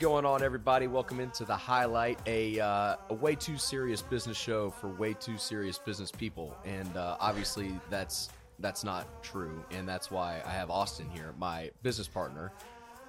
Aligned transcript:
going 0.00 0.24
on, 0.24 0.42
everybody? 0.42 0.86
Welcome 0.86 1.20
into 1.20 1.44
the 1.44 1.54
highlight, 1.54 2.18
a 2.24 2.58
uh, 2.58 2.96
a 3.10 3.14
way 3.14 3.34
too 3.34 3.58
serious 3.58 4.00
business 4.00 4.38
show 4.38 4.70
for 4.70 4.88
way 4.88 5.12
too 5.12 5.36
serious 5.36 5.78
business 5.78 6.10
people, 6.10 6.56
and 6.64 6.96
uh, 6.96 7.18
obviously 7.20 7.78
that's 7.90 8.30
that's 8.60 8.82
not 8.82 9.22
true, 9.22 9.62
and 9.70 9.86
that's 9.86 10.10
why 10.10 10.40
I 10.46 10.52
have 10.52 10.70
Austin 10.70 11.06
here, 11.10 11.34
my 11.38 11.70
business 11.82 12.08
partner. 12.08 12.50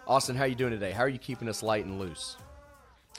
Austin, 0.06 0.36
how 0.36 0.44
are 0.44 0.48
you 0.48 0.56
doing 0.56 0.72
today? 0.74 0.92
How 0.92 1.04
are 1.04 1.10
you 1.10 1.18
keeping 1.18 1.48
us 1.48 1.64
light 1.64 1.86
and 1.86 1.98
loose? 1.98 2.36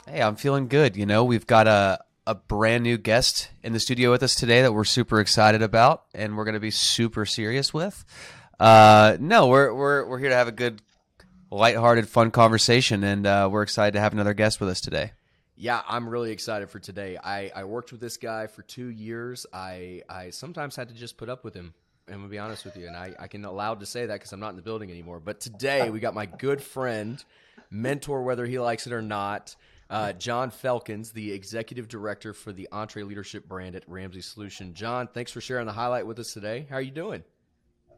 Hey, 0.07 0.21
I'm 0.21 0.35
feeling 0.35 0.67
good. 0.67 0.95
You 0.95 1.07
know, 1.07 1.23
we've 1.23 1.47
got 1.47 1.67
a 1.67 1.99
a 2.27 2.35
brand 2.35 2.83
new 2.83 2.99
guest 2.99 3.49
in 3.63 3.73
the 3.73 3.79
studio 3.79 4.11
with 4.11 4.21
us 4.21 4.35
today 4.35 4.61
that 4.61 4.71
we're 4.71 4.83
super 4.83 5.19
excited 5.19 5.63
about, 5.63 6.03
and 6.13 6.37
we're 6.37 6.45
going 6.45 6.53
to 6.53 6.59
be 6.59 6.71
super 6.71 7.25
serious 7.25 7.73
with. 7.73 8.05
Uh, 8.59 9.17
no, 9.19 9.47
we're 9.47 9.73
we're 9.73 10.05
we're 10.05 10.19
here 10.19 10.29
to 10.29 10.35
have 10.35 10.47
a 10.47 10.51
good, 10.51 10.83
lighthearted, 11.53 12.09
fun 12.09 12.31
conversation, 12.31 13.03
and 13.03 13.25
uh, 13.25 13.47
we're 13.51 13.61
excited 13.61 13.93
to 13.93 13.99
have 13.99 14.13
another 14.13 14.33
guest 14.33 14.59
with 14.59 14.69
us 14.69 14.81
today. 14.81 15.11
Yeah, 15.55 15.81
I'm 15.87 16.09
really 16.09 16.31
excited 16.31 16.69
for 16.69 16.79
today. 16.79 17.17
I, 17.23 17.51
I 17.55 17.63
worked 17.65 17.91
with 17.91 18.01
this 18.01 18.17
guy 18.17 18.47
for 18.47 18.63
two 18.63 18.87
years. 18.87 19.45
I 19.53 20.01
I 20.09 20.31
sometimes 20.31 20.75
had 20.75 20.89
to 20.89 20.95
just 20.95 21.15
put 21.15 21.29
up 21.29 21.43
with 21.43 21.53
him. 21.53 21.73
I'm 22.07 22.15
gonna 22.15 22.27
be 22.27 22.39
honest 22.39 22.65
with 22.65 22.75
you, 22.75 22.87
and 22.87 22.97
I, 22.97 23.13
I 23.19 23.27
can 23.27 23.45
allowed 23.45 23.79
to 23.81 23.85
say 23.85 24.07
that 24.07 24.13
because 24.13 24.33
I'm 24.33 24.39
not 24.39 24.49
in 24.49 24.55
the 24.55 24.61
building 24.63 24.89
anymore. 24.89 25.19
But 25.19 25.39
today 25.39 25.89
we 25.89 25.99
got 25.99 26.15
my 26.15 26.25
good 26.25 26.61
friend, 26.61 27.23
mentor, 27.69 28.23
whether 28.23 28.45
he 28.45 28.59
likes 28.59 28.87
it 28.87 28.93
or 28.93 29.01
not, 29.01 29.55
uh, 29.89 30.11
John 30.13 30.49
Felkins, 30.49 31.13
the 31.13 31.31
executive 31.31 31.87
director 31.87 32.33
for 32.33 32.51
the 32.51 32.67
EntreLeadership 32.71 33.45
brand 33.45 33.75
at 33.75 33.83
Ramsey 33.87 34.21
Solution. 34.21 34.73
John, 34.73 35.07
thanks 35.07 35.31
for 35.31 35.39
sharing 35.39 35.67
the 35.67 35.73
highlight 35.73 36.07
with 36.07 36.17
us 36.17 36.33
today. 36.33 36.65
How 36.67 36.77
are 36.77 36.81
you 36.81 36.91
doing? 36.91 37.23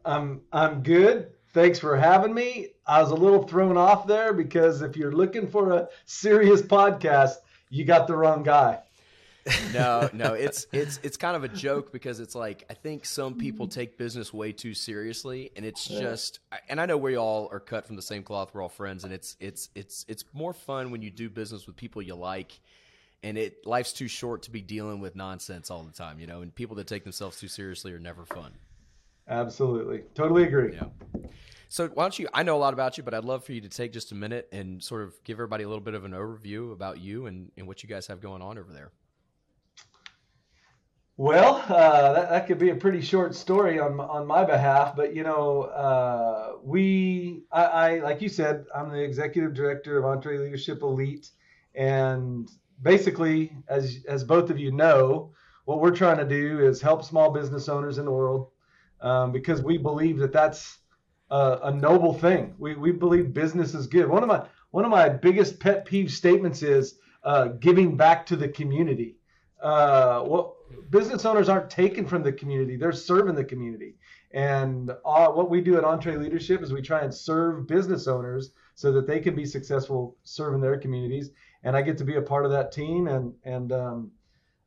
I'm 0.04 0.42
I'm 0.52 0.84
good. 0.84 1.32
Thanks 1.56 1.80
for 1.80 1.96
having 1.96 2.34
me. 2.34 2.68
I 2.86 3.02
was 3.02 3.12
a 3.12 3.16
little 3.16 3.42
thrown 3.44 3.78
off 3.78 4.06
there 4.06 4.34
because 4.34 4.82
if 4.82 4.98
you're 4.98 5.14
looking 5.14 5.48
for 5.48 5.72
a 5.72 5.88
serious 6.06 6.62
podcast, 6.62 7.36
you 7.70 7.86
got 7.86 8.08
the 8.08 8.16
wrong 8.18 8.44
guy. 8.44 8.80
no, 9.74 10.10
no, 10.14 10.34
it's 10.34 10.68
it's 10.74 11.00
it's 11.02 11.16
kind 11.16 11.34
of 11.34 11.46
a 11.46 11.48
joke 11.48 11.94
because 11.94 12.20
it's 12.20 12.36
like 12.36 12.66
I 12.70 12.74
think 12.74 13.06
some 13.06 13.36
people 13.36 13.70
take 13.70 13.98
business 13.98 14.34
way 14.34 14.52
too 14.52 14.74
seriously, 14.74 15.50
and 15.56 15.66
it's 15.66 15.88
just. 15.88 16.42
And 16.68 16.82
I 16.82 16.88
know 16.88 16.98
we 16.98 17.16
all 17.16 17.48
are 17.54 17.62
cut 17.62 17.88
from 17.88 17.96
the 17.96 18.02
same 18.02 18.24
cloth. 18.24 18.54
We're 18.54 18.62
all 18.62 18.68
friends, 18.68 19.06
and 19.06 19.14
it's 19.14 19.38
it's 19.40 19.70
it's 19.76 20.04
it's 20.10 20.26
more 20.34 20.52
fun 20.52 20.92
when 20.92 21.02
you 21.02 21.10
do 21.10 21.30
business 21.30 21.68
with 21.68 21.78
people 21.78 22.02
you 22.02 22.16
like. 22.16 22.60
And 23.24 23.38
it 23.38 23.66
life's 23.66 23.94
too 23.94 24.10
short 24.10 24.42
to 24.44 24.52
be 24.52 24.60
dealing 24.60 25.00
with 25.00 25.16
nonsense 25.16 25.72
all 25.72 25.84
the 25.84 25.94
time, 25.94 26.20
you 26.20 26.28
know. 26.28 26.42
And 26.42 26.54
people 26.54 26.76
that 26.76 26.88
take 26.88 27.06
themselves 27.06 27.40
too 27.40 27.48
seriously 27.48 27.94
are 27.94 28.00
never 28.00 28.26
fun. 28.26 28.52
Absolutely, 29.28 30.04
totally 30.14 30.44
agree. 30.44 30.74
Yeah. 30.74 30.86
So 31.70 31.88
why 31.90 32.04
don't 32.04 32.18
you? 32.20 32.28
I 32.34 32.44
know 32.44 32.56
a 32.56 32.60
lot 32.60 32.74
about 32.74 32.98
you, 32.98 33.04
but 33.04 33.14
I'd 33.14 33.26
love 33.26 33.44
for 33.44 33.54
you 33.54 33.62
to 33.62 33.70
take 33.70 33.92
just 33.92 34.12
a 34.12 34.16
minute 34.16 34.48
and 34.52 34.82
sort 34.82 35.04
of 35.04 35.22
give 35.24 35.36
everybody 35.36 35.64
a 35.64 35.68
little 35.68 35.84
bit 35.84 35.94
of 35.94 36.06
an 36.06 36.12
overview 36.12 36.72
about 36.72 37.00
you 37.00 37.26
and, 37.26 37.52
and 37.58 37.68
what 37.68 37.84
you 37.84 37.90
guys 37.90 38.08
have 38.08 38.22
going 38.22 38.42
on 38.42 38.58
over 38.58 38.72
there. 38.72 38.92
Well, 41.18 41.64
uh, 41.70 42.14
that, 42.14 42.30
that 42.30 42.48
could 42.48 42.60
be 42.60 42.72
a 42.72 42.76
pretty 42.76 43.02
short 43.02 43.34
story 43.36 43.80
on 43.80 44.00
on 44.00 44.28
my 44.28 44.44
behalf, 44.44 44.96
but 44.96 45.16
you 45.16 45.24
know, 45.24 45.64
uh, 45.64 46.58
we, 46.62 47.44
I, 47.52 47.64
I, 47.64 48.00
like 48.00 48.22
you 48.22 48.28
said, 48.28 48.66
I'm 48.76 48.92
the 48.92 49.02
executive 49.02 49.54
director 49.54 49.98
of 49.98 50.04
EntreLeadership 50.04 50.82
Elite, 50.82 51.32
and 51.74 52.52
basically, 52.82 53.56
as 53.70 54.04
as 54.10 54.26
both 54.26 54.50
of 54.50 54.60
you 54.60 54.72
know, 54.72 55.32
what 55.64 55.80
we're 55.80 55.96
trying 55.96 56.18
to 56.18 56.26
do 56.26 56.60
is 56.60 56.82
help 56.82 57.04
small 57.04 57.32
business 57.32 57.70
owners 57.70 57.98
in 57.98 58.04
the 58.04 58.12
world, 58.12 58.50
um, 59.02 59.32
because 59.32 59.62
we 59.62 59.78
believe 59.78 60.18
that 60.20 60.32
that's 60.32 60.80
a, 61.30 61.60
a 61.64 61.74
noble 61.74 62.14
thing. 62.14 62.54
We 62.58 62.76
we 62.76 62.92
believe 62.92 63.34
business 63.34 63.74
is 63.74 63.88
good. 63.88 64.08
One 64.08 64.24
of 64.24 64.30
my 64.30 64.46
one 64.72 64.86
of 64.86 64.92
my 64.92 65.10
biggest 65.10 65.60
pet 65.60 65.86
peeve 65.86 66.12
statements 66.12 66.62
is 66.62 67.00
uh, 67.24 67.48
giving 67.60 67.98
back 67.98 68.26
to 68.28 68.36
the 68.36 68.50
community. 68.50 69.18
Uh, 69.62 70.22
what 70.22 70.52
business 70.92 71.26
owners 71.26 71.50
aren't 71.50 71.70
taken 71.70 72.06
from 72.06 72.24
the 72.24 72.32
community; 72.32 72.76
they're 72.76 72.92
serving 72.92 73.36
the 73.36 73.44
community. 73.44 73.96
And 74.32 74.92
uh, 75.06 75.30
what 75.30 75.50
we 75.50 75.62
do 75.62 75.78
at 75.78 75.86
EntreLeadership 75.86 76.62
is 76.62 76.74
we 76.74 76.82
try 76.82 77.02
and 77.02 77.14
serve 77.14 77.68
business 77.68 78.06
owners 78.06 78.52
so 78.76 78.92
that 78.92 79.08
they 79.08 79.22
can 79.22 79.34
be 79.34 79.46
successful 79.46 80.18
serving 80.26 80.60
their 80.60 80.78
communities. 80.78 81.30
And 81.64 81.76
I 81.78 81.82
get 81.82 81.98
to 82.00 82.04
be 82.04 82.18
a 82.18 82.22
part 82.22 82.44
of 82.44 82.52
that 82.52 82.72
team. 82.72 83.08
And 83.08 83.34
and 83.44 83.72
um, 83.72 84.12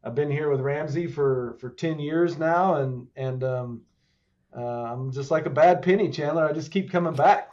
I've 0.02 0.14
been 0.14 0.30
here 0.30 0.50
with 0.50 0.60
Ramsey 0.60 1.06
for 1.06 1.56
for 1.60 1.70
ten 1.70 1.98
years 1.98 2.38
now, 2.38 2.76
and 2.76 3.06
and 3.14 3.44
um, 3.44 3.82
uh, 4.56 4.60
I'm 4.60 5.12
just 5.12 5.30
like 5.30 5.46
a 5.46 5.50
bad 5.50 5.82
penny, 5.82 6.10
Chandler. 6.10 6.48
I 6.48 6.52
just 6.52 6.70
keep 6.70 6.90
coming 6.90 7.14
back. 7.14 7.50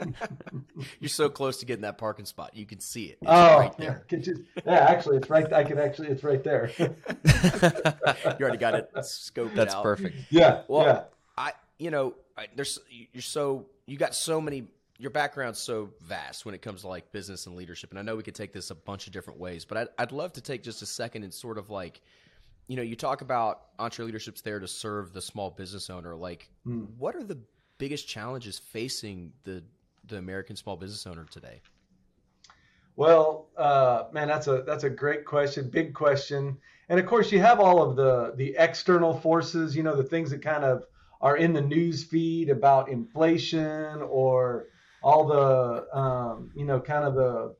You're 1.00 1.08
so 1.08 1.28
close 1.28 1.58
to 1.58 1.66
getting 1.66 1.82
that 1.82 1.98
parking 1.98 2.24
spot. 2.24 2.50
You 2.54 2.66
can 2.66 2.80
see 2.80 3.04
it. 3.06 3.18
It's 3.22 3.30
oh, 3.30 3.58
right 3.58 3.76
there. 3.78 4.04
Yeah, 4.10 4.18
just, 4.18 4.40
yeah, 4.66 4.72
actually, 4.72 5.18
it's 5.18 5.30
right. 5.30 5.52
I 5.52 5.64
can 5.64 5.78
actually, 5.78 6.08
it's 6.08 6.24
right 6.24 6.42
there. 6.42 6.70
you 6.78 6.88
already 8.40 8.58
got 8.58 8.74
it 8.74 8.90
scoped 8.96 9.54
That's 9.54 9.74
out. 9.74 9.82
perfect. 9.82 10.16
Yeah. 10.30 10.62
Well, 10.68 10.86
yeah. 10.86 11.02
I, 11.38 11.52
you 11.78 11.90
know, 11.90 12.14
I, 12.36 12.48
there's 12.56 12.78
you're 13.12 13.22
so 13.22 13.66
you 13.86 13.96
got 13.96 14.14
so 14.14 14.40
many. 14.40 14.64
Your 14.98 15.10
background's 15.10 15.58
so 15.58 15.90
vast 16.02 16.44
when 16.46 16.54
it 16.54 16.62
comes 16.62 16.82
to 16.82 16.88
like 16.88 17.10
business 17.10 17.46
and 17.46 17.56
leadership, 17.56 17.90
and 17.90 17.98
I 17.98 18.02
know 18.02 18.14
we 18.14 18.22
could 18.22 18.36
take 18.36 18.52
this 18.52 18.70
a 18.70 18.74
bunch 18.74 19.08
of 19.08 19.12
different 19.12 19.40
ways, 19.40 19.64
but 19.64 19.76
I'd, 19.76 19.88
I'd 19.98 20.12
love 20.12 20.32
to 20.34 20.40
take 20.40 20.62
just 20.62 20.80
a 20.82 20.86
second 20.86 21.24
and 21.24 21.34
sort 21.34 21.58
of 21.58 21.70
like, 21.70 22.00
you 22.72 22.76
know, 22.76 22.82
you 22.82 22.96
talk 22.96 23.20
about 23.20 23.76
EntreLeadership's 23.78 24.40
there 24.40 24.58
to 24.58 24.66
serve 24.66 25.12
the 25.12 25.20
small 25.20 25.50
business 25.50 25.90
owner. 25.90 26.16
Like, 26.16 26.48
Hmm. 26.64 26.84
what 26.96 27.14
are 27.14 27.22
the 27.22 27.38
biggest 27.76 28.08
challenges 28.08 28.58
facing 28.58 29.30
the 29.42 29.62
the 30.06 30.16
American 30.16 30.56
small 30.56 30.76
business 30.78 31.06
owner 31.06 31.26
today? 31.30 31.60
Well, 32.96 33.50
uh, 33.58 34.04
man, 34.12 34.26
that's 34.26 34.46
a 34.46 34.62
that's 34.62 34.84
a 34.84 34.90
great 34.90 35.26
question, 35.26 35.68
big 35.68 35.92
question, 35.92 36.56
and 36.88 36.98
of 36.98 37.04
course 37.04 37.30
you 37.30 37.40
have 37.40 37.60
all 37.60 37.82
of 37.82 37.94
the 37.94 38.32
the 38.36 38.56
external 38.58 39.12
forces, 39.20 39.76
you 39.76 39.82
know, 39.82 39.94
the 39.94 40.02
things 40.02 40.30
that 40.30 40.40
kind 40.40 40.64
of 40.64 40.86
are 41.20 41.36
in 41.36 41.52
the 41.52 41.60
news 41.60 42.02
feed 42.02 42.48
about 42.48 42.88
inflation 42.88 44.00
or 44.00 44.68
all 45.02 45.26
the 45.26 45.94
um, 45.94 46.50
you 46.54 46.64
know 46.64 46.80
kind 46.80 47.04
of 47.04 47.14
the 47.16 47.54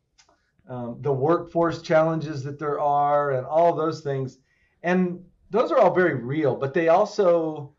um, 0.73 0.97
the 1.03 1.13
workforce 1.13 1.83
challenges 1.83 2.43
that 2.45 2.59
there 2.59 2.81
are 2.81 3.33
and 3.33 3.47
all 3.47 3.75
those 3.75 4.01
things, 4.01 4.39
and 4.83 5.25
those 5.51 5.71
are 5.71 5.79
all 5.79 5.95
very 5.95 6.15
real, 6.15 6.57
but 6.57 6.75
they 6.75 6.89
also 6.89 7.75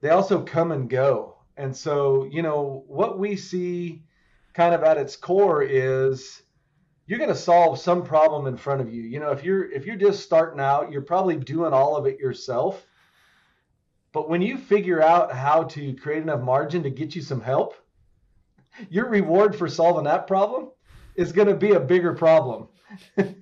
they 0.00 0.10
also 0.10 0.42
come 0.42 0.72
and 0.72 0.88
go, 0.88 1.36
and 1.56 1.76
so 1.76 2.28
you 2.30 2.42
know 2.42 2.84
what 2.86 3.18
we 3.18 3.36
see 3.36 4.02
kind 4.54 4.74
of 4.74 4.82
at 4.82 4.98
its 4.98 5.16
core 5.16 5.62
is 5.62 6.42
you're 7.06 7.18
going 7.18 7.28
to 7.28 7.34
solve 7.34 7.78
some 7.78 8.04
problem 8.04 8.46
in 8.46 8.56
front 8.56 8.80
of 8.80 8.92
you. 8.92 9.02
You 9.02 9.20
know, 9.20 9.30
if 9.30 9.44
you're 9.44 9.70
if 9.70 9.86
you're 9.86 9.96
just 9.96 10.22
starting 10.22 10.60
out, 10.60 10.92
you're 10.92 11.02
probably 11.02 11.36
doing 11.36 11.72
all 11.72 11.96
of 11.96 12.06
it 12.06 12.18
yourself. 12.18 12.86
But 14.12 14.28
when 14.28 14.42
you 14.42 14.58
figure 14.58 15.02
out 15.02 15.32
how 15.32 15.64
to 15.64 15.94
create 15.94 16.22
enough 16.22 16.42
margin 16.42 16.82
to 16.82 16.90
get 16.90 17.14
you 17.14 17.22
some 17.22 17.40
help, 17.40 17.74
your 18.90 19.08
reward 19.08 19.56
for 19.56 19.68
solving 19.68 20.04
that 20.04 20.26
problem 20.26 20.70
is 21.14 21.32
going 21.32 21.48
to 21.48 21.54
be 21.54 21.72
a 21.72 21.80
bigger 21.80 22.14
problem. 22.14 22.68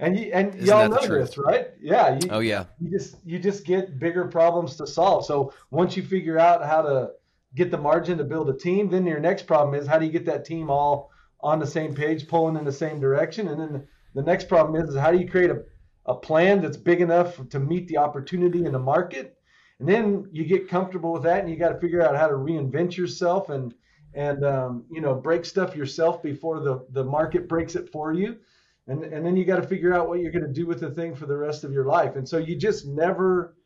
and 0.00 0.18
you, 0.18 0.30
and 0.32 0.54
Isn't 0.54 0.66
y'all 0.66 0.88
know 0.88 1.06
this, 1.06 1.36
right? 1.38 1.68
Yeah. 1.80 2.18
You, 2.20 2.28
Oh 2.30 2.40
yeah. 2.40 2.64
you 2.80 2.90
just 2.90 3.16
you 3.24 3.38
just 3.38 3.64
get 3.64 3.98
bigger 3.98 4.26
problems 4.26 4.76
to 4.76 4.86
solve. 4.86 5.26
So 5.26 5.52
once 5.70 5.96
you 5.96 6.02
figure 6.02 6.38
out 6.38 6.64
how 6.64 6.82
to 6.82 7.10
get 7.54 7.70
the 7.70 7.78
margin 7.78 8.18
to 8.18 8.24
build 8.24 8.48
a 8.48 8.56
team, 8.56 8.88
then 8.90 9.06
your 9.06 9.20
next 9.20 9.46
problem 9.46 9.74
is 9.74 9.86
how 9.86 9.98
do 9.98 10.06
you 10.06 10.12
get 10.12 10.26
that 10.26 10.44
team 10.44 10.70
all 10.70 11.10
on 11.40 11.58
the 11.58 11.66
same 11.66 11.94
page, 11.94 12.26
pulling 12.26 12.56
in 12.56 12.64
the 12.64 12.72
same 12.72 13.00
direction, 13.00 13.48
and 13.48 13.60
then 13.60 13.86
the, 14.14 14.22
next 14.22 14.48
problem 14.48 14.82
is, 14.82 14.88
is 14.88 14.96
how 14.96 15.10
do 15.10 15.18
you 15.18 15.28
create 15.28 15.50
a, 15.50 15.62
a 16.06 16.14
plan 16.14 16.62
that's 16.62 16.78
big 16.78 17.02
enough 17.02 17.38
to 17.50 17.60
meet 17.60 17.86
the 17.86 17.98
opportunity 17.98 18.64
in 18.64 18.72
the 18.72 18.78
market, 18.78 19.36
and 19.78 19.88
then 19.88 20.26
you 20.32 20.44
get 20.44 20.68
comfortable 20.68 21.12
with 21.12 21.22
that, 21.24 21.40
and 21.40 21.50
you 21.50 21.56
got 21.56 21.68
to 21.68 21.78
figure 21.78 22.00
out 22.00 22.16
how 22.16 22.26
to 22.26 22.34
reinvent 22.34 22.96
yourself 22.96 23.50
and 23.50 23.74
and 24.14 24.44
um, 24.44 24.84
you 24.90 25.00
know 25.00 25.14
break 25.14 25.44
stuff 25.44 25.76
yourself 25.76 26.22
before 26.22 26.60
the 26.60 26.86
the 26.92 27.04
market 27.04 27.48
breaks 27.48 27.74
it 27.74 27.90
for 27.92 28.12
you 28.12 28.36
and 28.86 29.04
and 29.04 29.24
then 29.24 29.36
you 29.36 29.44
got 29.44 29.56
to 29.60 29.66
figure 29.66 29.94
out 29.94 30.08
what 30.08 30.20
you're 30.20 30.32
going 30.32 30.46
to 30.46 30.52
do 30.52 30.66
with 30.66 30.80
the 30.80 30.90
thing 30.90 31.14
for 31.14 31.26
the 31.26 31.36
rest 31.36 31.64
of 31.64 31.72
your 31.72 31.84
life 31.84 32.16
and 32.16 32.28
so 32.28 32.38
you 32.38 32.56
just 32.56 32.86
never 32.86 33.56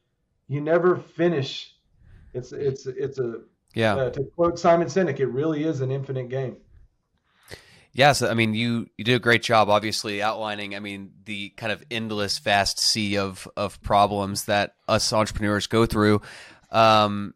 you 0.49 0.61
never 0.61 0.97
finish 0.97 1.75
it's 2.35 2.53
it's 2.53 2.87
it's 2.87 3.19
a 3.19 3.41
Yeah. 3.75 3.97
uh, 3.97 4.11
to 4.11 4.25
quote 4.37 4.59
simon 4.59 4.89
sinek 4.89 5.21
it 5.21 5.27
really 5.27 5.65
is 5.65 5.81
an 5.81 5.91
infinite 5.91 6.29
game 6.29 6.57
Yes, 7.93 8.23
I 8.23 8.35
mean, 8.35 8.55
you 8.55 8.87
you 8.97 9.03
did 9.03 9.17
a 9.17 9.19
great 9.19 9.43
job, 9.43 9.69
obviously 9.69 10.23
outlining. 10.23 10.77
I 10.77 10.79
mean, 10.79 11.11
the 11.25 11.49
kind 11.57 11.73
of 11.73 11.83
endless, 11.91 12.39
vast 12.39 12.79
sea 12.79 13.19
of 13.19 13.49
of 13.57 13.81
problems 13.83 14.45
that 14.45 14.75
us 14.87 15.13
entrepreneurs 15.13 15.67
go 15.67 15.85
through. 15.85 16.21
Um, 16.71 17.35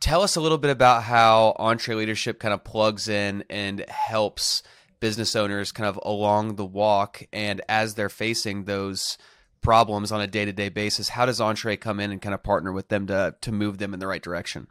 tell 0.00 0.22
us 0.22 0.34
a 0.34 0.40
little 0.40 0.58
bit 0.58 0.70
about 0.70 1.04
how 1.04 1.54
EntreLeadership 1.60 2.40
kind 2.40 2.52
of 2.52 2.64
plugs 2.64 3.08
in 3.08 3.44
and 3.48 3.84
helps 3.88 4.62
business 5.00 5.36
owners 5.36 5.72
kind 5.72 5.88
of 5.88 5.98
along 6.02 6.56
the 6.56 6.64
walk, 6.64 7.22
and 7.32 7.60
as 7.68 7.94
they're 7.94 8.08
facing 8.08 8.64
those 8.64 9.18
problems 9.60 10.12
on 10.12 10.20
a 10.20 10.26
day 10.26 10.44
to 10.44 10.52
day 10.52 10.68
basis, 10.68 11.10
how 11.10 11.26
does 11.26 11.40
Entre 11.40 11.76
come 11.76 12.00
in 12.00 12.10
and 12.10 12.22
kind 12.22 12.34
of 12.34 12.42
partner 12.42 12.72
with 12.72 12.88
them 12.88 13.06
to 13.06 13.34
to 13.40 13.52
move 13.52 13.78
them 13.78 13.94
in 13.94 14.00
the 14.00 14.06
right 14.06 14.22
direction? 14.22 14.68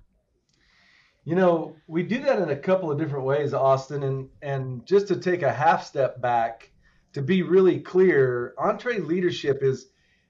You 1.24 1.36
know, 1.36 1.75
we 1.88 2.04
do 2.04 2.19
that 2.22 2.39
in 2.39 2.50
a 2.50 2.56
couple 2.56 2.92
of 2.92 3.00
different 3.00 3.25
ways, 3.25 3.54
Austin, 3.54 4.04
and 4.04 4.30
and 4.42 4.86
just 4.86 5.07
to 5.07 5.18
take 5.18 5.42
a 5.42 5.51
half 5.51 5.86
step 5.86 6.22
back, 6.22 6.71
to 7.13 7.21
be 7.21 7.42
really 7.42 7.80
clear, 7.80 8.54
EntreLeadership 8.57 9.63
is 9.63 9.88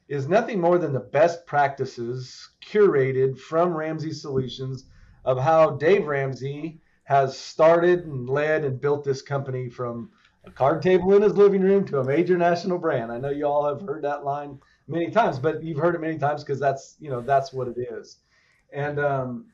is 0.08 0.28
nothing 0.28 0.62
more 0.62 0.78
than 0.78 0.94
the 0.94 1.00
best 1.00 1.46
practices 1.46 2.50
curated 2.64 3.40
from 3.40 3.74
Ramsey 3.74 4.14
Solutions 4.14 4.86
of 5.26 5.40
how 5.40 5.72
Dave 5.72 6.06
Ramsey 6.06 6.80
has 7.06 7.38
started 7.38 8.06
and 8.06 8.30
led 8.30 8.66
and 8.66 8.82
built 8.82 9.04
this 9.04 9.22
company 9.22 9.70
from 9.70 10.10
a 10.46 10.52
card 10.52 10.82
table 10.82 11.14
in 11.14 11.22
his 11.22 11.38
living 11.38 11.62
room 11.62 11.86
to 11.86 12.00
a 12.00 12.04
major 12.04 12.38
national 12.38 12.78
brand. 12.78 13.12
I 13.12 13.20
know 13.20 13.30
you 13.30 13.46
all 13.46 13.68
have 13.68 13.82
heard 13.82 14.04
that 14.04 14.26
line 14.26 14.60
many 14.88 15.10
times, 15.10 15.40
but 15.40 15.64
you've 15.64 15.80
heard 15.80 15.96
it 15.96 16.02
many 16.02 16.18
times 16.18 16.44
because 16.44 16.60
that's 16.60 16.96
you 17.00 17.10
know 17.10 17.22
that's 17.22 17.54
what 17.54 17.68
it 17.68 17.78
is. 17.78 18.18
And 18.74 19.00
um, 19.00 19.46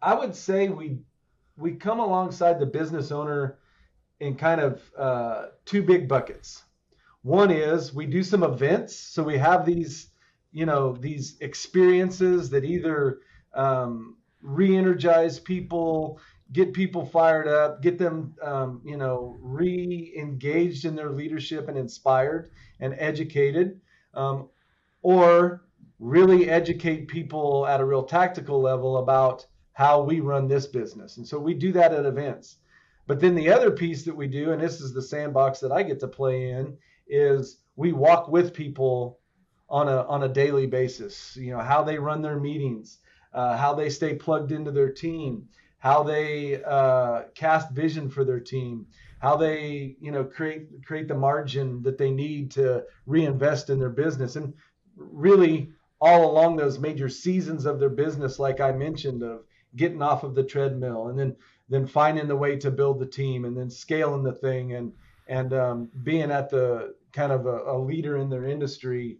I 0.00 0.14
would 0.14 0.34
say 0.34 0.68
we 0.68 0.98
we 1.56 1.72
come 1.72 1.98
alongside 1.98 2.60
the 2.60 2.66
business 2.66 3.10
owner 3.10 3.58
in 4.20 4.36
kind 4.36 4.60
of 4.60 4.82
uh, 4.96 5.46
two 5.64 5.82
big 5.82 6.08
buckets. 6.08 6.64
One 7.22 7.50
is 7.50 7.94
we 7.94 8.06
do 8.06 8.22
some 8.22 8.42
events, 8.42 8.96
so 8.96 9.22
we 9.22 9.38
have 9.38 9.64
these 9.64 10.10
you 10.52 10.66
know 10.66 10.92
these 10.92 11.38
experiences 11.40 12.50
that 12.50 12.64
either 12.64 13.20
um, 13.54 14.16
re-energize 14.42 15.38
people 15.38 16.20
get 16.52 16.72
people 16.72 17.04
fired 17.04 17.46
up, 17.46 17.82
get 17.82 17.98
them, 17.98 18.34
um, 18.42 18.80
you 18.84 18.96
know, 18.96 19.36
re-engaged 19.40 20.84
in 20.84 20.96
their 20.96 21.10
leadership 21.10 21.68
and 21.68 21.76
inspired 21.76 22.50
and 22.80 22.94
educated, 22.98 23.80
um, 24.14 24.48
or 25.02 25.64
really 25.98 26.48
educate 26.48 27.08
people 27.08 27.66
at 27.66 27.80
a 27.80 27.84
real 27.84 28.04
tactical 28.04 28.60
level 28.60 28.98
about 28.98 29.46
how 29.72 30.00
we 30.00 30.20
run 30.20 30.48
this 30.48 30.66
business. 30.66 31.18
And 31.18 31.26
so 31.26 31.38
we 31.38 31.54
do 31.54 31.72
that 31.72 31.92
at 31.92 32.06
events. 32.06 32.56
But 33.06 33.20
then 33.20 33.34
the 33.34 33.50
other 33.50 33.70
piece 33.70 34.04
that 34.04 34.16
we 34.16 34.26
do, 34.26 34.52
and 34.52 34.60
this 34.60 34.80
is 34.80 34.92
the 34.92 35.02
sandbox 35.02 35.60
that 35.60 35.72
I 35.72 35.82
get 35.82 36.00
to 36.00 36.08
play 36.08 36.50
in, 36.50 36.76
is 37.06 37.60
we 37.76 37.92
walk 37.92 38.28
with 38.28 38.52
people 38.52 39.18
on 39.70 39.88
a 39.88 40.02
on 40.04 40.24
a 40.24 40.28
daily 40.28 40.66
basis. 40.66 41.36
You 41.36 41.52
know 41.52 41.60
how 41.60 41.82
they 41.82 41.98
run 41.98 42.22
their 42.22 42.38
meetings, 42.38 42.98
uh, 43.32 43.56
how 43.56 43.74
they 43.74 43.88
stay 43.88 44.14
plugged 44.14 44.52
into 44.52 44.70
their 44.70 44.92
team, 44.92 45.48
how 45.78 46.02
they 46.02 46.62
uh, 46.64 47.22
cast 47.34 47.70
vision 47.70 48.10
for 48.10 48.24
their 48.24 48.40
team, 48.40 48.86
how 49.20 49.36
they 49.36 49.96
you 50.00 50.10
know 50.10 50.24
create 50.24 50.84
create 50.84 51.08
the 51.08 51.14
margin 51.14 51.82
that 51.82 51.98
they 51.98 52.10
need 52.10 52.50
to 52.52 52.84
reinvest 53.06 53.70
in 53.70 53.78
their 53.78 53.90
business, 53.90 54.36
and 54.36 54.54
really 54.96 55.70
all 56.00 56.30
along 56.30 56.56
those 56.56 56.78
major 56.78 57.08
seasons 57.08 57.66
of 57.66 57.80
their 57.80 57.88
business, 57.88 58.38
like 58.38 58.60
I 58.60 58.72
mentioned, 58.72 59.22
of 59.22 59.44
getting 59.76 60.02
off 60.02 60.22
of 60.24 60.34
the 60.34 60.44
treadmill 60.44 61.08
and 61.08 61.18
then 61.18 61.36
then 61.68 61.86
finding 61.86 62.28
the 62.28 62.36
way 62.36 62.56
to 62.56 62.70
build 62.70 62.98
the 62.98 63.06
team 63.06 63.44
and 63.44 63.56
then 63.56 63.70
scaling 63.70 64.22
the 64.22 64.32
thing 64.32 64.74
and 64.74 64.92
and 65.28 65.52
um, 65.52 65.90
being 66.02 66.30
at 66.30 66.48
the 66.48 66.94
kind 67.12 67.32
of 67.32 67.46
a, 67.46 67.72
a 67.72 67.78
leader 67.78 68.16
in 68.16 68.30
their 68.30 68.46
industry. 68.46 69.18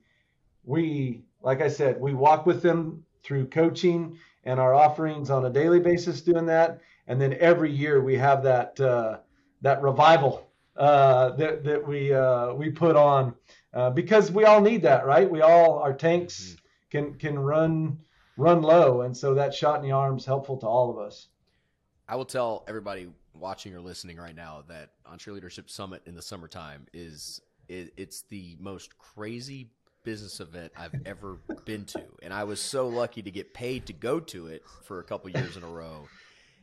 We, 0.64 1.22
like 1.42 1.60
I 1.60 1.68
said, 1.68 2.00
we 2.00 2.14
walk 2.14 2.46
with 2.46 2.62
them 2.62 3.04
through 3.22 3.48
coaching 3.48 4.18
and 4.48 4.58
our 4.58 4.72
offerings 4.74 5.28
on 5.28 5.44
a 5.44 5.50
daily 5.50 5.78
basis 5.78 6.22
doing 6.22 6.46
that. 6.46 6.80
And 7.06 7.20
then 7.20 7.36
every 7.38 7.70
year 7.70 8.02
we 8.02 8.16
have 8.16 8.42
that 8.44 8.80
uh, 8.80 9.18
that 9.60 9.82
revival 9.82 10.50
uh, 10.76 11.30
that 11.36 11.64
that 11.64 11.86
we 11.86 12.14
uh, 12.14 12.54
we 12.54 12.70
put 12.70 12.96
on 12.96 13.34
uh, 13.74 13.90
because 13.90 14.32
we 14.32 14.44
all 14.44 14.62
need 14.62 14.82
that, 14.82 15.04
right? 15.04 15.30
We 15.30 15.42
all 15.42 15.78
our 15.78 15.92
tanks 15.92 16.40
mm-hmm. 16.40 16.56
can 16.90 17.14
can 17.14 17.38
run 17.38 17.98
run 18.38 18.62
low, 18.62 19.02
and 19.02 19.14
so 19.14 19.34
that 19.34 19.54
shot 19.54 19.76
in 19.76 19.82
the 19.82 19.92
arm 19.92 20.16
is 20.16 20.24
helpful 20.24 20.56
to 20.58 20.66
all 20.66 20.90
of 20.90 20.98
us. 20.98 21.28
I 22.08 22.16
will 22.16 22.24
tell 22.24 22.64
everybody 22.68 23.10
watching 23.34 23.74
or 23.74 23.80
listening 23.80 24.16
right 24.16 24.34
now 24.34 24.64
that 24.68 24.92
EntreLeadership 25.12 25.68
Summit 25.68 26.02
in 26.06 26.14
the 26.14 26.22
summertime 26.22 26.86
is 26.94 27.42
it, 27.68 27.92
it's 27.98 28.22
the 28.22 28.56
most 28.58 28.96
crazy 28.98 29.68
business 30.04 30.40
event 30.40 30.72
I've 30.76 30.94
ever 31.06 31.38
been 31.64 31.84
to, 31.86 32.04
and 32.22 32.32
I 32.32 32.44
was 32.44 32.60
so 32.60 32.88
lucky 32.88 33.22
to 33.22 33.30
get 33.30 33.54
paid 33.54 33.86
to 33.86 33.92
go 33.92 34.20
to 34.20 34.46
it 34.48 34.62
for 34.84 35.00
a 35.00 35.04
couple 35.04 35.30
years 35.30 35.56
in 35.56 35.62
a 35.62 35.68
row. 35.68 36.08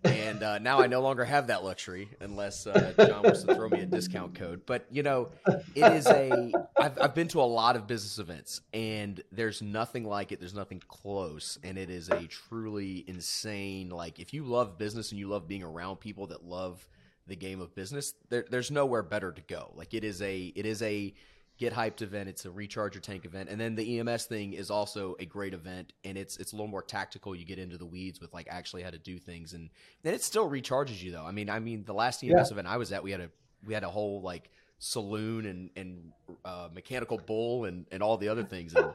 And 0.03 0.43
uh, 0.43 0.59
now 0.59 0.79
I 0.81 0.87
no 0.87 1.01
longer 1.01 1.25
have 1.25 1.47
that 1.47 1.63
luxury 1.63 2.09
unless 2.19 2.67
uh, 2.67 2.93
John 2.97 3.23
wants 3.23 3.43
to 3.43 3.55
throw 3.55 3.69
me 3.69 3.79
a 3.79 3.85
discount 3.87 4.35
code. 4.35 4.61
But 4.65 4.85
you 4.91 5.01
know, 5.01 5.29
it 5.73 5.93
is 5.93 6.05
a. 6.05 6.51
I've, 6.77 7.01
I've 7.01 7.15
been 7.15 7.27
to 7.29 7.41
a 7.41 7.43
lot 7.43 7.75
of 7.75 7.87
business 7.87 8.19
events, 8.19 8.61
and 8.73 9.21
there's 9.31 9.61
nothing 9.61 10.03
like 10.03 10.31
it. 10.31 10.39
There's 10.39 10.53
nothing 10.53 10.81
close, 10.87 11.57
and 11.63 11.77
it 11.77 11.89
is 11.89 12.09
a 12.09 12.27
truly 12.27 13.03
insane. 13.07 13.89
Like 13.89 14.19
if 14.19 14.33
you 14.33 14.43
love 14.43 14.77
business 14.77 15.11
and 15.11 15.19
you 15.19 15.27
love 15.27 15.47
being 15.47 15.63
around 15.63 15.97
people 15.97 16.27
that 16.27 16.43
love 16.43 16.87
the 17.25 17.35
game 17.35 17.59
of 17.59 17.73
business, 17.73 18.13
there, 18.29 18.45
there's 18.49 18.69
nowhere 18.69 19.01
better 19.01 19.31
to 19.31 19.41
go. 19.41 19.71
Like 19.75 19.95
it 19.95 20.03
is 20.03 20.21
a. 20.21 20.53
It 20.55 20.67
is 20.67 20.83
a 20.83 21.15
get 21.57 21.73
hyped 21.73 22.01
event. 22.01 22.29
It's 22.29 22.45
a 22.45 22.51
recharge 22.51 22.95
your 22.95 23.01
tank 23.01 23.25
event, 23.25 23.49
and 23.49 23.59
then 23.59 23.75
the 23.75 23.99
EMS 23.99 24.25
thing 24.25 24.53
is 24.53 24.69
also 24.69 25.15
a 25.19 25.25
great 25.25 25.53
event, 25.53 25.93
and 26.03 26.17
it's 26.17 26.37
it's 26.37 26.53
a 26.53 26.55
little 26.55 26.67
more 26.67 26.83
tactical. 26.83 27.35
You 27.35 27.45
get 27.45 27.59
into 27.59 27.77
the 27.77 27.85
weeds 27.85 28.19
with 28.19 28.33
like 28.33 28.47
actually 28.49 28.83
how 28.83 28.89
to 28.89 28.97
do 28.97 29.17
things, 29.17 29.53
and 29.53 29.69
then 30.03 30.13
it 30.13 30.21
still 30.21 30.49
recharges 30.49 31.01
you 31.01 31.11
though. 31.11 31.25
I 31.25 31.31
mean, 31.31 31.49
I 31.49 31.59
mean, 31.59 31.83
the 31.85 31.93
last 31.93 32.23
EMS 32.23 32.31
yeah. 32.35 32.43
event 32.51 32.67
I 32.67 32.77
was 32.77 32.91
at, 32.91 33.03
we 33.03 33.11
had 33.11 33.21
a 33.21 33.29
we 33.65 33.73
had 33.73 33.83
a 33.83 33.89
whole 33.89 34.21
like 34.21 34.49
saloon 34.79 35.45
and 35.45 35.69
and 35.75 36.11
uh, 36.43 36.69
mechanical 36.73 37.17
bull 37.17 37.65
and 37.65 37.85
and 37.91 38.03
all 38.03 38.17
the 38.17 38.29
other 38.29 38.43
things. 38.43 38.75
And, 38.75 38.93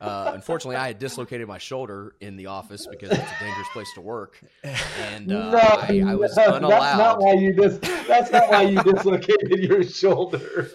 uh, 0.00 0.30
unfortunately, 0.34 0.76
I 0.76 0.86
had 0.86 0.98
dislocated 0.98 1.46
my 1.46 1.58
shoulder 1.58 2.14
in 2.20 2.36
the 2.36 2.46
office 2.46 2.86
because 2.86 3.10
it's 3.10 3.20
a 3.20 3.44
dangerous 3.44 3.68
place 3.72 3.92
to 3.94 4.00
work, 4.00 4.40
and 4.64 5.30
uh, 5.30 5.50
no, 5.50 5.58
I, 5.58 6.02
I, 6.06 6.14
was 6.14 6.34
unallowed. 6.38 6.70
That's 6.70 6.98
not 6.98 7.20
why 7.20 7.32
you 7.34 7.52
dis- 7.52 7.78
That's 8.08 8.30
not 8.30 8.48
why 8.48 8.62
you 8.62 8.82
dislocated 8.82 9.58
your 9.58 9.82
shoulder. 9.82 10.70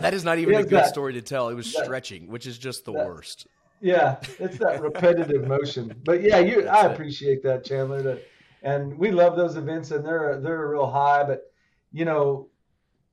that 0.00 0.14
is 0.14 0.24
not 0.24 0.38
even 0.38 0.54
a 0.54 0.62
good 0.62 0.70
that, 0.70 0.88
story 0.88 1.14
to 1.14 1.22
tell. 1.22 1.48
It 1.48 1.54
was 1.54 1.72
that, 1.72 1.84
stretching, 1.84 2.28
which 2.28 2.46
is 2.46 2.56
just 2.56 2.84
the 2.84 2.92
that, 2.92 3.04
worst. 3.06 3.48
Yeah, 3.80 4.18
it's 4.38 4.58
that 4.58 4.80
repetitive 4.80 5.48
motion. 5.48 5.92
But 6.04 6.22
yeah, 6.22 6.38
you. 6.38 6.62
That's 6.62 6.84
I 6.84 6.86
appreciate 6.86 7.38
it. 7.38 7.42
that, 7.42 7.64
Chandler. 7.64 8.02
That, 8.02 8.22
and 8.62 8.96
we 8.96 9.10
love 9.10 9.36
those 9.36 9.56
events, 9.56 9.90
and 9.90 10.06
they're 10.06 10.40
they're 10.40 10.62
a 10.62 10.68
real 10.68 10.88
high. 10.88 11.24
But 11.24 11.52
you 11.92 12.04
know, 12.04 12.46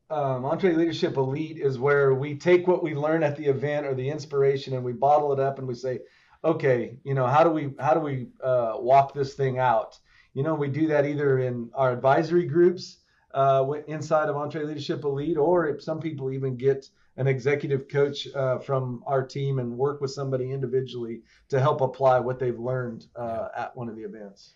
um, 0.10 0.44
EntreLeadership 0.44 1.18
Elite 1.18 1.58
is 1.58 1.78
where 1.78 2.14
we 2.14 2.36
take 2.36 2.68
what 2.68 2.84
we 2.84 2.96
learn 2.96 3.24
at 3.24 3.36
the 3.36 3.46
event 3.46 3.86
or 3.86 3.94
the 3.94 4.10
inspiration 4.10 4.74
and 4.74 4.84
we 4.84 4.94
bottle 4.94 5.32
it 5.34 5.40
up 5.40 5.60
and 5.60 5.68
we 5.68 5.76
say, 5.76 6.00
okay, 6.44 6.98
you 7.04 7.14
know, 7.14 7.28
how 7.28 7.44
do 7.44 7.50
we 7.50 7.72
how 7.80 7.94
do 7.94 8.00
we 8.00 8.28
uh, 8.44 8.74
walk 8.78 9.14
this 9.14 9.36
thing 9.36 9.60
out? 9.60 10.00
You 10.34 10.44
know, 10.44 10.56
we 10.56 10.68
do 10.70 10.88
that 10.88 11.06
either 11.06 11.40
in 11.40 11.70
our 11.76 11.92
advisory 11.92 12.46
groups 12.46 12.98
uh, 13.34 13.66
inside 13.88 14.30
of 14.30 14.36
EntreLeadership 14.36 15.04
Elite, 15.04 15.38
or 15.38 15.68
if 15.68 15.82
some 15.84 16.00
people 16.00 16.32
even 16.32 16.56
get 16.56 16.90
an 17.18 17.28
executive 17.28 17.88
coach 17.88 18.28
uh, 18.34 18.58
from 18.60 19.04
our 19.06 19.26
team 19.26 19.60
and 19.60 19.78
work 19.78 20.02
with 20.02 20.12
somebody 20.12 20.52
individually 20.52 21.22
to 21.50 21.60
help 21.60 21.82
apply 21.82 22.20
what 22.20 22.40
they've 22.40 22.60
learned 22.60 23.06
uh, 23.16 23.50
at 23.56 23.76
one 23.76 23.90
of 23.90 23.96
the 23.96 24.04
events. 24.04 24.56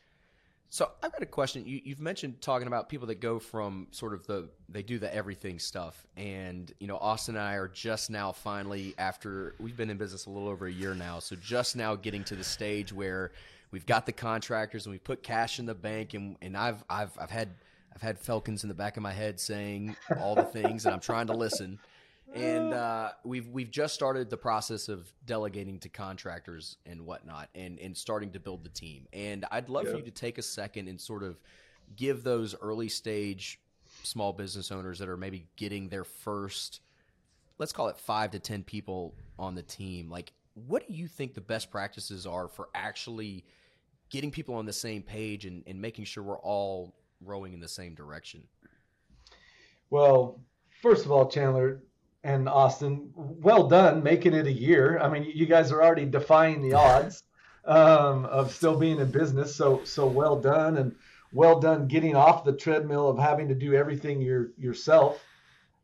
So 0.73 0.89
I've 1.03 1.11
got 1.11 1.21
a 1.21 1.27
question. 1.27 1.67
You, 1.67 1.81
have 1.89 1.99
mentioned 1.99 2.41
talking 2.41 2.65
about 2.65 2.89
people 2.89 3.05
that 3.05 3.21
go 3.21 3.37
from 3.37 3.85
sort 3.91 4.11
of 4.15 4.25
the 4.25 4.49
they 4.67 4.81
do 4.81 4.97
the 4.97 5.13
everything 5.13 5.59
stuff, 5.59 6.07
and 6.17 6.73
you 6.79 6.87
know 6.87 6.97
Austin 6.97 7.35
and 7.35 7.43
I 7.43 7.53
are 7.57 7.67
just 7.67 8.09
now 8.09 8.31
finally 8.31 8.95
after 8.97 9.53
we've 9.59 9.77
been 9.77 9.91
in 9.91 9.97
business 9.97 10.25
a 10.25 10.31
little 10.31 10.49
over 10.49 10.65
a 10.65 10.71
year 10.71 10.95
now, 10.95 11.19
so 11.19 11.35
just 11.35 11.75
now 11.75 11.93
getting 11.95 12.23
to 12.23 12.35
the 12.35 12.43
stage 12.43 12.91
where 12.91 13.33
we've 13.69 13.85
got 13.85 14.07
the 14.07 14.11
contractors 14.11 14.87
and 14.87 14.93
we 14.93 14.97
put 14.97 15.21
cash 15.21 15.59
in 15.59 15.67
the 15.67 15.75
bank, 15.75 16.15
and 16.15 16.37
and 16.41 16.57
I've 16.57 16.83
I've 16.89 17.15
I've 17.21 17.29
had 17.29 17.49
I've 17.93 18.01
had 18.01 18.19
Felkins 18.19 18.63
in 18.63 18.67
the 18.67 18.73
back 18.73 18.97
of 18.97 19.03
my 19.03 19.13
head 19.13 19.39
saying 19.39 19.95
all 20.19 20.33
the 20.33 20.41
things, 20.41 20.85
and 20.85 20.93
I'm 20.95 21.01
trying 21.01 21.27
to 21.27 21.33
listen 21.33 21.77
and 22.33 22.73
uh, 22.73 23.11
we've 23.23 23.47
we've 23.49 23.71
just 23.71 23.93
started 23.93 24.29
the 24.29 24.37
process 24.37 24.89
of 24.89 25.11
delegating 25.25 25.79
to 25.79 25.89
contractors 25.89 26.77
and 26.85 27.05
whatnot, 27.05 27.49
and 27.55 27.79
and 27.79 27.95
starting 27.95 28.31
to 28.31 28.39
build 28.39 28.63
the 28.63 28.69
team. 28.69 29.07
And 29.13 29.45
I'd 29.51 29.69
love 29.69 29.87
for 29.87 29.97
you 29.97 30.03
to 30.03 30.11
take 30.11 30.37
a 30.37 30.41
second 30.41 30.87
and 30.87 30.99
sort 30.99 31.23
of 31.23 31.39
give 31.95 32.23
those 32.23 32.55
early 32.61 32.89
stage 32.89 33.59
small 34.03 34.33
business 34.33 34.71
owners 34.71 34.99
that 34.99 35.07
are 35.07 35.17
maybe 35.17 35.45
getting 35.55 35.89
their 35.89 36.03
first, 36.03 36.81
let's 37.59 37.71
call 37.71 37.87
it 37.87 37.97
five 37.97 38.31
to 38.31 38.39
ten 38.39 38.63
people 38.63 39.13
on 39.37 39.55
the 39.55 39.61
team. 39.61 40.09
Like, 40.09 40.33
what 40.67 40.87
do 40.87 40.93
you 40.93 41.07
think 41.07 41.33
the 41.33 41.41
best 41.41 41.71
practices 41.71 42.25
are 42.25 42.47
for 42.47 42.69
actually 42.73 43.45
getting 44.09 44.31
people 44.31 44.55
on 44.55 44.65
the 44.65 44.73
same 44.73 45.01
page 45.03 45.45
and, 45.45 45.63
and 45.67 45.79
making 45.79 46.05
sure 46.05 46.23
we're 46.23 46.39
all 46.39 46.93
rowing 47.21 47.53
in 47.53 47.59
the 47.59 47.67
same 47.67 47.95
direction? 47.95 48.43
Well, 49.89 50.39
first 50.81 51.05
of 51.05 51.11
all, 51.11 51.27
Chandler, 51.27 51.83
and 52.23 52.47
Austin, 52.47 53.11
well 53.15 53.67
done 53.67 54.03
making 54.03 54.33
it 54.33 54.47
a 54.47 54.51
year. 54.51 54.99
I 54.99 55.09
mean, 55.09 55.29
you 55.33 55.45
guys 55.45 55.71
are 55.71 55.83
already 55.83 56.05
defying 56.05 56.61
the 56.61 56.73
odds 56.73 57.23
um, 57.65 58.25
of 58.25 58.51
still 58.51 58.77
being 58.77 58.99
in 58.99 59.11
business. 59.11 59.55
So 59.55 59.83
so 59.83 60.07
well 60.07 60.39
done 60.39 60.77
and 60.77 60.95
well 61.33 61.59
done 61.59 61.87
getting 61.87 62.15
off 62.15 62.43
the 62.43 62.53
treadmill 62.53 63.09
of 63.09 63.17
having 63.17 63.47
to 63.49 63.55
do 63.55 63.73
everything 63.73 64.21
your, 64.21 64.51
yourself. 64.57 65.23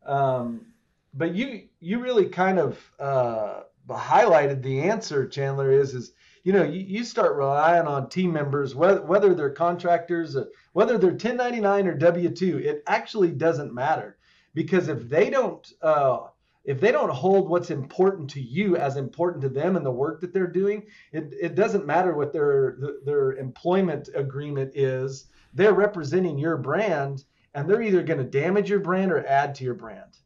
Um, 0.06 0.68
but 1.14 1.36
you 1.36 1.68
you 1.80 2.00
really 2.00 2.28
kind 2.28 2.60
of 2.60 2.80
uh, 3.00 3.62
highlighted 3.90 4.62
the 4.62 4.82
answer, 4.84 5.28
Chandler. 5.28 5.72
Is 5.72 5.94
is 5.94 6.14
you 6.44 6.54
know, 6.54 6.64
you, 6.64 6.80
you 6.80 7.04
start 7.04 7.36
relying 7.36 7.86
on 7.86 8.10
team 8.10 8.32
members, 8.32 8.76
whether, 8.76 9.02
whether 9.02 9.34
they're 9.34 9.50
contractors, 9.50 10.36
uh, 10.36 10.46
whether 10.74 10.98
they're 10.98 11.12
1099 11.12 11.88
or 11.88 11.94
W 11.96 12.30
2, 12.30 12.60
it 12.60 12.84
actually 12.88 13.32
doesn't 13.32 13.74
matter. 13.74 14.18
Because 14.54 14.88
if 14.88 15.08
they 15.10 15.30
don't, 15.30 15.72
uh, 15.82 16.22
if 16.66 16.80
they 16.80 16.92
don't 16.92 17.12
hold 17.12 17.50
what's 17.50 17.72
important 17.72 18.30
to 18.32 18.42
you 18.42 18.76
as 18.76 18.98
important 18.98 19.42
to 19.42 19.50
them 19.50 19.76
and 19.76 19.86
the 19.86 19.92
work 19.92 20.22
that 20.22 20.34
they're 20.34 20.48
doing, 20.48 20.86
it, 21.12 21.34
it 21.42 21.56
doesn't 21.56 21.86
matter 21.86 22.14
what 22.14 22.34
their 22.34 22.78
their 23.06 23.34
employment 23.34 24.10
agreement 24.14 24.76
is. 24.76 25.28
They're 25.54 25.74
representing 25.74 26.38
your 26.38 26.58
brand, 26.58 27.24
and 27.54 27.68
they're 27.68 27.82
either 27.82 28.04
going 28.04 28.20
to 28.20 28.40
damage 28.40 28.70
your 28.70 28.82
brand 28.82 29.12
or 29.12 29.26
add 29.26 29.56
to 29.56 29.64
your 29.64 29.74
brand. 29.74 30.18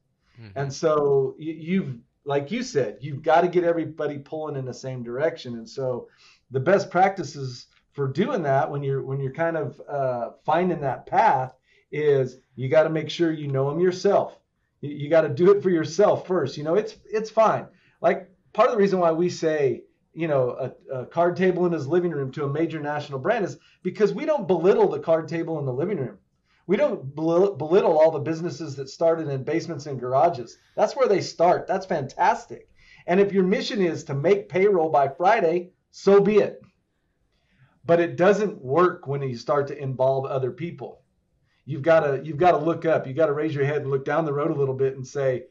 Mm-hmm. 0.41 0.59
And 0.59 0.73
so 0.73 1.35
you, 1.37 1.53
you've, 1.53 1.97
like 2.25 2.51
you 2.51 2.63
said, 2.63 2.97
you've 2.99 3.21
got 3.21 3.41
to 3.41 3.47
get 3.47 3.63
everybody 3.63 4.17
pulling 4.17 4.55
in 4.55 4.65
the 4.65 4.73
same 4.73 5.03
direction. 5.03 5.55
And 5.55 5.69
so 5.69 6.09
the 6.51 6.59
best 6.59 6.89
practices 6.89 7.67
for 7.93 8.07
doing 8.07 8.43
that 8.43 8.69
when 8.69 8.83
you're 8.83 9.03
when 9.03 9.19
you're 9.19 9.33
kind 9.33 9.55
of 9.55 9.81
uh, 9.87 10.31
finding 10.45 10.81
that 10.81 11.05
path 11.05 11.55
is 11.91 12.37
you 12.55 12.69
got 12.69 12.83
to 12.83 12.89
make 12.89 13.09
sure 13.09 13.31
you 13.31 13.47
know 13.47 13.69
them 13.69 13.79
yourself 13.79 14.39
you, 14.83 14.95
you 14.95 15.09
got 15.09 15.21
to 15.21 15.29
do 15.29 15.51
it 15.51 15.63
for 15.63 15.69
yourself 15.69 16.27
first. 16.27 16.57
You 16.57 16.63
know, 16.63 16.75
it's 16.75 16.97
it's 17.05 17.29
fine. 17.29 17.65
Like 18.01 18.29
part 18.51 18.69
of 18.69 18.75
the 18.75 18.81
reason 18.81 18.99
why 18.99 19.11
we 19.11 19.29
say 19.29 19.83
you 20.13 20.27
know 20.27 20.73
a, 20.91 20.95
a, 20.99 21.05
card 21.07 21.35
table 21.35 21.65
in 21.65 21.71
his 21.71 21.87
living 21.87 22.11
room 22.11 22.31
to 22.33 22.43
a 22.43 22.49
major 22.49 22.79
national 22.79 23.17
brand 23.17 23.45
is 23.45 23.57
because 23.81 24.13
we 24.13 24.25
don't 24.25 24.47
belittle 24.47 24.89
the 24.89 24.99
card 24.99 25.27
table 25.27 25.57
in 25.57 25.65
the 25.65 25.73
living 25.73 25.97
room. 25.97 26.17
We 26.67 26.77
don't 26.77 27.13
belittle 27.13 27.99
all 27.99 28.11
the 28.11 28.19
businesses 28.19 28.75
that 28.77 28.89
started 28.89 29.27
in 29.27 29.43
basements 29.43 29.85
and 29.85 29.99
garages. 29.99 30.57
That's 30.77 30.95
where 30.95 31.09
they 31.09 31.19
start. 31.19 31.67
That's 31.67 31.85
fantastic. 31.85 32.69
And 33.05 33.19
if 33.19 33.33
your 33.33 33.43
mission 33.43 33.81
is 33.81 34.05
to 34.05 34.13
make 34.13 34.47
payroll 34.47 34.89
by 34.89 35.09
Friday, 35.09 35.71
so 35.91 36.21
be 36.21 36.37
it. 36.37 36.61
But 37.83 37.99
it 37.99 38.15
doesn't 38.15 38.63
work 38.63 39.07
when 39.07 39.21
you 39.21 39.35
start 39.35 39.67
to 39.67 39.77
involve 39.77 40.25
other 40.25 40.51
people 40.51 41.02
you've 41.65 41.81
got 41.81 42.01
to 42.01 42.21
you've 42.23 42.37
got 42.37 42.51
to 42.51 42.57
look 42.57 42.85
up. 42.85 43.07
You 43.07 43.13
got 43.13 43.27
to 43.27 43.33
raise 43.33 43.55
your 43.55 43.65
head 43.65 43.81
and 43.81 43.91
look 43.91 44.05
down 44.05 44.25
the 44.25 44.33
road 44.33 44.51
a 44.51 44.59
little 44.59 44.75
bit 44.75 44.95
and 44.95 45.05
say, 45.05 45.45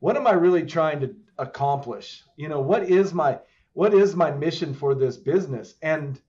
what 0.00 0.16
am 0.16 0.26
I 0.26 0.32
really 0.32 0.66
trying 0.66 1.00
to 1.00 1.14
accomplish? 1.38 2.24
You 2.36 2.48
know, 2.48 2.60
what 2.60 2.84
is 2.84 3.14
my 3.14 3.38
what 3.72 3.94
is 3.94 4.14
my 4.14 4.30
mission 4.30 4.74
for 4.74 4.94
this 4.94 5.16
business? 5.16 5.74
And 5.82 6.20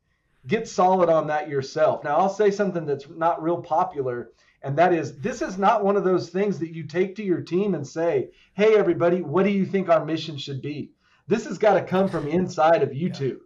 get 0.48 0.68
solid 0.68 1.10
on 1.10 1.28
that 1.28 1.50
yourself. 1.50 2.04
Now, 2.04 2.18
I'll 2.18 2.30
say 2.30 2.52
something 2.52 2.86
that's 2.86 3.10
not 3.10 3.44
real 3.44 3.62
popular, 3.62 4.32
and 4.62 4.78
that 4.78 4.94
is 4.94 5.20
this 5.20 5.42
is 5.42 5.58
not 5.58 5.84
one 5.84 5.98
of 5.98 6.04
those 6.04 6.30
things 6.30 6.60
that 6.60 6.74
you 6.74 6.84
take 6.84 7.16
to 7.16 7.24
your 7.24 7.42
team 7.42 7.76
and 7.76 7.86
say, 7.86 8.30
"Hey 8.54 8.76
everybody, 8.76 9.22
what 9.22 9.44
do 9.44 9.52
you 9.52 9.66
think 9.66 9.90
our 9.90 10.06
mission 10.06 10.38
should 10.38 10.62
be?" 10.62 10.92
This 11.28 11.46
has 11.46 11.58
got 11.58 11.74
to 11.74 11.84
come 11.84 12.08
from 12.08 12.28
inside 12.28 12.84
of 12.84 12.94
you 12.94 13.08
yeah. 13.08 13.14
two. 13.14 13.42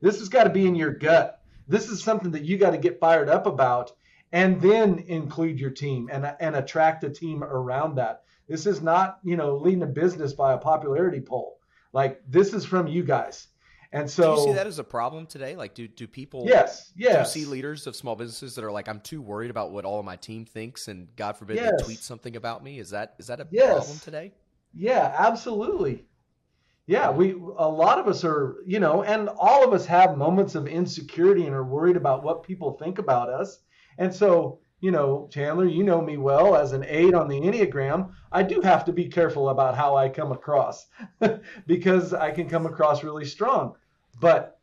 This 0.00 0.18
has 0.20 0.28
got 0.28 0.44
to 0.44 0.50
be 0.50 0.66
in 0.66 0.74
your 0.74 0.92
gut. 0.92 1.40
This 1.66 1.88
is 1.88 2.02
something 2.02 2.30
that 2.32 2.44
you 2.44 2.58
got 2.58 2.70
to 2.70 2.78
get 2.78 3.00
fired 3.00 3.28
up 3.28 3.46
about 3.46 3.92
and 4.34 4.60
then 4.60 4.98
include 5.06 5.60
your 5.60 5.70
team 5.70 6.10
and, 6.12 6.34
and 6.40 6.56
attract 6.56 7.04
a 7.04 7.08
team 7.08 7.44
around 7.44 7.94
that. 7.94 8.24
This 8.48 8.66
is 8.66 8.82
not, 8.82 9.20
you 9.22 9.36
know, 9.36 9.56
leading 9.56 9.84
a 9.84 9.86
business 9.86 10.32
by 10.32 10.54
a 10.54 10.58
popularity 10.58 11.20
poll. 11.20 11.60
Like 11.92 12.20
this 12.28 12.52
is 12.52 12.64
from 12.64 12.88
you 12.88 13.04
guys. 13.04 13.46
And 13.92 14.10
so 14.10 14.34
do 14.34 14.40
you 14.40 14.46
see 14.48 14.52
that 14.54 14.66
as 14.66 14.80
a 14.80 14.84
problem 14.84 15.26
today? 15.26 15.54
Like 15.54 15.74
do 15.74 15.86
do 15.86 16.08
people 16.08 16.42
Yes, 16.46 16.92
yes. 16.96 17.32
Do 17.32 17.40
you 17.40 17.46
see 17.46 17.50
leaders 17.50 17.86
of 17.86 17.94
small 17.94 18.16
businesses 18.16 18.56
that 18.56 18.64
are 18.64 18.72
like, 18.72 18.88
I'm 18.88 18.98
too 18.98 19.22
worried 19.22 19.52
about 19.52 19.70
what 19.70 19.84
all 19.84 20.00
of 20.00 20.04
my 20.04 20.16
team 20.16 20.44
thinks 20.44 20.88
and 20.88 21.14
God 21.14 21.36
forbid 21.36 21.56
yes. 21.56 21.70
they 21.78 21.84
tweet 21.84 22.00
something 22.00 22.34
about 22.34 22.64
me? 22.64 22.80
Is 22.80 22.90
that 22.90 23.14
is 23.20 23.28
that 23.28 23.38
a 23.38 23.46
yes. 23.52 23.76
problem 23.76 23.98
today? 24.00 24.32
Yeah, 24.74 25.14
absolutely. 25.16 26.06
Yeah, 26.88 27.12
we 27.12 27.30
a 27.56 27.68
lot 27.68 28.00
of 28.00 28.08
us 28.08 28.24
are, 28.24 28.56
you 28.66 28.80
know, 28.80 29.04
and 29.04 29.28
all 29.28 29.64
of 29.64 29.72
us 29.72 29.86
have 29.86 30.18
moments 30.18 30.56
of 30.56 30.66
insecurity 30.66 31.46
and 31.46 31.54
are 31.54 31.64
worried 31.64 31.96
about 31.96 32.24
what 32.24 32.42
people 32.42 32.72
think 32.72 32.98
about 32.98 33.28
us. 33.28 33.60
And 33.98 34.14
so, 34.14 34.60
you 34.80 34.90
know, 34.90 35.28
Chandler, 35.32 35.66
you 35.66 35.82
know 35.82 36.00
me 36.00 36.16
well 36.16 36.56
as 36.56 36.72
an 36.72 36.84
eight 36.86 37.14
on 37.14 37.28
the 37.28 37.40
Enneagram. 37.40 38.12
I 38.32 38.42
do 38.42 38.60
have 38.60 38.84
to 38.86 38.92
be 38.92 39.06
careful 39.06 39.48
about 39.48 39.76
how 39.76 39.96
I 39.96 40.08
come 40.08 40.32
across 40.32 40.86
because 41.66 42.12
I 42.12 42.30
can 42.30 42.48
come 42.48 42.66
across 42.66 43.04
really 43.04 43.24
strong. 43.24 43.76
But 44.20 44.58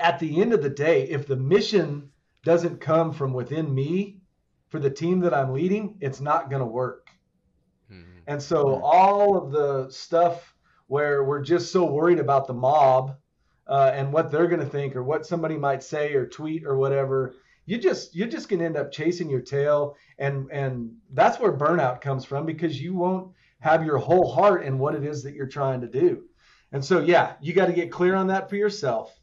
at 0.00 0.18
the 0.18 0.40
end 0.40 0.52
of 0.52 0.62
the 0.62 0.70
day, 0.70 1.04
if 1.04 1.26
the 1.26 1.36
mission 1.36 2.10
doesn't 2.44 2.80
come 2.80 3.12
from 3.12 3.32
within 3.32 3.74
me 3.74 4.18
for 4.68 4.78
the 4.78 4.90
team 4.90 5.20
that 5.20 5.32
I'm 5.32 5.52
leading, 5.52 5.96
it's 6.00 6.20
not 6.20 6.50
going 6.50 6.60
to 6.60 6.66
work. 6.66 7.08
Mm-hmm. 7.90 8.18
And 8.26 8.42
so, 8.42 8.64
mm-hmm. 8.64 8.84
all 8.84 9.36
of 9.36 9.52
the 9.52 9.88
stuff 9.90 10.54
where 10.88 11.24
we're 11.24 11.42
just 11.42 11.72
so 11.72 11.84
worried 11.84 12.18
about 12.18 12.46
the 12.46 12.54
mob 12.54 13.16
uh, 13.66 13.90
and 13.94 14.12
what 14.12 14.30
they're 14.30 14.48
going 14.48 14.60
to 14.60 14.66
think 14.66 14.94
or 14.94 15.02
what 15.02 15.26
somebody 15.26 15.56
might 15.56 15.82
say 15.82 16.12
or 16.14 16.26
tweet 16.26 16.64
or 16.66 16.76
whatever 16.76 17.34
you 17.66 17.78
just 17.78 18.14
you're 18.14 18.28
just 18.28 18.48
going 18.48 18.60
to 18.60 18.66
end 18.66 18.76
up 18.76 18.92
chasing 18.92 19.30
your 19.30 19.40
tail 19.40 19.96
and 20.18 20.50
and 20.50 20.94
that's 21.12 21.38
where 21.38 21.52
burnout 21.52 22.00
comes 22.00 22.24
from 22.24 22.46
because 22.46 22.80
you 22.80 22.94
won't 22.94 23.32
have 23.60 23.84
your 23.84 23.98
whole 23.98 24.30
heart 24.30 24.64
in 24.64 24.78
what 24.78 24.94
it 24.94 25.04
is 25.04 25.22
that 25.22 25.34
you're 25.34 25.46
trying 25.46 25.80
to 25.80 25.86
do. 25.86 26.24
And 26.72 26.84
so 26.84 27.00
yeah 27.00 27.34
you 27.40 27.52
got 27.52 27.66
to 27.66 27.72
get 27.72 27.92
clear 27.92 28.14
on 28.14 28.26
that 28.28 28.48
for 28.48 28.56
yourself 28.56 29.18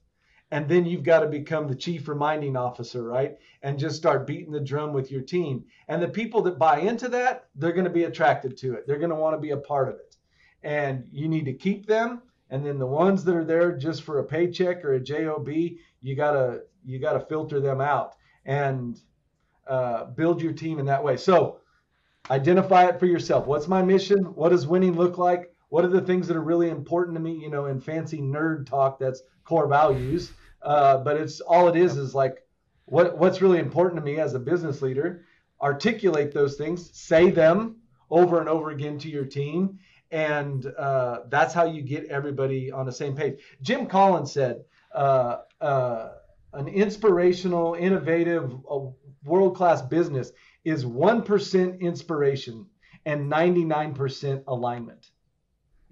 and 0.50 0.67
then 0.67 0.86
you've 0.86 1.03
got 1.03 1.21
to 1.21 1.27
become 1.27 1.67
the 1.67 1.75
chief 1.75 2.07
reminding 2.07 2.57
officer 2.57 3.03
right? 3.03 3.38
And 3.62 3.77
just 3.77 3.95
start 3.95 4.27
beating 4.27 4.51
the 4.51 4.60
drum 4.60 4.91
with 4.91 5.12
your 5.12 5.21
team. 5.21 5.65
And 5.88 6.01
the 6.01 6.07
people 6.07 6.41
that 6.43 6.57
buy 6.57 6.79
into 6.79 7.07
that 7.10 7.45
they're 7.55 7.74
going 7.74 7.86
to 7.86 7.91
be 7.91 8.05
attracted 8.05 8.57
to 8.57 8.74
it. 8.74 8.88
They're 8.88 9.00
going 9.00 9.10
to 9.10 9.15
want 9.15 9.36
to 9.36 9.41
be 9.41 9.51
a 9.51 9.57
part 9.57 9.89
of 9.89 9.95
it. 9.95 10.15
And 10.63 11.07
you 11.12 11.27
need 11.27 11.45
to 11.45 11.53
keep 11.53 11.86
them 11.86 12.21
and 12.51 12.65
then 12.65 12.77
the 12.77 12.86
ones 12.86 13.24
that 13.24 13.36
are 13.36 13.45
there 13.45 13.71
just 13.71 14.03
for 14.03 14.19
a 14.19 14.24
paycheck 14.24 14.83
or 14.83 14.93
a 14.93 15.00
job 15.00 15.48
you 15.48 16.15
got 16.15 16.31
to 16.31 16.62
you 16.83 17.00
got 17.00 17.13
to 17.13 17.25
filter 17.25 17.60
them 17.60 17.81
out 17.81 18.15
and 18.45 19.00
uh, 19.67 20.05
build 20.05 20.41
your 20.41 20.53
team 20.53 20.79
in 20.79 20.86
that 20.86 21.03
way. 21.03 21.17
So 21.17 21.60
identify 22.29 22.86
it 22.86 23.00
for 23.00 23.05
yourself. 23.05 23.45
What's 23.45 23.67
my 23.67 23.81
mission? 23.81 24.19
What 24.36 24.50
does 24.50 24.67
winning 24.67 24.95
look 24.95 25.17
like? 25.17 25.53
What 25.69 25.86
are 25.86 25.89
the 25.89 26.01
things 26.01 26.27
that 26.27 26.38
are 26.38 26.43
really 26.43 26.69
important 26.69 27.15
to 27.15 27.21
me? 27.21 27.33
You 27.33 27.50
know, 27.50 27.67
in 27.67 27.79
fancy 27.79 28.19
nerd 28.19 28.65
talk, 28.65 29.00
that's 29.00 29.24
core 29.45 29.67
values. 29.67 30.31
Uh, 30.62 30.98
but 30.98 31.17
it's 31.17 31.41
all 31.41 31.67
it 31.69 31.75
is 31.75 31.98
is 31.98 32.13
like 32.13 32.43
what 32.86 33.17
what's 33.17 33.41
really 33.41 33.60
important 33.60 33.95
to 34.00 34.05
me 34.05 34.19
as 34.19 34.33
a 34.33 34.39
business 34.39 34.81
leader. 34.81 35.25
Articulate 35.62 36.33
those 36.33 36.55
things, 36.55 36.89
say 36.98 37.29
them 37.29 37.77
over 38.10 38.39
and 38.39 38.50
over 38.50 38.71
again 38.71 38.98
to 39.00 39.10
your 39.10 39.25
team, 39.25 39.79
and 40.12 40.65
uh, 40.77 41.21
that's 41.29 41.53
how 41.53 41.65
you 41.65 41.81
get 41.81 42.05
everybody 42.05 42.71
on 42.71 42.86
the 42.86 42.91
same 42.91 43.15
page. 43.15 43.39
Jim 43.62 43.86
Collins 43.86 44.31
said. 44.31 44.63
Uh, 44.93 45.38
uh 45.62 46.10
an 46.53 46.67
inspirational, 46.67 47.75
innovative, 47.75 48.53
world 49.24 49.55
class 49.55 49.81
business 49.81 50.31
is 50.65 50.86
1% 50.86 51.79
inspiration 51.79 52.65
and 53.05 53.31
99% 53.31 54.43
alignment. 54.48 55.12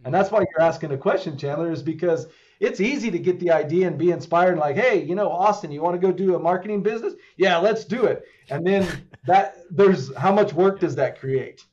And 0.05 0.13
that's 0.13 0.31
why 0.31 0.39
you're 0.39 0.65
asking 0.65 0.91
a 0.91 0.97
question, 0.97 1.37
Chandler, 1.37 1.71
is 1.71 1.83
because 1.83 2.27
it's 2.59 2.79
easy 2.79 3.11
to 3.11 3.19
get 3.19 3.39
the 3.39 3.51
idea 3.51 3.87
and 3.87 3.97
be 3.97 4.11
inspired, 4.11 4.57
like, 4.57 4.75
hey, 4.75 5.03
you 5.03 5.15
know, 5.15 5.29
Austin, 5.29 5.71
you 5.71 5.81
want 5.81 5.99
to 5.99 6.05
go 6.05 6.11
do 6.11 6.35
a 6.35 6.39
marketing 6.39 6.81
business? 6.83 7.13
Yeah, 7.37 7.57
let's 7.57 7.85
do 7.85 8.05
it. 8.05 8.23
And 8.49 8.65
then 8.65 8.87
that 9.27 9.57
there's 9.69 10.15
how 10.15 10.33
much 10.33 10.53
work 10.53 10.79
does 10.79 10.95
that 10.95 11.19
create? 11.19 11.65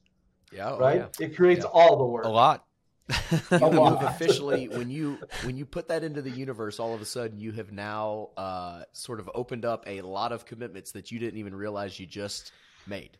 Yeah, 0.52 0.72
oh, 0.72 0.78
right. 0.78 1.06
Yeah. 1.20 1.26
It 1.26 1.36
creates 1.36 1.64
yeah. 1.64 1.70
all 1.72 1.96
the 1.96 2.04
work. 2.04 2.24
A 2.24 2.28
lot. 2.28 2.65
you 3.52 3.58
have 3.58 4.02
officially 4.02 4.66
when 4.68 4.90
you 4.90 5.16
when 5.44 5.56
you 5.56 5.64
put 5.64 5.86
that 5.88 6.02
into 6.02 6.20
the 6.20 6.30
universe 6.30 6.80
all 6.80 6.92
of 6.92 7.00
a 7.00 7.04
sudden 7.04 7.38
you 7.38 7.52
have 7.52 7.70
now 7.70 8.30
uh, 8.36 8.82
sort 8.92 9.20
of 9.20 9.30
opened 9.32 9.64
up 9.64 9.84
a 9.86 10.00
lot 10.00 10.32
of 10.32 10.44
commitments 10.44 10.90
that 10.92 11.12
you 11.12 11.20
didn't 11.20 11.38
even 11.38 11.54
realize 11.54 12.00
you 12.00 12.06
just 12.06 12.50
made. 12.86 13.16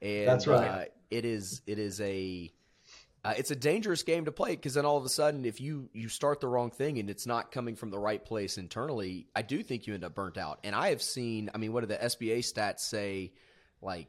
And 0.00 0.28
that's 0.28 0.46
right. 0.46 0.68
uh, 0.68 0.84
it 1.10 1.24
is 1.24 1.62
it 1.66 1.78
is 1.78 2.00
a 2.00 2.50
uh, 3.24 3.34
it's 3.36 3.52
a 3.52 3.56
dangerous 3.56 4.02
game 4.02 4.24
to 4.24 4.32
play 4.32 4.56
because 4.56 4.74
then 4.74 4.84
all 4.84 4.96
of 4.96 5.04
a 5.04 5.08
sudden 5.08 5.44
if 5.44 5.60
you 5.60 5.88
you 5.92 6.08
start 6.08 6.40
the 6.40 6.48
wrong 6.48 6.70
thing 6.70 6.98
and 6.98 7.08
it's 7.08 7.26
not 7.26 7.52
coming 7.52 7.76
from 7.76 7.90
the 7.90 7.98
right 7.98 8.24
place 8.24 8.58
internally 8.58 9.28
i 9.36 9.42
do 9.42 9.62
think 9.62 9.86
you 9.86 9.94
end 9.94 10.04
up 10.04 10.14
burnt 10.14 10.36
out. 10.36 10.58
And 10.64 10.74
i 10.74 10.88
have 10.88 11.02
seen 11.02 11.50
i 11.54 11.58
mean 11.58 11.72
what 11.72 11.80
do 11.80 11.86
the 11.86 11.96
sba 11.96 12.38
stats 12.38 12.80
say? 12.80 13.32
Like 13.80 14.08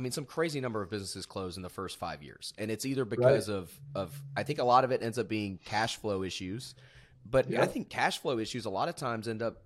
I 0.00 0.02
mean, 0.02 0.12
some 0.12 0.24
crazy 0.24 0.62
number 0.62 0.80
of 0.80 0.88
businesses 0.88 1.26
close 1.26 1.58
in 1.58 1.62
the 1.62 1.68
first 1.68 1.98
five 1.98 2.22
years, 2.22 2.54
and 2.56 2.70
it's 2.70 2.86
either 2.86 3.04
because 3.04 3.50
right. 3.50 3.58
of 3.58 3.70
of 3.94 4.22
I 4.34 4.44
think 4.44 4.58
a 4.58 4.64
lot 4.64 4.82
of 4.82 4.92
it 4.92 5.02
ends 5.02 5.18
up 5.18 5.28
being 5.28 5.58
cash 5.62 5.98
flow 5.98 6.22
issues, 6.22 6.74
but 7.30 7.54
I 7.54 7.66
think 7.66 7.90
cash 7.90 8.16
flow 8.16 8.38
issues 8.38 8.64
a 8.64 8.70
lot 8.70 8.88
of 8.88 8.96
times 8.96 9.28
end 9.28 9.42
up 9.42 9.58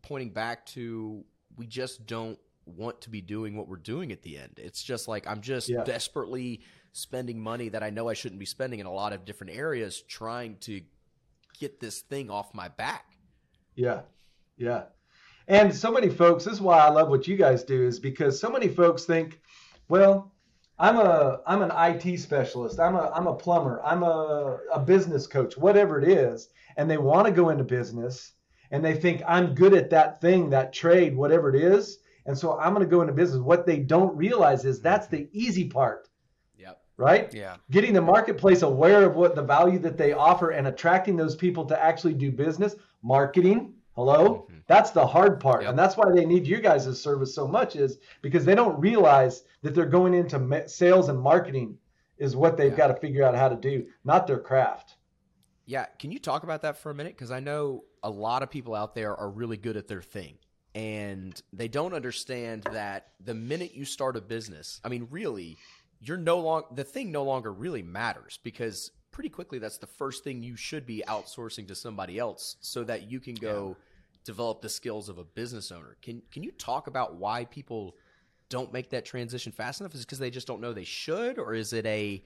pointing 0.00 0.30
back 0.30 0.64
to 0.68 1.22
we 1.58 1.66
just 1.66 2.06
don't 2.06 2.38
want 2.64 3.02
to 3.02 3.10
be 3.10 3.20
doing 3.20 3.58
what 3.58 3.68
we're 3.68 3.76
doing 3.76 4.10
at 4.10 4.22
the 4.22 4.38
end. 4.38 4.52
It's 4.56 4.82
just 4.82 5.06
like 5.06 5.26
I'm 5.26 5.42
just 5.42 5.68
yeah. 5.68 5.84
desperately 5.84 6.62
spending 6.92 7.38
money 7.38 7.68
that 7.68 7.82
I 7.82 7.90
know 7.90 8.08
I 8.08 8.14
shouldn't 8.14 8.38
be 8.38 8.46
spending 8.46 8.80
in 8.80 8.86
a 8.86 8.92
lot 8.92 9.12
of 9.12 9.26
different 9.26 9.54
areas, 9.54 10.00
trying 10.00 10.56
to 10.60 10.80
get 11.60 11.78
this 11.78 12.00
thing 12.00 12.30
off 12.30 12.54
my 12.54 12.68
back. 12.68 13.04
Yeah, 13.74 14.00
yeah. 14.56 14.84
And 15.48 15.74
so 15.74 15.90
many 15.90 16.08
folks, 16.08 16.44
this 16.44 16.54
is 16.54 16.60
why 16.60 16.78
I 16.78 16.90
love 16.90 17.08
what 17.08 17.26
you 17.26 17.36
guys 17.36 17.64
do, 17.64 17.86
is 17.86 17.98
because 17.98 18.38
so 18.38 18.50
many 18.50 18.68
folks 18.68 19.04
think, 19.04 19.40
well, 19.88 20.32
I'm 20.78 20.96
a 20.96 21.40
I'm 21.46 21.62
an 21.62 21.72
IT 21.74 22.18
specialist. 22.18 22.78
I'm 22.78 22.94
a 22.94 23.10
I'm 23.14 23.26
a 23.26 23.34
plumber. 23.34 23.82
I'm 23.84 24.02
a, 24.02 24.58
a 24.72 24.78
business 24.78 25.26
coach, 25.26 25.56
whatever 25.56 26.00
it 26.00 26.08
is, 26.08 26.50
and 26.76 26.88
they 26.88 26.98
want 26.98 27.26
to 27.26 27.32
go 27.32 27.48
into 27.48 27.64
business 27.64 28.34
and 28.70 28.84
they 28.84 28.94
think 28.94 29.22
I'm 29.26 29.54
good 29.54 29.74
at 29.74 29.90
that 29.90 30.20
thing, 30.20 30.50
that 30.50 30.72
trade, 30.72 31.16
whatever 31.16 31.54
it 31.54 31.60
is. 31.60 31.98
And 32.26 32.36
so 32.36 32.58
I'm 32.58 32.74
going 32.74 32.86
to 32.86 32.90
go 32.90 33.00
into 33.00 33.14
business. 33.14 33.40
What 33.40 33.66
they 33.66 33.78
don't 33.78 34.16
realize 34.16 34.64
is 34.64 34.80
that's 34.80 35.06
the 35.06 35.28
easy 35.32 35.64
part. 35.64 36.08
Yep. 36.58 36.80
Right? 36.98 37.32
Yeah. 37.32 37.56
Getting 37.70 37.94
the 37.94 38.02
marketplace 38.02 38.62
aware 38.62 39.04
of 39.04 39.16
what 39.16 39.34
the 39.34 39.42
value 39.42 39.78
that 39.80 39.96
they 39.96 40.12
offer 40.12 40.50
and 40.50 40.66
attracting 40.66 41.16
those 41.16 41.34
people 41.34 41.64
to 41.66 41.82
actually 41.82 42.14
do 42.14 42.30
business, 42.30 42.76
marketing. 43.02 43.74
Hello? 44.02 44.46
Mhm. 44.48 44.62
That's 44.68 44.92
the 44.92 45.04
hard 45.04 45.40
part. 45.40 45.62
Yep. 45.62 45.70
And 45.70 45.78
that's 45.78 45.96
why 45.96 46.04
they 46.14 46.24
need 46.24 46.46
you 46.46 46.60
guys' 46.60 47.02
service 47.02 47.34
so 47.34 47.48
much 47.48 47.74
is 47.74 47.98
because 48.22 48.44
they 48.44 48.54
don't 48.54 48.78
realize 48.78 49.42
that 49.62 49.74
they're 49.74 49.86
going 49.86 50.14
into 50.14 50.68
sales 50.68 51.08
and 51.08 51.18
marketing 51.20 51.76
is 52.16 52.36
what 52.36 52.56
they've 52.56 52.70
Yeah. 52.70 52.76
got 52.78 52.86
to 52.88 52.94
figure 52.94 53.24
out 53.24 53.34
how 53.34 53.48
to 53.48 53.56
do, 53.56 53.88
not 54.04 54.28
their 54.28 54.38
craft. 54.38 54.98
Yeah, 55.66 55.86
can 55.98 56.12
you 56.12 56.20
talk 56.20 56.44
about 56.44 56.62
that 56.62 56.76
for 56.78 56.90
a 56.90 56.94
minute? 56.94 57.14
Because 57.14 57.32
I 57.32 57.40
know 57.40 57.82
a 58.04 58.08
lot 58.08 58.44
of 58.44 58.50
people 58.50 58.72
out 58.76 58.94
there 58.94 59.16
are 59.16 59.28
really 59.28 59.56
good 59.56 59.76
at 59.76 59.88
their 59.88 60.00
thing, 60.00 60.38
and 60.76 61.42
they 61.52 61.66
don't 61.66 61.92
understand 61.92 62.62
that 62.70 63.14
the 63.18 63.34
minute 63.34 63.74
you 63.74 63.84
start 63.84 64.16
a 64.16 64.20
business, 64.20 64.80
I 64.84 64.90
mean, 64.90 65.08
really, 65.10 65.58
you're 65.98 66.16
no 66.16 66.38
long 66.38 66.62
the 66.70 66.84
thing 66.84 67.10
no 67.10 67.24
longer 67.24 67.52
really 67.52 67.82
matters 67.82 68.38
because 68.44 68.92
pretty 69.10 69.28
quickly 69.28 69.58
that's 69.58 69.78
the 69.78 69.88
first 69.88 70.22
thing 70.22 70.44
you 70.44 70.54
should 70.54 70.86
be 70.86 71.02
outsourcing 71.08 71.66
to 71.66 71.74
somebody 71.74 72.16
else 72.20 72.56
so 72.60 72.84
that 72.84 73.10
you 73.10 73.18
can 73.18 73.34
go 73.34 73.76
develop 74.28 74.60
the 74.60 74.68
skills 74.68 75.08
of 75.08 75.16
a 75.16 75.24
business 75.24 75.72
owner. 75.72 75.96
Can 76.02 76.20
can 76.30 76.42
you 76.42 76.50
talk 76.52 76.86
about 76.86 77.14
why 77.14 77.46
people 77.46 77.96
don't 78.50 78.70
make 78.74 78.90
that 78.90 79.06
transition 79.06 79.52
fast 79.52 79.80
enough? 79.80 79.94
Is 79.94 80.02
it 80.02 80.06
because 80.06 80.18
they 80.18 80.30
just 80.30 80.46
don't 80.46 80.60
know 80.60 80.74
they 80.74 80.84
should, 80.84 81.38
or 81.38 81.54
is 81.54 81.72
it 81.72 81.86
a 81.86 82.22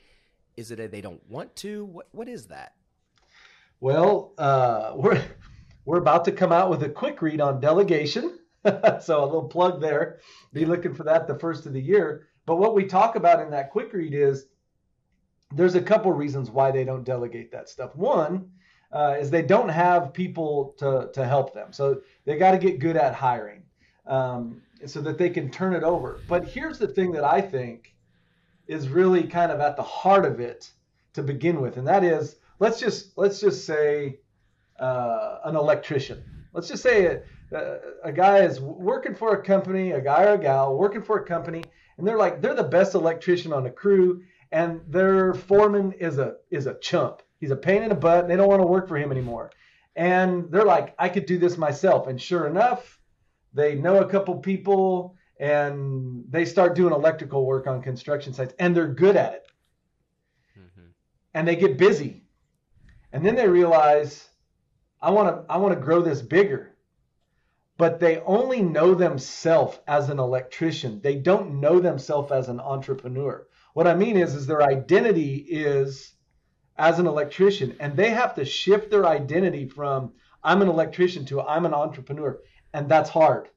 is 0.56 0.72
it 0.72 0.80
a 0.80 0.88
they 0.88 1.00
don't 1.00 1.22
want 1.30 1.54
to? 1.56 1.84
What 1.84 2.08
what 2.10 2.28
is 2.28 2.46
that? 2.46 2.74
Well, 3.78 4.34
uh, 4.36 4.94
we're 4.96 5.24
we're 5.84 5.98
about 5.98 6.24
to 6.24 6.32
come 6.32 6.50
out 6.50 6.70
with 6.70 6.82
a 6.82 6.88
quick 6.88 7.22
read 7.22 7.40
on 7.40 7.60
delegation, 7.60 8.40
so 9.00 9.22
a 9.22 9.24
little 9.24 9.48
plug 9.48 9.80
there. 9.80 10.18
Be 10.52 10.64
looking 10.64 10.94
for 10.94 11.04
that 11.04 11.28
the 11.28 11.38
first 11.38 11.66
of 11.66 11.72
the 11.72 11.80
year. 11.80 12.26
But 12.46 12.56
what 12.56 12.74
we 12.74 12.84
talk 12.84 13.14
about 13.14 13.38
in 13.38 13.50
that 13.50 13.70
quick 13.70 13.92
read 13.92 14.12
is 14.12 14.46
there's 15.54 15.76
a 15.76 15.82
couple 15.82 16.10
reasons 16.10 16.50
why 16.50 16.72
they 16.72 16.82
don't 16.82 17.04
delegate 17.04 17.52
that 17.52 17.68
stuff. 17.68 17.94
One 17.94 18.50
uh, 18.92 19.16
is 19.18 19.30
they 19.30 19.42
don't 19.42 19.68
have 19.68 20.12
people 20.12 20.74
to 20.78 21.10
to 21.14 21.24
help 21.24 21.54
them, 21.54 21.72
so 21.72 22.00
they 22.24 22.36
got 22.36 22.52
to 22.52 22.58
get 22.58 22.78
good 22.78 22.96
at 22.96 23.14
hiring 23.14 23.62
um, 24.06 24.60
so 24.86 25.00
that 25.00 25.18
they 25.18 25.30
can 25.30 25.50
turn 25.50 25.74
it 25.74 25.82
over. 25.82 26.24
But 26.28 26.46
here's 26.46 26.78
the 26.78 26.88
thing 26.88 27.12
that 27.12 27.24
I 27.24 27.40
think 27.40 27.94
is 28.66 28.88
really 28.88 29.24
kind 29.24 29.50
of 29.50 29.60
at 29.60 29.76
the 29.76 29.82
heart 29.82 30.24
of 30.24 30.40
it 30.40 30.70
to 31.14 31.22
begin 31.22 31.60
with, 31.60 31.76
and 31.76 31.86
that 31.86 32.04
is 32.04 32.36
let's 32.58 32.78
just 32.78 33.16
let's 33.16 33.40
just 33.40 33.64
say 33.64 34.18
uh, 34.78 35.38
an 35.44 35.56
electrician. 35.56 36.22
Let's 36.52 36.68
just 36.68 36.82
say 36.82 37.06
a, 37.06 37.78
a 38.04 38.12
guy 38.12 38.40
is 38.40 38.60
working 38.60 39.14
for 39.14 39.34
a 39.34 39.42
company, 39.42 39.92
a 39.92 40.00
guy 40.00 40.24
or 40.24 40.34
a 40.34 40.38
gal 40.38 40.76
working 40.76 41.02
for 41.02 41.18
a 41.18 41.24
company, 41.24 41.64
and 41.96 42.06
they're 42.06 42.18
like 42.18 42.40
they're 42.40 42.54
the 42.54 42.62
best 42.62 42.94
electrician 42.94 43.52
on 43.52 43.64
the 43.64 43.70
crew, 43.70 44.22
and 44.50 44.80
their 44.86 45.34
foreman 45.34 45.92
is 45.92 46.18
a 46.18 46.36
is 46.50 46.66
a 46.66 46.78
chump. 46.80 47.22
He's 47.42 47.50
a 47.50 47.56
pain 47.56 47.82
in 47.82 47.90
the 47.90 47.96
butt. 47.96 48.20
And 48.22 48.30
They 48.30 48.36
don't 48.36 48.48
want 48.48 48.62
to 48.62 48.66
work 48.66 48.88
for 48.88 48.96
him 48.96 49.12
anymore, 49.12 49.50
and 49.96 50.50
they're 50.50 50.64
like, 50.64 50.94
I 50.98 51.10
could 51.10 51.26
do 51.26 51.38
this 51.38 51.58
myself. 51.58 52.06
And 52.06 52.20
sure 52.20 52.46
enough, 52.46 53.00
they 53.52 53.74
know 53.74 53.98
a 53.98 54.08
couple 54.08 54.36
people, 54.38 55.16
and 55.40 56.24
they 56.30 56.44
start 56.46 56.76
doing 56.76 56.94
electrical 56.94 57.44
work 57.44 57.66
on 57.66 57.82
construction 57.82 58.32
sites, 58.32 58.54
and 58.58 58.76
they're 58.76 58.88
good 58.88 59.16
at 59.16 59.34
it, 59.34 59.46
Mm-hmm. 60.58 60.88
and 61.34 61.48
they 61.48 61.56
get 61.56 61.78
busy 61.78 62.24
and 63.12 63.24
then 63.24 63.34
they 63.34 63.48
realize 63.48 64.28
i 65.00 65.10
want 65.10 65.28
to 65.28 65.52
i 65.52 65.56
want 65.56 65.74
to 65.74 65.80
grow 65.80 66.02
this 66.02 66.22
bigger 66.22 66.76
but 67.78 67.98
they 68.00 68.18
only 68.20 68.62
know 68.62 68.94
themselves 68.94 69.78
as 69.88 70.08
an 70.10 70.18
electrician 70.18 71.00
they 71.02 71.16
don't 71.16 71.60
know 71.60 71.80
themselves 71.80 72.30
as 72.32 72.48
an 72.48 72.60
entrepreneur 72.60 73.46
what 73.74 73.86
i 73.86 73.94
mean 73.94 74.16
is 74.16 74.34
is 74.34 74.46
their 74.46 74.62
identity 74.62 75.36
is 75.48 76.14
as 76.76 76.98
an 76.98 77.06
electrician 77.06 77.76
and 77.80 77.96
they 77.96 78.10
have 78.10 78.34
to 78.34 78.44
shift 78.44 78.90
their 78.90 79.06
identity 79.06 79.66
from 79.66 80.12
i'm 80.42 80.62
an 80.62 80.68
electrician 80.68 81.24
to 81.24 81.40
i'm 81.42 81.66
an 81.66 81.74
entrepreneur 81.74 82.38
and 82.72 82.88
that's 82.88 83.10
hard. 83.10 83.48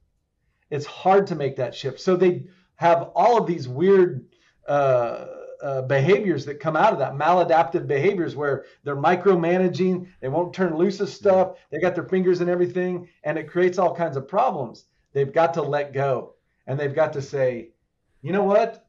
It's 0.69 0.85
hard 0.85 1.27
to 1.27 1.35
make 1.35 1.55
that 1.57 1.75
shift. 1.75 1.99
So 1.99 2.15
they 2.15 2.45
have 2.75 3.11
all 3.15 3.37
of 3.37 3.47
these 3.47 3.67
weird 3.67 4.25
uh, 4.67 5.25
uh, 5.61 5.81
behaviors 5.83 6.45
that 6.45 6.59
come 6.59 6.75
out 6.75 6.91
of 6.91 6.99
that 6.99 7.13
maladaptive 7.13 7.87
behaviors 7.87 8.35
where 8.35 8.65
they're 8.83 8.95
micromanaging 8.95 10.07
they 10.19 10.27
won't 10.27 10.53
turn 10.53 10.75
loose 10.75 10.99
of 10.99 11.09
stuff 11.09 11.55
they 11.71 11.79
got 11.79 11.95
their 11.95 12.03
fingers 12.03 12.41
in 12.41 12.49
everything 12.49 13.07
and 13.23 13.37
it 13.37 13.49
creates 13.49 13.77
all 13.77 13.95
kinds 13.95 14.17
of 14.17 14.27
problems. 14.27 14.85
They've 15.13 15.31
got 15.31 15.53
to 15.53 15.61
let 15.61 15.93
go 15.93 16.33
and 16.67 16.77
they've 16.77 16.93
got 16.93 17.13
to 17.13 17.21
say 17.21 17.69
you 18.21 18.31
know 18.31 18.43
what? 18.43 18.87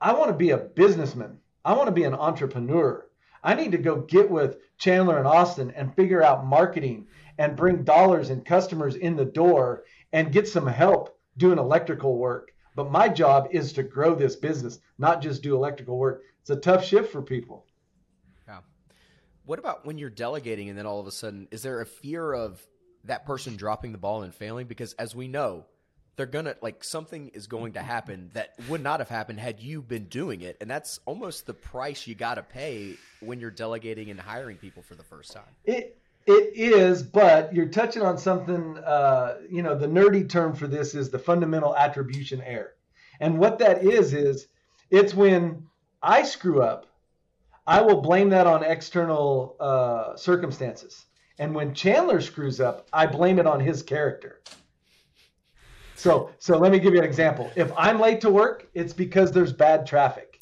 I 0.00 0.12
want 0.12 0.28
to 0.28 0.36
be 0.36 0.50
a 0.50 0.58
businessman. 0.58 1.38
I 1.64 1.72
want 1.72 1.86
to 1.86 1.92
be 1.92 2.04
an 2.04 2.14
entrepreneur 2.14 3.03
i 3.44 3.54
need 3.54 3.70
to 3.70 3.78
go 3.78 4.00
get 4.00 4.28
with 4.28 4.56
chandler 4.78 5.18
and 5.18 5.26
austin 5.26 5.70
and 5.76 5.94
figure 5.94 6.22
out 6.22 6.44
marketing 6.44 7.06
and 7.38 7.56
bring 7.56 7.84
dollars 7.84 8.30
and 8.30 8.44
customers 8.44 8.96
in 8.96 9.14
the 9.14 9.24
door 9.24 9.84
and 10.12 10.32
get 10.32 10.48
some 10.48 10.66
help 10.66 11.16
doing 11.36 11.58
electrical 11.58 12.16
work 12.16 12.50
but 12.74 12.90
my 12.90 13.08
job 13.08 13.48
is 13.50 13.72
to 13.74 13.82
grow 13.82 14.14
this 14.14 14.36
business, 14.36 14.80
not 14.98 15.22
just 15.22 15.42
do 15.42 15.54
electrical 15.54 15.96
work. 15.96 16.22
It's 16.40 16.50
a 16.50 16.56
tough 16.56 16.84
shift 16.84 17.12
for 17.12 17.22
people. 17.22 17.66
Yeah. 18.46 18.60
What 19.44 19.58
about 19.58 19.86
when 19.86 19.98
you're 19.98 20.10
delegating 20.10 20.68
and 20.68 20.78
then 20.78 20.86
all 20.86 21.00
of 21.00 21.06
a 21.06 21.12
sudden, 21.12 21.48
is 21.50 21.62
there 21.62 21.80
a 21.80 21.86
fear 21.86 22.32
of 22.32 22.64
that 23.04 23.26
person 23.26 23.56
dropping 23.56 23.92
the 23.92 23.98
ball 23.98 24.22
and 24.22 24.34
failing? 24.34 24.66
Because 24.66 24.92
as 24.94 25.14
we 25.14 25.28
know, 25.28 25.66
they're 26.16 26.26
gonna 26.26 26.54
like 26.62 26.84
something 26.84 27.28
is 27.28 27.46
going 27.46 27.72
to 27.72 27.80
happen 27.80 28.30
that 28.34 28.54
would 28.68 28.82
not 28.82 29.00
have 29.00 29.08
happened 29.08 29.40
had 29.40 29.60
you 29.60 29.82
been 29.82 30.04
doing 30.04 30.42
it, 30.42 30.56
and 30.60 30.70
that's 30.70 31.00
almost 31.06 31.46
the 31.46 31.54
price 31.54 32.06
you 32.06 32.14
got 32.14 32.34
to 32.34 32.42
pay 32.42 32.94
when 33.20 33.40
you're 33.40 33.50
delegating 33.50 34.10
and 34.10 34.20
hiring 34.20 34.56
people 34.56 34.82
for 34.82 34.94
the 34.94 35.02
first 35.02 35.32
time. 35.32 35.42
It 35.64 35.98
it 36.26 36.56
is, 36.56 37.02
but 37.02 37.54
you're 37.54 37.68
touching 37.68 38.02
on 38.02 38.16
something. 38.16 38.78
Uh, 38.78 39.38
you 39.50 39.62
know, 39.62 39.76
the 39.76 39.86
nerdy 39.86 40.28
term 40.28 40.54
for 40.54 40.66
this 40.66 40.94
is 40.94 41.10
the 41.10 41.18
fundamental 41.18 41.76
attribution 41.76 42.40
error, 42.42 42.74
and 43.20 43.38
what 43.38 43.58
that 43.58 43.82
is 43.84 44.14
is 44.14 44.46
it's 44.90 45.14
when 45.14 45.66
I 46.02 46.22
screw 46.22 46.62
up, 46.62 46.86
I 47.66 47.82
will 47.82 48.00
blame 48.00 48.30
that 48.30 48.46
on 48.46 48.62
external 48.62 49.56
uh, 49.58 50.16
circumstances, 50.16 51.04
and 51.38 51.54
when 51.54 51.74
Chandler 51.74 52.20
screws 52.20 52.60
up, 52.60 52.86
I 52.92 53.06
blame 53.06 53.38
it 53.38 53.46
on 53.46 53.58
his 53.58 53.82
character. 53.82 54.40
So, 55.96 56.30
so 56.38 56.58
let 56.58 56.72
me 56.72 56.78
give 56.78 56.92
you 56.92 56.98
an 56.98 57.04
example. 57.04 57.50
If 57.56 57.72
I'm 57.76 58.00
late 58.00 58.20
to 58.22 58.30
work, 58.30 58.68
it's 58.74 58.92
because 58.92 59.32
there's 59.32 59.52
bad 59.52 59.86
traffic. 59.86 60.40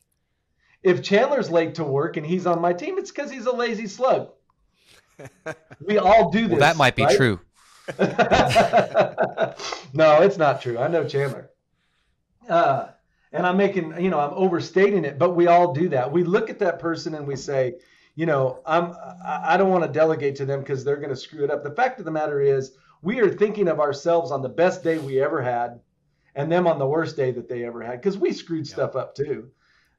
If 0.83 1.03
Chandler's 1.03 1.51
late 1.51 1.75
to 1.77 1.85
work 1.85 2.17
and 2.17 2.27
he's 2.27 2.47
on 2.47 2.61
my 2.61 2.73
team, 2.73 2.99
it's 2.99 3.11
because 3.11 3.31
he's 3.31 3.47
a 3.47 3.53
lazy 3.53 3.87
slug. 3.87 4.31
We 5.85 5.99
all 5.99 6.31
do 6.31 6.43
this. 6.43 6.51
Well, 6.51 6.61
that 6.61 6.77
might 6.77 6.95
be 6.95 7.05
right? 7.05 7.17
true. 7.17 7.41
no, 9.93 10.23
it's 10.23 10.37
not 10.37 10.63
true. 10.63 10.79
I 10.79 10.87
know 10.87 11.05
Chandler. 11.07 11.51
Uh, 12.49 12.89
and 13.33 13.47
I'm 13.47 13.57
making, 13.57 14.01
you 14.01 14.11
know, 14.11 14.21
I'm 14.21 14.35
overstating 14.35 15.05
it, 15.05 15.19
but 15.19 15.35
we 15.35 15.49
all 15.49 15.73
do 15.73 15.89
that. 15.89 16.11
We 16.11 16.23
look 16.23 16.51
at 16.51 16.59
that 16.61 16.79
person 16.79 17.15
and 17.15 17.27
we 17.27 17.35
say, 17.35 17.75
you 18.15 18.27
know, 18.27 18.61
I'm, 18.67 18.93
I 19.25 19.55
I 19.55 19.57
don't 19.57 19.71
want 19.71 19.85
to 19.85 19.91
delegate 19.91 20.37
to 20.37 20.45
them 20.45 20.61
because 20.61 20.85
they're 20.85 20.97
going 20.97 21.11
to 21.11 21.17
screw 21.17 21.45
it 21.45 21.51
up. 21.51 21.65
The 21.65 21.71
fact 21.71 21.99
of 21.99 22.05
the 22.05 22.11
matter 22.11 22.41
is, 22.41 22.73
we 23.03 23.21
are 23.21 23.31
thinking 23.31 23.69
of 23.69 23.81
ourselves 23.81 24.31
on 24.31 24.43
the 24.43 24.49
best 24.49 24.83
day 24.83 24.99
we 24.99 25.21
ever 25.21 25.43
had, 25.43 25.81
and 26.35 26.51
them 26.51 26.67
on 26.67 26.79
the 26.79 26.87
worst 26.87 27.17
day 27.17 27.31
that 27.33 27.49
they 27.49 27.65
ever 27.65 27.83
had 27.83 28.01
because 28.01 28.17
we 28.17 28.33
screwed 28.33 28.67
stuff 28.67 28.97
up 28.97 29.15
too. 29.15 29.51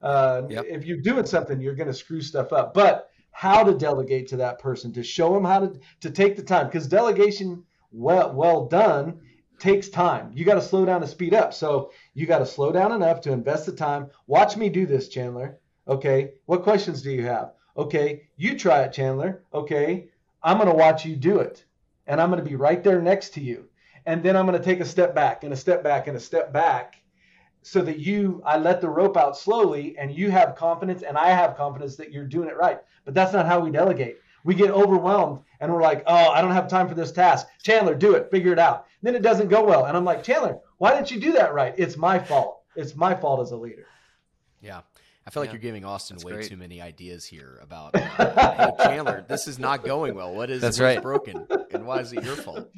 Uh, 0.01 0.43
Yep. 0.49 0.65
If 0.67 0.85
you're 0.85 0.97
doing 1.01 1.25
something, 1.25 1.61
you're 1.61 1.75
going 1.75 1.87
to 1.87 1.93
screw 1.93 2.21
stuff 2.21 2.51
up. 2.51 2.73
But 2.73 3.09
how 3.31 3.63
to 3.63 3.73
delegate 3.73 4.27
to 4.29 4.37
that 4.37 4.59
person 4.59 4.93
to 4.93 5.03
show 5.03 5.33
them 5.33 5.43
how 5.43 5.59
to 5.61 5.79
to 6.01 6.11
take 6.11 6.35
the 6.35 6.43
time 6.43 6.67
because 6.67 6.87
delegation 6.87 7.63
well 7.91 8.33
well 8.33 8.65
done 8.67 9.19
takes 9.59 9.87
time. 9.89 10.31
You 10.33 10.45
got 10.45 10.55
to 10.55 10.61
slow 10.61 10.85
down 10.85 11.01
to 11.01 11.07
speed 11.07 11.33
up. 11.33 11.53
So 11.53 11.91
you 12.13 12.25
got 12.25 12.39
to 12.39 12.45
slow 12.45 12.71
down 12.71 12.91
enough 12.91 13.21
to 13.21 13.31
invest 13.31 13.65
the 13.65 13.71
time. 13.71 14.07
Watch 14.27 14.57
me 14.57 14.69
do 14.69 14.85
this, 14.85 15.07
Chandler. 15.07 15.57
Okay. 15.87 16.33
What 16.45 16.63
questions 16.63 17.01
do 17.01 17.11
you 17.11 17.23
have? 17.25 17.53
Okay. 17.77 18.27
You 18.35 18.57
try 18.57 18.81
it, 18.81 18.93
Chandler. 18.93 19.43
Okay. 19.53 20.09
I'm 20.41 20.57
going 20.57 20.69
to 20.69 20.75
watch 20.75 21.05
you 21.05 21.15
do 21.15 21.39
it. 21.39 21.63
And 22.07 22.19
I'm 22.19 22.29
going 22.29 22.43
to 22.43 22.49
be 22.49 22.55
right 22.55 22.83
there 22.83 23.01
next 23.01 23.33
to 23.35 23.41
you. 23.41 23.67
And 24.05 24.21
then 24.21 24.35
I'm 24.35 24.45
going 24.45 24.57
to 24.57 24.63
take 24.63 24.79
a 24.79 24.85
step 24.85 25.15
back 25.15 25.43
and 25.43 25.53
a 25.53 25.57
step 25.57 25.83
back 25.83 26.07
and 26.07 26.17
a 26.17 26.19
step 26.19 26.51
back 26.51 26.95
so 27.61 27.81
that 27.81 27.99
you, 27.99 28.41
I 28.45 28.57
let 28.57 28.81
the 28.81 28.89
rope 28.89 29.15
out 29.15 29.37
slowly 29.37 29.95
and 29.97 30.13
you 30.13 30.29
have 30.31 30.55
confidence 30.55 31.03
and 31.03 31.17
I 31.17 31.29
have 31.29 31.55
confidence 31.55 31.95
that 31.95 32.11
you're 32.11 32.25
doing 32.25 32.49
it 32.49 32.57
right. 32.57 32.79
But 33.05 33.13
that's 33.13 33.31
not 33.31 33.45
how 33.45 33.61
we 33.61 33.71
delegate. 33.71 34.17
We 34.43 34.55
get 34.55 34.71
overwhelmed 34.71 35.39
and 35.61 35.71
we're 35.71 35.81
like, 35.81 36.03
oh, 36.05 36.31
I 36.31 36.41
don't 36.41 36.51
have 36.51 36.67
time 36.67 36.89
for 36.89 36.95
this 36.95 37.13
task. 37.13 37.47
Chandler, 37.63 37.95
do 37.95 38.15
it, 38.15 38.29
figure 38.29 38.51
it 38.51 38.59
out. 38.59 38.87
then 39.01 39.15
it 39.15 39.21
doesn't 39.21 39.47
go 39.47 39.63
well. 39.63 39.85
And 39.85 39.95
I'm 39.95 40.03
like, 40.03 40.23
Chandler, 40.23 40.59
why 40.77 40.93
didn't 40.93 41.11
you 41.11 41.21
do 41.21 41.31
that 41.33 41.53
right? 41.53 41.73
It's 41.77 41.95
my 41.95 42.19
fault. 42.19 42.61
It's 42.75 42.95
my 42.95 43.15
fault 43.15 43.39
as 43.39 43.51
a 43.51 43.57
leader. 43.57 43.87
Yeah. 44.61 44.81
I 45.25 45.29
feel 45.29 45.41
like 45.43 45.51
you're 45.51 45.59
giving 45.61 45.85
Austin 45.85 46.17
That's 46.17 46.25
way 46.25 46.33
great. 46.33 46.49
too 46.49 46.57
many 46.57 46.81
ideas 46.81 47.25
here 47.25 47.59
about, 47.61 47.95
hey 47.97 48.71
Chandler, 48.79 49.23
this 49.27 49.47
is 49.47 49.57
not 49.57 49.83
going 49.83 50.15
well. 50.15 50.33
What 50.33 50.49
is 50.49 50.61
That's 50.61 50.77
what's 50.79 50.95
right. 50.95 51.01
broken, 51.01 51.47
and 51.71 51.85
why 51.85 51.99
is 51.99 52.11
it 52.13 52.23
your 52.23 52.35
fault? 52.35 52.69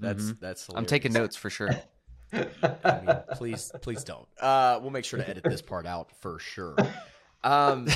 That's 0.00 0.24
Mhm. 0.24 0.40
that's. 0.40 0.68
I'm 0.74 0.86
taking 0.86 1.12
notes 1.12 1.36
for 1.36 1.50
sure. 1.50 1.70
I 2.32 3.00
mean, 3.04 3.16
please, 3.32 3.70
please 3.82 4.02
don't. 4.04 4.26
Uh, 4.40 4.78
we'll 4.80 4.90
make 4.90 5.04
sure 5.04 5.18
to 5.20 5.28
edit 5.28 5.44
this 5.44 5.60
part 5.60 5.84
out 5.86 6.10
for 6.22 6.38
sure. 6.38 6.74
Um, 7.44 7.86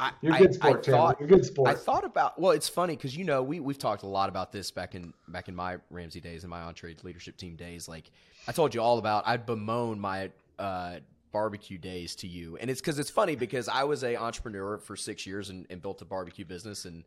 I, 0.00 0.12
You're 0.22 0.32
I- 0.34 0.38
good 0.38 0.50
I 0.50 0.52
sport, 0.52 0.82
Chandler. 0.84 1.00
thought- 1.02 1.20
You're 1.20 1.28
good 1.28 1.44
sport. 1.44 1.68
I 1.70 1.74
thought 1.74 2.04
about 2.04 2.38
well, 2.40 2.52
it's 2.52 2.68
funny 2.68 2.96
because 2.96 3.16
you 3.16 3.24
know 3.24 3.42
we 3.42 3.60
we've 3.60 3.78
talked 3.78 4.02
a 4.02 4.06
lot 4.06 4.28
about 4.28 4.52
this 4.52 4.70
back 4.70 4.94
in 4.94 5.12
back 5.28 5.48
in 5.48 5.54
my 5.54 5.76
Ramsey 5.90 6.20
days 6.20 6.42
and 6.44 6.50
my 6.50 6.60
EntreLeadership 6.60 7.36
team 7.36 7.56
days. 7.56 7.88
Like 7.88 8.10
I 8.48 8.52
told 8.52 8.74
you 8.74 8.80
all 8.82 8.98
about, 8.98 9.26
I'd 9.26 9.46
bemoan 9.46 10.00
my 10.00 10.30
uh, 10.58 10.96
barbecue 11.34 11.76
days 11.76 12.14
to 12.16 12.26
you, 12.26 12.56
and 12.56 12.70
it's 12.70 12.80
because 12.80 12.98
it's 12.98 13.10
funny 13.10 13.36
because 13.36 13.68
I 13.68 13.84
was 13.84 14.02
a 14.02 14.16
entrepreneur 14.16 14.78
for 14.78 14.96
six 14.96 15.26
years 15.26 15.50
and, 15.50 15.66
and 15.68 15.82
built 15.82 16.00
a 16.00 16.06
barbecue 16.06 16.46
business 16.46 16.86
and. 16.86 17.04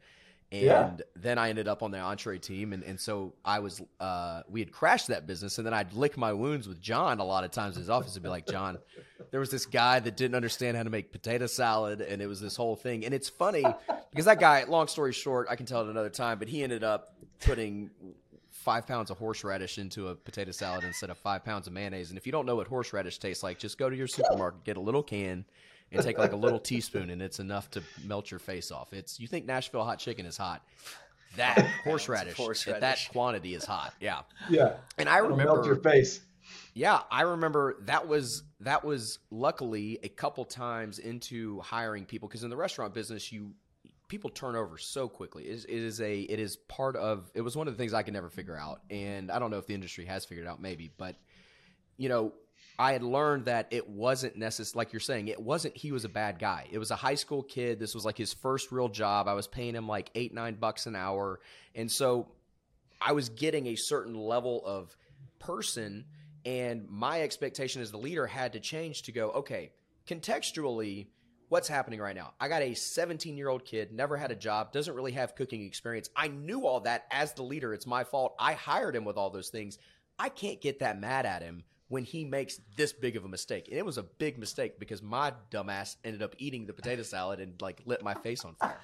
And 0.50 0.64
Yeah. 0.66 0.92
then 1.18 1.38
I 1.38 1.50
ended 1.50 1.68
up 1.68 1.84
on 1.84 1.92
the 1.92 2.00
entree 2.00 2.38
team, 2.40 2.72
and, 2.72 2.82
and 2.82 2.98
so 2.98 3.34
I 3.44 3.60
was. 3.60 3.82
Uh, 4.00 4.44
we 4.48 4.62
had 4.62 4.72
crashed 4.72 5.10
that 5.10 5.28
business, 5.28 5.58
and 5.58 5.68
then 5.68 5.74
I'd 5.74 5.92
lick 5.92 6.16
my 6.16 6.32
wounds 6.32 6.70
with 6.70 6.80
John 6.80 7.20
a 7.20 7.26
lot 7.26 7.44
of 7.44 7.52
times 7.52 7.76
in 7.76 7.82
his 7.82 7.90
office 7.90 8.14
and 8.16 8.24
be 8.24 8.30
like, 8.30 8.46
"John, 8.46 8.80
there 9.32 9.42
was 9.42 9.52
this 9.52 9.66
guy 9.66 10.00
that 10.00 10.16
didn't 10.16 10.36
understand 10.36 10.78
how 10.78 10.84
to 10.84 10.90
make 10.90 11.12
potato 11.12 11.48
salad 11.48 12.00
and 12.00 12.22
it 12.22 12.28
was 12.28 12.40
this 12.40 12.56
whole 12.56 12.76
thing 12.76 13.04
and 13.06 13.14
it's 13.14 13.30
funny 13.30 13.66
because 14.10 14.26
that 14.26 14.40
guy 14.40 14.64
long 14.64 14.88
story 14.88 15.12
short 15.14 15.48
i 15.50 15.56
can 15.56 15.66
tell 15.66 15.82
it 15.82 15.90
another 15.90 16.10
time 16.10 16.40
but 16.40 16.48
he 16.48 16.64
ended 16.64 16.84
up 16.84 17.14
putting 17.42 17.90
five 18.68 18.86
pounds 18.86 19.10
of 19.10 19.18
horseradish 19.18 19.78
into 19.78 20.10
a 20.10 20.16
potato 20.16 20.52
salad 20.52 20.84
instead 20.84 21.10
of 21.10 21.18
five 21.18 21.42
pounds 21.46 21.68
of 21.68 21.72
mayonnaise. 21.72 22.10
And 22.10 22.18
if 22.18 22.26
you 22.26 22.34
don't 22.34 22.46
know 22.46 22.58
what 22.58 22.68
horseradish 22.68 23.18
tastes 23.18 23.42
like 23.42 23.58
just 23.58 23.78
go 23.78 23.90
to 23.90 23.96
your 23.96 24.08
supermarket 24.08 24.66
get 24.66 24.76
a 24.76 24.82
little 24.82 25.02
can 25.02 25.46
and 25.94 26.04
take 26.04 26.18
like 26.18 26.34
a 26.34 26.36
little 26.36 26.60
teaspoon 26.60 27.10
and 27.10 27.22
it's 27.22 27.40
enough 27.40 27.72
to 27.72 27.82
melt 28.04 28.30
your 28.30 28.42
face 28.42 28.70
off. 28.70 28.92
It's 28.92 29.22
you 29.22 29.28
think 29.28 29.46
nashville 29.46 29.86
hot 29.86 30.00
chicken 30.00 30.26
is 30.26 30.36
hot. 30.36 30.68
That 31.38 31.58
horseradish, 31.86 32.68
at 32.68 32.82
that 32.82 33.00
quantity 33.14 33.54
is 33.54 33.64
hot. 33.64 33.94
Yeah. 34.02 34.24
Yeah. 34.50 34.74
and 34.98 35.08
i 35.08 35.20
It'll 35.20 35.30
remember 35.30 35.54
melt 35.54 35.66
your 35.66 35.78
face. 35.78 36.20
yeah, 36.74 37.04
I 37.10 37.22
remember 37.22 37.78
that 37.86 38.06
was 38.06 38.44
that 38.60 38.84
was 38.84 39.20
luckily 39.32 39.98
a 40.04 40.10
couple 40.10 40.44
times 40.44 41.00
into 41.00 41.62
hiring 41.62 42.04
people 42.04 42.28
because 42.28 42.44
in 42.44 42.50
the 42.50 42.58
restaurant 42.58 42.94
business 42.94 43.32
you 43.32 43.52
people 44.08 44.30
turn 44.30 44.56
over 44.56 44.78
so 44.78 45.08
quickly. 45.08 45.44
It 45.44 45.54
is, 45.54 45.66
it 45.66 45.76
is 45.76 46.02
a 46.02 46.22
it 46.22 46.40
is 46.40 46.56
part 46.56 46.96
of 46.96 47.30
it 47.34 47.42
was 47.42 47.56
one 47.56 47.68
of 47.68 47.74
the 47.74 47.78
things 47.78 47.94
I 47.94 48.04
could 48.04 48.14
never 48.14 48.30
figure 48.30 48.58
out, 48.58 48.82
and 48.90 49.32
I 49.32 49.40
don't 49.40 49.52
know 49.52 49.58
if 49.58 49.68
the 49.68 49.74
industry 49.74 50.06
has 50.06 50.26
figured 50.26 50.48
it 50.48 50.50
out 50.50 50.62
maybe, 50.62 50.92
but 50.98 51.16
you 51.98 52.10
know. 52.10 52.34
I 52.80 52.94
had 52.94 53.02
learned 53.02 53.46
that 53.46 53.70
it 53.72 53.90
wasn't 53.90 54.36
necessary, 54.36 54.78
like 54.78 54.94
you're 54.94 55.00
saying, 55.00 55.30
it 55.30 55.42
wasn't 55.42 55.76
he 55.76 55.92
was 55.92 56.06
a 56.06 56.10
bad 56.10 56.38
guy. 56.38 56.68
It 56.72 56.78
was 56.78 56.92
a 56.92 56.96
high 56.96 57.16
school 57.16 57.42
kid. 57.42 57.80
This 57.80 57.96
was 57.96 58.06
like 58.06 58.20
his 58.20 58.34
first 58.34 58.72
real 58.72 58.88
job. 58.88 59.28
I 59.28 59.34
was 59.34 59.48
paying 59.48 59.74
him 59.74 59.88
like 59.88 60.12
eight, 60.14 60.32
nine 60.32 60.54
bucks 60.54 60.86
an 60.86 60.96
hour. 60.96 61.40
And 61.74 61.92
so 61.92 62.28
I 63.02 63.14
was 63.14 63.30
getting 63.30 63.66
a 63.68 63.76
certain 63.76 64.14
level 64.14 64.62
of 64.64 64.96
person 65.40 66.06
and 66.46 66.88
my 66.90 67.22
expectation 67.22 67.82
as 67.82 67.92
the 67.92 67.98
leader 67.98 68.26
had 68.26 68.54
to 68.54 68.60
change 68.60 69.04
to 69.04 69.12
go 69.12 69.32
okay 69.32 69.72
contextually 70.08 71.08
what's 71.50 71.68
happening 71.68 72.00
right 72.00 72.16
now? 72.16 72.34
I 72.40 72.48
got 72.48 72.62
a 72.62 72.74
17 72.74 73.38
year 73.38 73.50
old 73.50 73.66
kid 73.66 73.92
never 73.92 74.18
had 74.18 74.32
a 74.32 74.36
job 74.36 74.72
doesn't 74.72 74.94
really 74.94 75.14
have 75.14 75.36
cooking 75.36 75.66
experience. 75.66 76.10
I 76.16 76.28
knew 76.28 76.66
all 76.66 76.82
that 76.82 77.06
as 77.12 77.34
the 77.34 77.44
leader. 77.44 77.74
It's 77.74 77.88
my 77.88 78.04
fault. 78.04 78.36
I 78.40 78.54
hired 78.54 78.96
him 78.96 79.06
with 79.06 79.18
all 79.18 79.30
those 79.30 79.50
things. 79.50 79.78
I 80.20 80.30
can't 80.30 80.62
get 80.62 80.80
that 80.80 81.00
mad 81.00 81.26
at 81.26 81.42
him 81.42 81.64
when 81.90 82.04
he 82.04 82.26
makes 82.26 82.60
this 82.76 82.92
big 82.92 83.16
of 83.16 83.24
a 83.24 83.30
mistake. 83.30 83.68
And 83.70 83.78
it 83.78 83.86
was 83.86 83.98
a 83.98 84.04
big 84.04 84.38
mistake 84.38 84.80
because 84.80 85.02
my 85.02 85.32
dumbass 85.52 85.96
ended 86.04 86.22
up 86.22 86.36
eating 86.38 86.66
the 86.66 86.74
potato 86.74 87.04
salad 87.04 87.40
and 87.40 87.62
like 87.62 87.82
lit 87.86 88.04
my 88.04 88.14
face 88.14 88.44
on 88.44 88.56
fire. 88.56 88.82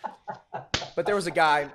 But 0.96 1.06
there 1.06 1.16
was 1.16 1.28
a 1.28 1.32
guy 1.32 1.70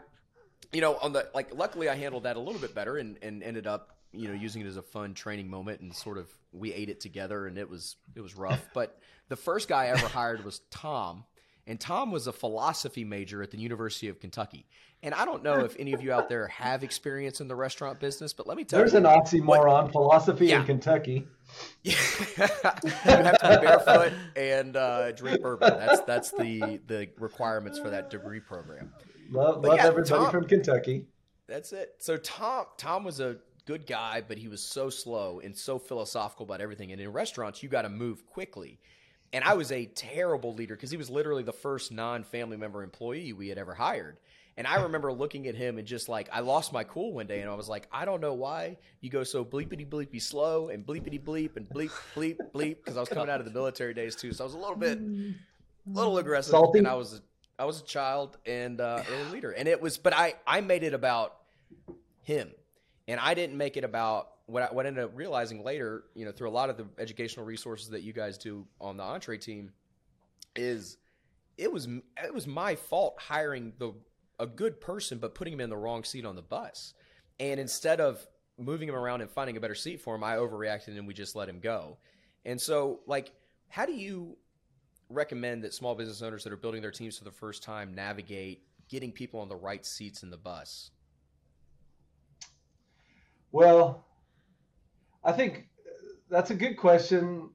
you 0.72 0.81
know, 0.81 0.96
on 0.96 1.12
the 1.12 1.29
like, 1.35 1.55
luckily 1.55 1.88
I 1.88 1.94
handled 1.94 2.24
that 2.24 2.37
a 2.37 2.40
little 2.40 2.61
bit 2.61 2.74
better 2.74 2.98
and, 2.98 3.18
and 3.22 3.42
ended 3.42 3.66
up, 3.66 3.97
you 4.12 4.28
know, 4.28 4.34
using 4.34 4.62
it 4.62 4.66
as 4.66 4.76
a 4.76 4.82
fun 4.82 5.14
training 5.14 5.48
moment 5.50 5.80
and 5.80 5.94
sort 5.94 6.18
of 6.18 6.28
we 6.52 6.72
ate 6.72 6.88
it 6.88 7.00
together 7.00 7.46
and 7.46 7.58
it 7.58 7.68
was 7.68 7.96
it 8.16 8.20
was 8.20 8.36
rough. 8.36 8.66
But 8.74 8.98
the 9.28 9.36
first 9.36 9.68
guy 9.68 9.84
I 9.84 9.88
ever 9.88 10.08
hired 10.08 10.44
was 10.44 10.60
Tom, 10.70 11.24
and 11.66 11.78
Tom 11.78 12.10
was 12.10 12.26
a 12.26 12.32
philosophy 12.32 13.04
major 13.04 13.42
at 13.42 13.50
the 13.50 13.58
University 13.58 14.08
of 14.08 14.18
Kentucky. 14.20 14.66
And 15.02 15.14
I 15.14 15.24
don't 15.24 15.44
know 15.44 15.60
if 15.60 15.76
any 15.78 15.92
of 15.92 16.02
you 16.02 16.10
out 16.12 16.28
there 16.28 16.48
have 16.48 16.82
experience 16.82 17.40
in 17.40 17.46
the 17.46 17.54
restaurant 17.54 18.00
business, 18.00 18.32
but 18.32 18.48
let 18.48 18.56
me 18.56 18.64
tell 18.64 18.80
you 18.80 18.84
There's 18.88 18.94
an 18.94 19.04
oxymoron 19.04 19.92
philosophy 19.92 20.46
Yeah. 20.46 20.60
in 20.60 20.66
Kentucky. 20.66 21.24
you 21.84 21.92
have 21.92 23.38
to 23.38 23.60
be 23.60 23.66
barefoot 23.66 24.12
and 24.36 24.76
uh, 24.76 25.12
drink 25.12 25.40
bourbon. 25.42 25.74
That's 25.78 26.00
that's 26.00 26.30
the 26.32 26.80
the 26.86 27.08
requirements 27.18 27.78
for 27.78 27.90
that 27.90 28.10
degree 28.10 28.40
program. 28.40 28.92
Love, 29.30 29.62
love 29.64 29.76
yeah, 29.76 29.86
everybody 29.86 30.08
Tom- 30.24 30.30
from 30.30 30.44
Kentucky. 30.46 31.06
That's 31.46 31.72
it. 31.72 31.94
So 31.98 32.16
Tom 32.16 32.66
Tom 32.76 33.04
was 33.04 33.20
a 33.20 33.36
good 33.68 33.87
guy, 33.87 34.22
but 34.26 34.38
he 34.38 34.48
was 34.48 34.62
so 34.62 34.88
slow 34.88 35.40
and 35.44 35.54
so 35.54 35.78
philosophical 35.78 36.46
about 36.46 36.62
everything. 36.62 36.90
And 36.90 36.98
in 37.02 37.12
restaurants, 37.12 37.62
you 37.62 37.68
got 37.68 37.83
to 37.83 37.90
move 37.90 38.26
quickly. 38.26 38.81
And 39.35 39.44
I 39.44 39.52
was 39.52 39.70
a 39.72 39.85
terrible 39.85 40.54
leader 40.54 40.74
because 40.74 40.90
he 40.90 40.96
was 40.96 41.11
literally 41.11 41.42
the 41.42 41.52
first 41.52 41.92
non-family 41.92 42.57
member 42.57 42.83
employee 42.83 43.35
we 43.35 43.48
had 43.50 43.59
ever 43.59 43.74
hired. 43.74 44.16
And 44.57 44.66
I 44.66 44.81
remember 44.81 45.12
looking 45.12 45.46
at 45.48 45.54
him 45.54 45.76
and 45.76 45.87
just 45.87 46.09
like 46.09 46.31
I 46.33 46.40
lost 46.40 46.72
my 46.72 46.83
cool 46.83 47.12
one 47.12 47.26
day, 47.26 47.42
and 47.42 47.50
I 47.50 47.54
was 47.54 47.68
like, 47.68 47.87
I 47.92 48.07
don't 48.07 48.22
know 48.22 48.33
why 48.33 48.78
you 49.02 49.11
go 49.11 49.22
so 49.22 49.44
bleepity 49.44 49.87
bleepy 49.87 50.20
slow 50.20 50.70
and 50.70 50.85
bleepity 50.85 51.22
bleep 51.22 51.57
and 51.57 51.68
bleep 51.68 51.92
bleep 52.16 52.38
bleep 52.54 52.76
because 52.78 52.96
I 52.96 53.00
was 53.00 53.11
coming 53.11 53.28
out 53.28 53.38
of 53.38 53.44
the 53.44 53.52
military 53.52 53.92
days 53.92 54.16
too, 54.16 54.33
so 54.33 54.44
I 54.44 54.46
was 54.46 54.54
a 54.54 54.59
little 54.59 54.76
bit, 54.76 54.98
a 54.98 55.35
little 55.87 56.16
aggressive, 56.16 56.50
Salty? 56.52 56.78
and 56.78 56.88
I 56.88 56.94
was 56.94 57.20
I 57.59 57.66
was 57.66 57.81
a 57.83 57.85
child 57.85 58.38
and 58.46 58.81
uh, 58.81 59.02
early 59.12 59.31
leader, 59.31 59.50
and 59.50 59.68
it 59.68 59.81
was, 59.81 59.98
but 59.98 60.14
I 60.14 60.35
I 60.46 60.61
made 60.62 60.83
it 60.83 60.94
about 60.94 61.37
him, 62.22 62.50
and 63.08 63.18
I 63.18 63.32
didn't 63.34 63.56
make 63.56 63.76
it 63.78 63.84
about 63.84 64.28
what 64.46 64.62
I, 64.62 64.66
what 64.66 64.84
I 64.84 64.88
ended 64.88 65.02
up 65.02 65.12
realizing 65.14 65.64
later, 65.64 66.04
you 66.14 66.24
know, 66.24 66.30
through 66.30 66.50
a 66.50 66.52
lot 66.52 66.70
of 66.70 66.76
the 66.76 66.86
educational 66.98 67.44
resources 67.44 67.88
that 67.88 68.02
you 68.02 68.12
guys 68.12 68.38
do 68.38 68.66
on 68.80 68.98
the 68.98 69.02
entree 69.02 69.38
team, 69.38 69.72
is 70.54 70.98
it 71.56 71.72
was 71.72 71.88
it 72.22 72.32
was 72.32 72.46
my 72.46 72.76
fault 72.76 73.16
hiring 73.18 73.72
the 73.78 73.92
a 74.38 74.46
good 74.46 74.80
person 74.80 75.18
but 75.18 75.34
putting 75.34 75.52
him 75.52 75.60
in 75.60 75.70
the 75.70 75.76
wrong 75.76 76.04
seat 76.04 76.24
on 76.24 76.36
the 76.36 76.42
bus, 76.42 76.94
and 77.40 77.58
instead 77.58 78.00
of 78.00 78.24
moving 78.58 78.88
him 78.88 78.94
around 78.94 79.22
and 79.22 79.30
finding 79.30 79.56
a 79.56 79.60
better 79.60 79.74
seat 79.74 80.00
for 80.00 80.14
him, 80.14 80.22
I 80.22 80.36
overreacted 80.36 80.96
and 80.96 81.06
we 81.06 81.14
just 81.14 81.34
let 81.34 81.48
him 81.48 81.60
go, 81.60 81.96
and 82.44 82.60
so 82.60 83.00
like, 83.06 83.32
how 83.68 83.86
do 83.86 83.92
you 83.92 84.36
recommend 85.08 85.64
that 85.64 85.72
small 85.72 85.94
business 85.94 86.20
owners 86.20 86.44
that 86.44 86.52
are 86.52 86.56
building 86.56 86.82
their 86.82 86.90
teams 86.90 87.16
for 87.16 87.24
the 87.24 87.30
first 87.30 87.62
time 87.62 87.94
navigate 87.94 88.62
getting 88.90 89.10
people 89.12 89.40
on 89.40 89.48
the 89.48 89.56
right 89.56 89.86
seats 89.86 90.22
in 90.22 90.30
the 90.30 90.36
bus? 90.36 90.90
Well, 93.52 94.04
I 95.24 95.32
think 95.32 95.68
that's 96.30 96.50
a 96.50 96.54
good 96.54 96.76
question. 96.76 97.50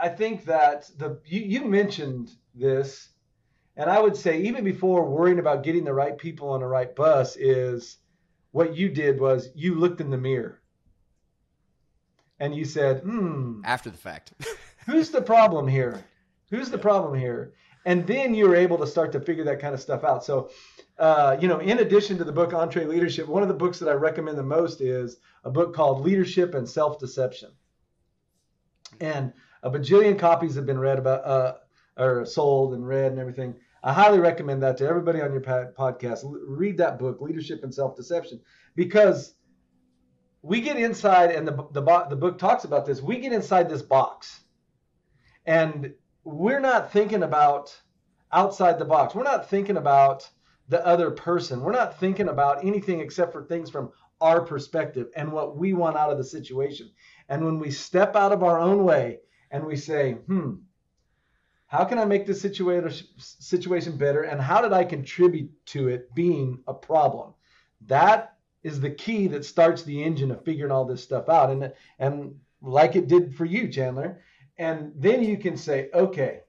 I 0.00 0.08
think 0.08 0.44
that 0.46 0.90
the 0.98 1.20
you, 1.24 1.40
you 1.40 1.64
mentioned 1.64 2.30
this, 2.54 3.08
and 3.76 3.88
I 3.90 4.00
would 4.00 4.16
say 4.16 4.42
even 4.42 4.64
before 4.64 5.08
worrying 5.08 5.38
about 5.38 5.62
getting 5.64 5.84
the 5.84 5.94
right 5.94 6.16
people 6.16 6.50
on 6.50 6.60
the 6.60 6.66
right 6.66 6.94
bus 6.94 7.36
is 7.36 7.98
what 8.52 8.76
you 8.76 8.88
did 8.88 9.20
was 9.20 9.48
you 9.54 9.74
looked 9.74 10.00
in 10.00 10.10
the 10.10 10.18
mirror 10.18 10.60
and 12.40 12.54
you 12.54 12.64
said, 12.64 13.00
"Hmm, 13.00 13.60
After 13.64 13.90
the 13.90 13.98
fact. 13.98 14.32
who's 14.86 15.10
the 15.10 15.22
problem 15.22 15.68
here? 15.68 16.04
Who's 16.50 16.70
the 16.70 16.78
problem 16.78 17.18
here? 17.18 17.54
And 17.86 18.04
then 18.04 18.34
you're 18.34 18.56
able 18.56 18.76
to 18.78 18.86
start 18.86 19.12
to 19.12 19.20
figure 19.20 19.44
that 19.44 19.60
kind 19.60 19.72
of 19.72 19.80
stuff 19.80 20.02
out. 20.02 20.24
So, 20.24 20.50
uh, 20.98 21.36
you 21.40 21.46
know, 21.46 21.60
in 21.60 21.78
addition 21.78 22.18
to 22.18 22.24
the 22.24 22.32
book 22.32 22.50
EntreLeadership, 22.50 23.28
one 23.28 23.42
of 23.42 23.48
the 23.48 23.54
books 23.54 23.78
that 23.78 23.88
I 23.88 23.92
recommend 23.92 24.36
the 24.36 24.42
most 24.42 24.80
is 24.80 25.18
a 25.44 25.50
book 25.50 25.72
called 25.72 26.04
Leadership 26.04 26.54
and 26.54 26.68
Self 26.68 26.98
Deception. 26.98 27.52
And 29.00 29.32
a 29.62 29.70
bajillion 29.70 30.18
copies 30.18 30.56
have 30.56 30.66
been 30.66 30.80
read 30.80 30.98
about, 30.98 31.24
uh, 31.24 31.54
or 31.96 32.26
sold 32.26 32.74
and 32.74 32.86
read 32.86 33.12
and 33.12 33.20
everything. 33.20 33.54
I 33.84 33.92
highly 33.92 34.18
recommend 34.18 34.64
that 34.64 34.76
to 34.78 34.88
everybody 34.88 35.20
on 35.22 35.32
your 35.32 35.40
podcast. 35.40 36.24
Read 36.24 36.78
that 36.78 36.98
book, 36.98 37.20
Leadership 37.20 37.62
and 37.62 37.72
Self 37.72 37.94
Deception, 37.94 38.40
because 38.74 39.34
we 40.42 40.60
get 40.60 40.76
inside, 40.76 41.30
and 41.30 41.46
the, 41.46 41.52
the, 41.72 42.06
the 42.10 42.16
book 42.16 42.38
talks 42.38 42.64
about 42.64 42.84
this. 42.84 43.00
We 43.00 43.18
get 43.18 43.32
inside 43.32 43.68
this 43.68 43.82
box, 43.82 44.40
and 45.44 45.94
we're 46.26 46.60
not 46.60 46.92
thinking 46.92 47.22
about 47.22 47.80
outside 48.32 48.80
the 48.80 48.84
box. 48.84 49.14
We're 49.14 49.22
not 49.22 49.48
thinking 49.48 49.76
about 49.76 50.28
the 50.68 50.84
other 50.84 51.12
person. 51.12 51.60
We're 51.60 51.70
not 51.70 52.00
thinking 52.00 52.28
about 52.28 52.64
anything 52.64 52.98
except 52.98 53.32
for 53.32 53.44
things 53.44 53.70
from 53.70 53.92
our 54.20 54.40
perspective 54.40 55.06
and 55.14 55.30
what 55.30 55.56
we 55.56 55.72
want 55.72 55.96
out 55.96 56.10
of 56.10 56.18
the 56.18 56.24
situation. 56.24 56.90
And 57.28 57.44
when 57.44 57.60
we 57.60 57.70
step 57.70 58.16
out 58.16 58.32
of 58.32 58.42
our 58.42 58.58
own 58.58 58.82
way 58.82 59.20
and 59.52 59.64
we 59.64 59.76
say, 59.76 60.14
hmm, 60.14 60.54
how 61.68 61.84
can 61.84 61.98
I 61.98 62.04
make 62.04 62.26
this 62.26 62.40
situation 62.40 63.96
better 63.96 64.22
and 64.22 64.40
how 64.40 64.60
did 64.60 64.72
I 64.72 64.84
contribute 64.84 65.52
to 65.66 65.88
it 65.88 66.12
being 66.12 66.58
a 66.66 66.74
problem? 66.74 67.34
That 67.86 68.34
is 68.64 68.80
the 68.80 68.90
key 68.90 69.28
that 69.28 69.44
starts 69.44 69.84
the 69.84 70.02
engine 70.02 70.32
of 70.32 70.44
figuring 70.44 70.72
all 70.72 70.86
this 70.86 71.04
stuff 71.04 71.28
out. 71.28 71.50
And 71.50 71.72
and 72.00 72.34
like 72.60 72.96
it 72.96 73.06
did 73.06 73.36
for 73.36 73.44
you, 73.44 73.68
Chandler, 73.68 74.22
and 74.58 74.92
then 74.96 75.22
you 75.22 75.36
can 75.36 75.56
say, 75.56 75.90
okay, 75.92 76.40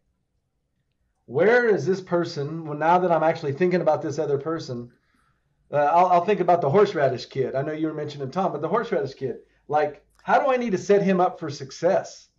where 1.25 1.67
is 1.67 1.85
this 1.85 2.01
person? 2.01 2.65
Well, 2.65 2.77
now 2.77 2.99
that 2.99 3.11
I'm 3.11 3.23
actually 3.23 3.53
thinking 3.53 3.81
about 3.81 4.01
this 4.01 4.17
other 4.17 4.37
person, 4.37 4.91
uh, 5.71 5.77
I'll, 5.77 6.07
I'll 6.07 6.25
think 6.25 6.39
about 6.39 6.61
the 6.61 6.69
horseradish 6.69 7.25
kid. 7.25 7.53
I 7.53 7.61
know 7.61 7.73
you 7.73 7.87
were 7.87 7.93
mentioning 7.93 8.31
Tom, 8.31 8.53
but 8.53 8.61
the 8.61 8.69
horseradish 8.69 9.13
kid, 9.15 9.37
like, 9.67 10.05
how 10.23 10.39
do 10.39 10.51
I 10.51 10.57
need 10.57 10.71
to 10.71 10.77
set 10.77 11.01
him 11.01 11.19
up 11.19 11.39
for 11.39 11.49
success? 11.49 12.29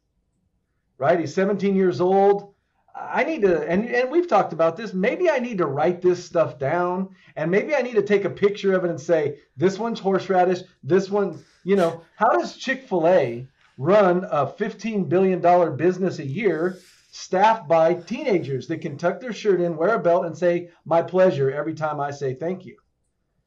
Right? 0.97 1.21
He's 1.21 1.35
17 1.35 1.77
years 1.77 2.01
old. 2.01 2.55
I 2.95 3.23
need 3.25 3.43
to, 3.43 3.63
and, 3.69 3.87
and 3.87 4.11
we've 4.11 4.27
talked 4.27 4.53
about 4.53 4.77
this. 4.77 4.93
Maybe 4.93 5.31
I 5.31 5.39
need 5.39 5.59
to 5.59 5.67
write 5.67 6.01
this 6.01 6.25
stuff 6.25 6.59
down, 6.59 7.11
and 7.37 7.51
maybe 7.51 7.75
I 7.75 7.83
need 7.83 7.95
to 7.95 8.03
take 8.03 8.25
a 8.25 8.31
picture 8.31 8.75
of 8.75 8.85
it 8.85 8.91
and 8.91 9.01
say, 9.01 9.39
this 9.57 9.79
one's 9.79 10.01
horseradish, 10.01 10.63
this 10.83 11.09
one, 11.09 11.39
you 11.63 11.77
know, 11.77 12.03
how 12.17 12.31
does 12.31 12.57
Chick 12.57 12.89
fil 12.89 13.07
A 13.07 13.47
run 13.79 14.25
a 14.25 14.47
$15 14.47 15.09
billion 15.09 15.77
business 15.77 16.19
a 16.19 16.27
year 16.27 16.79
staffed 17.11 17.67
by 17.69 17.95
teenagers 17.95 18.67
that 18.67 18.81
can 18.81 18.99
tuck 18.99 19.21
their 19.21 19.33
shirt 19.33 19.61
in, 19.61 19.77
wear 19.77 19.95
a 19.95 19.99
belt, 19.99 20.27
and 20.27 20.37
say, 20.37 20.69
my 20.85 21.01
pleasure 21.01 21.51
every 21.51 21.75
time 21.75 22.01
I 22.01 22.11
say 22.11 22.35
thank 22.35 22.67
you? 22.67 22.77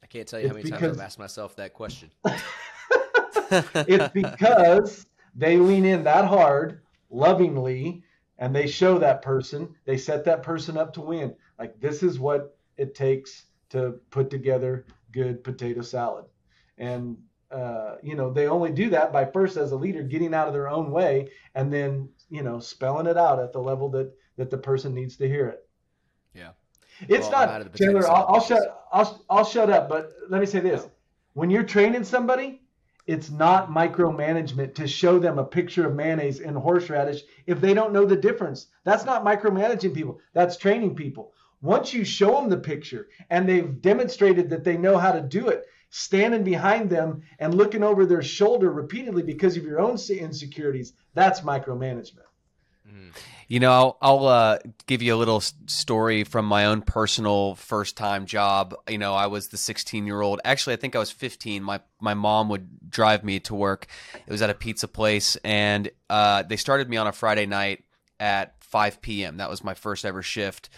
I 0.02 0.08
can't 0.08 0.28
tell 0.28 0.40
you 0.40 0.46
it's 0.46 0.52
how 0.52 0.56
many 0.56 0.64
because... 0.64 0.82
times 0.82 0.98
I've 0.98 1.06
asked 1.06 1.20
myself 1.20 1.56
that 1.58 1.74
question. 1.74 2.10
it's 3.52 4.14
because 4.14 5.06
they 5.36 5.58
lean 5.58 5.86
in 5.86 6.04
that 6.06 6.26
hard, 6.26 6.82
lovingly, 7.10 8.04
and 8.40 8.56
they 8.56 8.68
show 8.68 8.98
that 8.98 9.22
person, 9.22 9.76
they 9.86 9.98
set 9.98 10.26
that 10.26 10.42
person 10.42 10.78
up 10.78 10.94
to 10.94 11.02
win. 11.02 11.36
Like, 11.60 11.80
this 11.80 12.02
is 12.02 12.20
what 12.20 12.58
it 12.78 12.96
takes 12.96 13.44
to 13.70 14.00
put 14.10 14.30
together 14.30 14.86
good 15.12 15.44
potato 15.44 15.82
salad. 15.82 16.26
And, 16.78 17.18
uh, 17.52 17.98
you 18.02 18.16
know, 18.16 18.32
they 18.32 18.48
only 18.48 18.72
do 18.72 18.90
that 18.90 19.12
by 19.12 19.26
first, 19.26 19.58
as 19.58 19.72
a 19.72 19.76
leader, 19.76 20.04
getting 20.04 20.34
out 20.34 20.48
of 20.48 20.54
their 20.54 20.70
own 20.70 20.92
way 20.92 21.30
and 21.56 21.72
then, 21.72 22.10
you 22.30 22.44
know, 22.44 22.60
spelling 22.60 23.08
it 23.08 23.18
out 23.18 23.40
at 23.40 23.52
the 23.52 23.60
level 23.60 23.90
that, 23.90 24.12
that 24.38 24.50
the 24.50 24.58
person 24.58 24.94
needs 24.94 25.18
to 25.18 25.28
hear 25.28 25.48
it. 25.48 25.68
Yeah. 26.34 26.52
It's 27.08 27.30
well, 27.30 27.48
not 27.48 27.76
Chandler. 27.76 28.10
I'll, 28.10 28.36
I'll 28.36 28.42
shut. 28.42 28.88
I'll 28.92 29.26
I'll 29.30 29.46
shut 29.46 29.70
up. 29.70 29.90
But 29.90 30.12
let 30.30 30.40
me 30.40 30.46
say 30.46 30.60
this: 30.60 30.88
when 31.34 31.50
you're 31.50 31.64
training 31.64 32.04
somebody, 32.04 32.62
it's 33.08 33.32
not 33.32 33.72
micromanagement 33.72 34.76
to 34.76 34.88
show 34.88 35.18
them 35.18 35.40
a 35.40 35.44
picture 35.44 35.88
of 35.88 35.96
mayonnaise 35.96 36.40
and 36.40 36.56
horseradish 36.56 37.22
if 37.48 37.60
they 37.60 37.74
don't 37.74 37.94
know 37.94 38.06
the 38.06 38.16
difference. 38.16 38.68
That's 38.84 39.06
not 39.06 39.26
micromanaging 39.26 39.94
people. 39.94 40.20
That's 40.34 40.58
training 40.58 40.96
people. 40.96 41.34
Once 41.62 41.94
you 41.94 42.04
show 42.04 42.36
them 42.40 42.50
the 42.50 42.58
picture 42.58 43.10
and 43.30 43.48
they've 43.48 43.82
demonstrated 43.82 44.50
that 44.50 44.64
they 44.64 44.78
know 44.78 44.98
how 44.98 45.12
to 45.12 45.22
do 45.22 45.50
it, 45.50 45.66
standing 45.92 46.44
behind 46.44 46.90
them 46.90 47.22
and 47.38 47.54
looking 47.54 47.84
over 47.84 48.06
their 48.06 48.24
shoulder 48.24 48.72
repeatedly 48.72 49.22
because 49.22 49.58
of 49.58 49.64
your 49.64 49.80
own 49.80 49.98
insecurities, 50.10 50.94
that's 51.14 51.42
micromanagement. 51.42 52.24
Mm. 52.90 53.12
You 53.48 53.60
know, 53.60 53.72
I'll, 53.72 53.98
I'll 54.02 54.28
uh, 54.28 54.60
give 54.88 55.02
you 55.02 55.14
a 55.14 55.18
little 55.18 55.42
story 55.42 56.24
from 56.24 56.46
my 56.46 56.66
own 56.66 56.82
personal 56.82 57.56
first 57.56 57.98
time 57.98 58.26
job. 58.26 58.74
You 58.88 58.98
know, 58.98 59.14
I 59.14 59.28
was 59.28 59.50
the 59.50 59.58
16 59.58 60.08
year 60.08 60.22
old. 60.22 60.40
Actually, 60.46 60.74
I 60.74 60.78
think 60.78 60.96
I 60.96 61.00
was 61.00 61.12
15. 61.12 61.62
My 61.62 61.82
my 62.00 62.14
mom 62.14 62.48
would 62.48 62.90
drive 62.90 63.26
me 63.26 63.42
to 63.42 63.54
work. 63.54 63.88
It 64.16 64.32
was 64.32 64.42
at 64.42 64.50
a 64.50 64.54
pizza 64.54 64.88
place, 64.88 65.36
and 65.44 65.92
uh, 66.10 66.44
they 66.44 66.56
started 66.56 66.90
me 66.90 66.96
on 66.96 67.08
a 67.08 67.12
Friday 67.12 67.46
night 67.46 67.84
at 68.22 68.56
5 68.64 69.02
p.m. 69.02 69.38
That 69.38 69.50
was 69.50 69.66
my 69.66 69.74
first 69.74 70.06
ever 70.06 70.22
shift. 70.22 70.70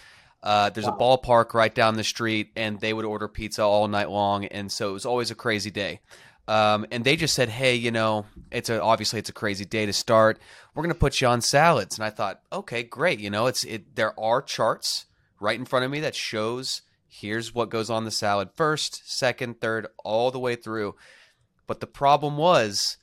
Uh, 0.44 0.70
there's 0.70 0.86
wow. 0.86 0.96
a 0.96 1.00
ballpark 1.00 1.54
right 1.54 1.74
down 1.74 1.96
the 1.96 2.04
street, 2.04 2.52
and 2.58 2.80
they 2.82 2.94
would 2.94 3.06
order 3.06 3.30
pizza 3.30 3.64
all 3.64 3.88
night 3.88 4.10
long, 4.10 4.44
and 4.46 4.70
so 4.70 4.90
it 4.90 4.94
was 4.94 5.06
always 5.06 5.32
a 5.32 5.36
crazy 5.36 5.72
day. 5.72 6.02
Um, 6.50 6.86
and 6.92 7.06
they 7.06 7.16
just 7.16 7.34
said, 7.34 7.48
"Hey, 7.48 7.76
you 7.76 7.92
know, 7.92 8.26
it's 8.52 8.70
a 8.70 8.82
obviously 8.82 9.20
it's 9.20 9.30
a 9.30 9.34
crazy 9.34 9.64
day 9.64 9.86
to 9.86 9.94
start. 9.94 10.40
We're 10.76 10.84
going 10.84 10.94
to 10.94 11.00
put 11.00 11.22
you 11.22 11.28
on 11.28 11.40
salads." 11.40 11.98
And 11.98 12.04
I 12.04 12.10
thought, 12.10 12.42
"Okay, 12.52 12.84
great. 12.84 13.20
You 13.20 13.30
know, 13.30 13.48
it's 13.48 13.64
it. 13.64 13.96
There 13.96 14.20
are 14.20 14.42
charts 14.42 15.06
right 15.40 15.58
in 15.58 15.66
front 15.66 15.86
of 15.86 15.92
me 15.92 16.02
that 16.02 16.16
shows 16.16 16.82
here's 17.08 17.56
what 17.56 17.70
goes 17.70 17.90
on 17.90 18.04
the 18.04 18.12
salad 18.12 18.50
first, 18.56 19.10
second, 19.10 19.62
third, 19.62 19.88
all 20.04 20.30
the 20.30 20.40
way 20.40 20.58
through." 20.58 20.96
But 21.66 21.80
the 21.80 21.88
problem 21.88 22.36
was, 22.36 22.98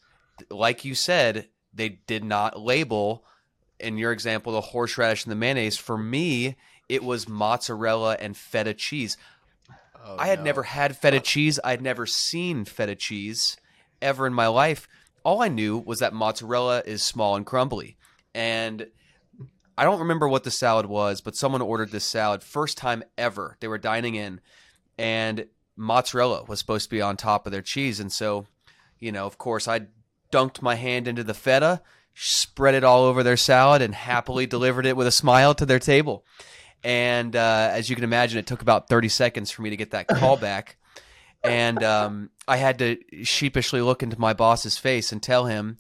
like 0.51 0.85
you 0.85 0.95
said, 0.95 1.49
they 1.73 1.89
did 1.89 2.23
not 2.23 2.61
label. 2.61 3.25
In 3.79 3.97
your 3.97 4.13
example, 4.13 4.53
the 4.53 4.61
horseradish 4.61 5.25
and 5.25 5.33
the 5.33 5.37
mayonnaise. 5.37 5.79
For 5.79 5.97
me, 5.97 6.57
it 6.91 7.05
was 7.05 7.29
mozzarella 7.29 8.17
and 8.19 8.37
feta 8.37 8.75
cheese. 8.75 9.17
Oh, 10.05 10.17
I 10.19 10.27
had 10.27 10.41
no. 10.41 10.47
never 10.47 10.65
had 10.65 10.97
feta 10.97 11.19
uh, 11.19 11.21
cheese. 11.21 11.61
I 11.63 11.71
had 11.71 11.81
never 11.81 12.05
seen 12.05 12.65
feta 12.65 12.97
cheese 12.97 13.57
ever 14.03 14.27
in 14.27 14.35
my 14.35 14.49
life. 14.49 14.89
All 15.23 15.41
I 15.41 15.47
knew 15.49 15.79
was 15.79 16.01
that 16.01 16.13
mozzarella 16.13 16.83
is 16.85 17.03
small 17.03 17.37
and 17.37 17.47
crumbly. 17.47 17.97
And 18.35 18.89
I 19.79 19.85
don't 19.85 20.01
remember 20.01 20.29
what 20.29 20.43
the 20.43 20.51
salad 20.51 20.87
was, 20.87 21.21
but 21.21 21.37
someone 21.37 21.63
ordered 21.63 21.93
this 21.93 22.05
salad 22.05 22.43
first 22.43 22.77
time 22.77 23.05
ever. 23.17 23.57
They 23.61 23.69
were 23.69 23.79
dining 23.79 24.17
in 24.17 24.41
and 24.99 25.47
mozzarella 25.77 26.45
was 26.45 26.59
supposed 26.59 26.87
to 26.87 26.91
be 26.91 27.01
on 27.01 27.17
top 27.17 27.47
of 27.47 27.53
their 27.53 27.63
cheese. 27.63 28.01
And 28.01 28.11
so, 28.13 28.47
you 28.99 29.13
know, 29.13 29.27
of 29.27 29.39
course, 29.39 29.69
I 29.69 29.87
dunked 30.33 30.61
my 30.61 30.75
hand 30.75 31.07
into 31.07 31.23
the 31.23 31.35
feta, 31.35 31.83
spread 32.15 32.75
it 32.75 32.85
all 32.85 33.05
over 33.05 33.23
their 33.23 33.37
salad, 33.37 33.81
and 33.81 33.95
happily 33.95 34.47
delivered 34.47 34.87
it 34.87 34.97
with 34.97 35.07
a 35.07 35.13
smile 35.13 35.55
to 35.55 35.65
their 35.65 35.79
table. 35.79 36.25
And 36.83 37.37
uh, 37.37 37.71
as 37.73 37.91
you 37.91 37.97
can 37.97 38.05
imagine, 38.05 38.39
it 38.39 38.47
took 38.47 38.63
about 38.63 38.89
30 38.89 39.09
seconds 39.09 39.51
for 39.51 39.63
me 39.63 39.71
to 39.71 39.77
get 39.77 39.91
that 39.91 40.09
call 40.09 40.37
back. 40.39 40.77
and 41.43 41.83
um, 41.83 42.31
I 42.47 42.57
had 42.57 42.79
to 42.79 42.99
sheepishly 43.25 43.81
look 43.81 44.03
into 44.03 44.19
my 44.19 44.33
boss's 44.33 44.79
face 44.79 45.13
and 45.13 45.23
tell 45.23 45.47
him, 45.47 45.79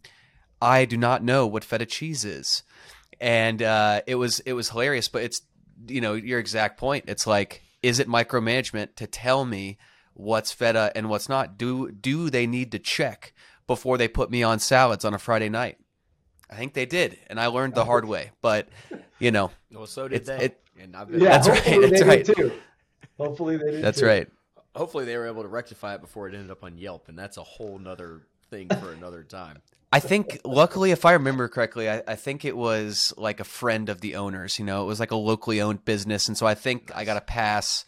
I 0.60 0.84
do 0.84 0.96
not 0.96 1.22
know 1.22 1.46
what 1.46 1.64
feta 1.64 1.86
cheese 1.86 2.24
is. 2.24 2.62
And 3.20 3.62
uh, 3.62 4.02
it 4.06 4.14
was 4.14 4.40
it 4.40 4.54
was 4.54 4.70
hilarious, 4.70 5.08
but 5.08 5.22
it's 5.22 5.42
you 5.86 6.00
know 6.00 6.14
your 6.14 6.38
exact 6.38 6.78
point. 6.78 7.04
It's 7.08 7.26
like, 7.26 7.62
is 7.82 7.98
it 7.98 8.08
micromanagement 8.08 8.94
to 8.96 9.06
tell 9.06 9.44
me 9.44 9.78
what's 10.14 10.52
feta 10.52 10.92
and 10.94 11.10
what's 11.10 11.28
not? 11.28 11.58
Do 11.58 11.90
do 11.90 12.30
they 12.30 12.46
need 12.46 12.72
to 12.72 12.78
check 12.78 13.34
before 13.66 13.98
they 13.98 14.08
put 14.08 14.30
me 14.30 14.42
on 14.42 14.58
salads 14.58 15.04
on 15.04 15.12
a 15.12 15.18
Friday 15.18 15.48
night? 15.48 15.78
I 16.50 16.56
think 16.56 16.74
they 16.74 16.86
did, 16.86 17.18
and 17.28 17.38
I 17.38 17.46
learned 17.46 17.74
the 17.74 17.84
hard 17.84 18.04
way. 18.04 18.32
But 18.42 18.68
you 19.18 19.30
know, 19.30 19.50
well, 19.72 19.86
so 19.86 20.08
did 20.08 20.26
they. 20.26 20.46
It, 20.46 20.60
and 20.80 20.96
I've 20.96 21.10
been, 21.10 21.20
yeah, 21.20 21.38
that's 21.38 21.48
right. 21.48 21.80
That's 21.90 22.02
right. 22.02 22.24
Too. 22.24 22.52
Hopefully 23.18 23.56
they 23.56 23.70
did. 23.70 23.84
That's 23.84 24.00
too. 24.00 24.06
right. 24.06 24.28
Hopefully 24.74 25.04
they 25.04 25.16
were 25.16 25.26
able 25.26 25.42
to 25.42 25.48
rectify 25.48 25.94
it 25.94 26.00
before 26.00 26.28
it 26.28 26.34
ended 26.34 26.50
up 26.50 26.64
on 26.64 26.78
Yelp, 26.78 27.08
and 27.08 27.18
that's 27.18 27.36
a 27.36 27.42
whole 27.42 27.78
nother 27.78 28.22
thing 28.50 28.68
for 28.68 28.92
another 28.98 29.22
time. 29.22 29.58
I 29.92 29.98
think, 29.98 30.40
luckily, 30.44 30.92
if 30.92 31.04
I 31.04 31.12
remember 31.12 31.48
correctly, 31.48 31.90
I, 31.90 32.02
I, 32.06 32.14
think 32.14 32.44
it 32.44 32.56
was 32.56 33.12
like 33.16 33.40
a 33.40 33.44
friend 33.44 33.88
of 33.88 34.00
the 34.00 34.14
owners. 34.14 34.56
You 34.56 34.64
know, 34.64 34.84
it 34.84 34.86
was 34.86 35.00
like 35.00 35.10
a 35.10 35.16
locally 35.16 35.60
owned 35.60 35.84
business, 35.84 36.28
and 36.28 36.36
so 36.38 36.46
I 36.46 36.54
think 36.54 36.90
nice. 36.90 36.98
I 36.98 37.04
got 37.04 37.16
a 37.16 37.20
pass. 37.20 37.84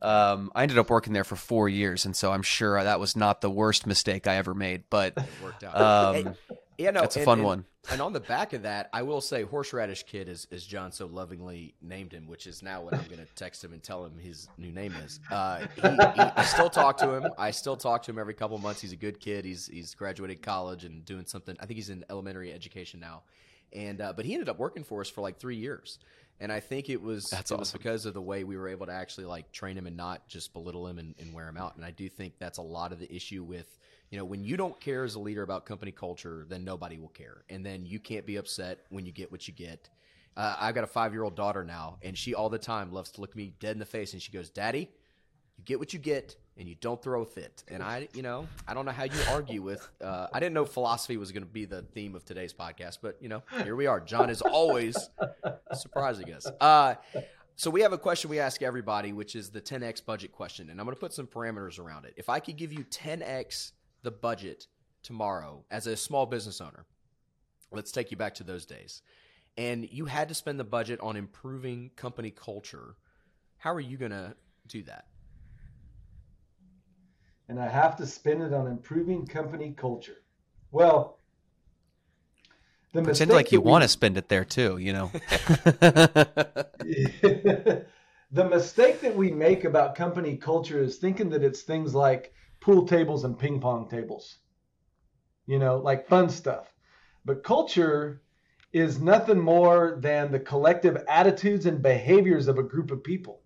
Um, 0.00 0.52
I 0.54 0.62
ended 0.62 0.78
up 0.78 0.90
working 0.90 1.12
there 1.12 1.24
for 1.24 1.34
four 1.34 1.68
years, 1.68 2.04
and 2.06 2.14
so 2.14 2.30
I'm 2.30 2.42
sure 2.42 2.82
that 2.82 3.00
was 3.00 3.16
not 3.16 3.40
the 3.40 3.50
worst 3.50 3.84
mistake 3.84 4.28
I 4.28 4.36
ever 4.36 4.54
made. 4.54 4.84
But 4.90 5.14
it 5.16 5.24
worked 5.42 5.64
out. 5.64 6.16
Um, 6.16 6.36
yeah, 6.80 6.90
no, 6.90 7.02
it's 7.02 7.16
a 7.16 7.24
fun 7.24 7.38
and, 7.38 7.46
one. 7.46 7.64
And 7.90 8.00
on 8.00 8.12
the 8.12 8.20
back 8.20 8.52
of 8.52 8.62
that, 8.62 8.88
I 8.92 9.02
will 9.02 9.20
say 9.20 9.42
Horseradish 9.42 10.04
Kid, 10.04 10.28
as, 10.28 10.46
as 10.50 10.64
John 10.64 10.92
so 10.92 11.06
lovingly 11.06 11.74
named 11.82 12.12
him, 12.12 12.26
which 12.26 12.46
is 12.46 12.62
now 12.62 12.82
what 12.82 12.94
I'm 12.94 13.04
going 13.04 13.18
to 13.18 13.26
text 13.34 13.62
him 13.62 13.72
and 13.72 13.82
tell 13.82 14.04
him 14.04 14.18
his 14.18 14.48
new 14.58 14.72
name 14.72 14.94
is. 15.04 15.20
Uh, 15.30 15.66
he, 15.76 15.82
he, 15.82 15.88
I 15.88 16.44
still 16.44 16.70
talk 16.70 16.96
to 16.98 17.10
him. 17.10 17.30
I 17.38 17.50
still 17.50 17.76
talk 17.76 18.02
to 18.04 18.10
him 18.10 18.18
every 18.18 18.34
couple 18.34 18.56
months. 18.58 18.80
He's 18.80 18.92
a 18.92 18.96
good 18.96 19.20
kid. 19.20 19.44
He's 19.44 19.66
he's 19.66 19.94
graduated 19.94 20.42
college 20.42 20.84
and 20.84 21.04
doing 21.04 21.26
something. 21.26 21.56
I 21.60 21.66
think 21.66 21.76
he's 21.76 21.90
in 21.90 22.04
elementary 22.10 22.52
education 22.52 23.00
now. 23.00 23.22
And 23.72 24.00
uh, 24.00 24.12
but 24.14 24.24
he 24.24 24.32
ended 24.32 24.48
up 24.48 24.58
working 24.58 24.84
for 24.84 25.00
us 25.00 25.08
for 25.08 25.20
like 25.20 25.38
three 25.38 25.56
years. 25.56 25.98
And 26.40 26.50
I 26.50 26.60
think 26.60 26.88
it 26.88 27.02
was 27.02 27.28
that's 27.28 27.50
it 27.50 27.54
awesome. 27.54 27.60
was 27.60 27.72
because 27.72 28.06
of 28.06 28.14
the 28.14 28.22
way 28.22 28.44
we 28.44 28.56
were 28.56 28.68
able 28.68 28.86
to 28.86 28.92
actually 28.92 29.26
like 29.26 29.52
train 29.52 29.76
him 29.76 29.86
and 29.86 29.96
not 29.96 30.26
just 30.26 30.52
belittle 30.54 30.86
him 30.86 30.98
and, 30.98 31.14
and 31.18 31.34
wear 31.34 31.46
him 31.46 31.58
out. 31.58 31.76
And 31.76 31.84
I 31.84 31.90
do 31.90 32.08
think 32.08 32.34
that's 32.38 32.58
a 32.58 32.62
lot 32.62 32.92
of 32.92 32.98
the 32.98 33.14
issue 33.14 33.42
with 33.42 33.78
you 34.10 34.18
know, 34.18 34.24
when 34.24 34.42
you 34.44 34.56
don't 34.56 34.78
care 34.80 35.04
as 35.04 35.14
a 35.14 35.20
leader 35.20 35.42
about 35.42 35.64
company 35.66 35.92
culture, 35.92 36.44
then 36.48 36.64
nobody 36.64 36.98
will 36.98 37.08
care. 37.08 37.44
And 37.48 37.64
then 37.64 37.86
you 37.86 38.00
can't 38.00 38.26
be 38.26 38.36
upset 38.36 38.80
when 38.90 39.06
you 39.06 39.12
get 39.12 39.30
what 39.30 39.46
you 39.46 39.54
get. 39.54 39.88
Uh, 40.36 40.56
I've 40.58 40.74
got 40.74 40.84
a 40.84 40.88
five 40.88 41.12
year 41.12 41.22
old 41.22 41.36
daughter 41.36 41.64
now, 41.64 41.98
and 42.02 42.16
she 42.16 42.34
all 42.34 42.48
the 42.48 42.58
time 42.58 42.92
loves 42.92 43.12
to 43.12 43.20
look 43.20 43.36
me 43.36 43.54
dead 43.60 43.72
in 43.72 43.78
the 43.78 43.86
face 43.86 44.12
and 44.12 44.20
she 44.20 44.32
goes, 44.32 44.50
Daddy, 44.50 44.90
you 45.56 45.64
get 45.64 45.78
what 45.78 45.92
you 45.92 45.98
get 45.98 46.36
and 46.56 46.68
you 46.68 46.74
don't 46.80 47.02
throw 47.02 47.22
a 47.22 47.26
fit. 47.26 47.64
And 47.68 47.82
I, 47.82 48.08
you 48.12 48.22
know, 48.22 48.48
I 48.66 48.74
don't 48.74 48.84
know 48.84 48.92
how 48.92 49.04
you 49.04 49.20
argue 49.30 49.62
with. 49.62 49.88
Uh, 50.00 50.26
I 50.32 50.40
didn't 50.40 50.54
know 50.54 50.64
philosophy 50.64 51.16
was 51.16 51.30
going 51.32 51.44
to 51.44 51.48
be 51.48 51.64
the 51.64 51.82
theme 51.82 52.14
of 52.14 52.24
today's 52.24 52.52
podcast, 52.52 52.98
but 53.02 53.16
you 53.20 53.28
know, 53.28 53.42
here 53.62 53.76
we 53.76 53.86
are. 53.86 54.00
John 54.00 54.28
is 54.28 54.42
always 54.42 54.96
surprising 55.72 56.32
us. 56.32 56.46
Uh, 56.60 56.94
so 57.56 57.70
we 57.70 57.82
have 57.82 57.92
a 57.92 57.98
question 57.98 58.30
we 58.30 58.40
ask 58.40 58.62
everybody, 58.62 59.12
which 59.12 59.36
is 59.36 59.50
the 59.50 59.60
10x 59.60 60.04
budget 60.04 60.32
question, 60.32 60.70
and 60.70 60.80
I'm 60.80 60.86
going 60.86 60.96
to 60.96 61.00
put 61.00 61.12
some 61.12 61.26
parameters 61.26 61.78
around 61.78 62.06
it. 62.06 62.14
If 62.16 62.28
I 62.28 62.40
could 62.40 62.56
give 62.56 62.72
you 62.72 62.84
10x 62.84 63.72
the 64.02 64.10
budget 64.10 64.66
tomorrow 65.02 65.64
as 65.70 65.86
a 65.86 65.96
small 65.96 66.26
business 66.26 66.60
owner, 66.60 66.86
let's 67.72 67.92
take 67.92 68.10
you 68.10 68.16
back 68.16 68.34
to 68.34 68.44
those 68.44 68.66
days, 68.66 69.02
and 69.56 69.88
you 69.90 70.06
had 70.06 70.28
to 70.28 70.34
spend 70.34 70.58
the 70.60 70.64
budget 70.64 71.00
on 71.00 71.16
improving 71.16 71.90
company 71.96 72.30
culture, 72.30 72.96
how 73.58 73.72
are 73.72 73.80
you 73.80 73.96
going 73.96 74.10
to 74.10 74.34
do 74.66 74.82
that? 74.84 75.06
And 77.48 77.58
I 77.58 77.68
have 77.68 77.96
to 77.96 78.06
spend 78.06 78.42
it 78.42 78.52
on 78.52 78.68
improving 78.68 79.26
company 79.26 79.74
culture. 79.76 80.22
Well, 80.70 81.18
The 82.92 83.02
Pretend 83.02 83.32
like 83.32 83.52
you 83.52 83.60
want 83.60 83.82
to 83.82 83.88
spend 83.88 84.16
it 84.16 84.28
there 84.28 84.44
too, 84.44 84.78
you 84.78 84.92
know. 84.92 85.10
the 87.22 87.84
mistake 88.32 89.00
that 89.00 89.16
we 89.16 89.32
make 89.32 89.64
about 89.64 89.94
company 89.94 90.36
culture 90.36 90.82
is 90.82 90.96
thinking 90.96 91.30
that 91.30 91.42
it's 91.42 91.62
things 91.62 91.94
like 91.94 92.32
pool 92.70 92.86
tables 92.86 93.24
and 93.24 93.36
ping 93.36 93.60
pong 93.60 93.88
tables. 93.88 94.38
You 95.46 95.58
know, 95.58 95.78
like 95.78 96.06
fun 96.06 96.28
stuff. 96.28 96.72
But 97.24 97.42
culture 97.42 98.22
is 98.72 99.00
nothing 99.00 99.40
more 99.40 99.98
than 100.00 100.30
the 100.30 100.38
collective 100.38 100.96
attitudes 101.08 101.66
and 101.66 101.82
behaviors 101.82 102.46
of 102.46 102.58
a 102.58 102.62
group 102.62 102.92
of 102.92 103.02
people. 103.02 103.42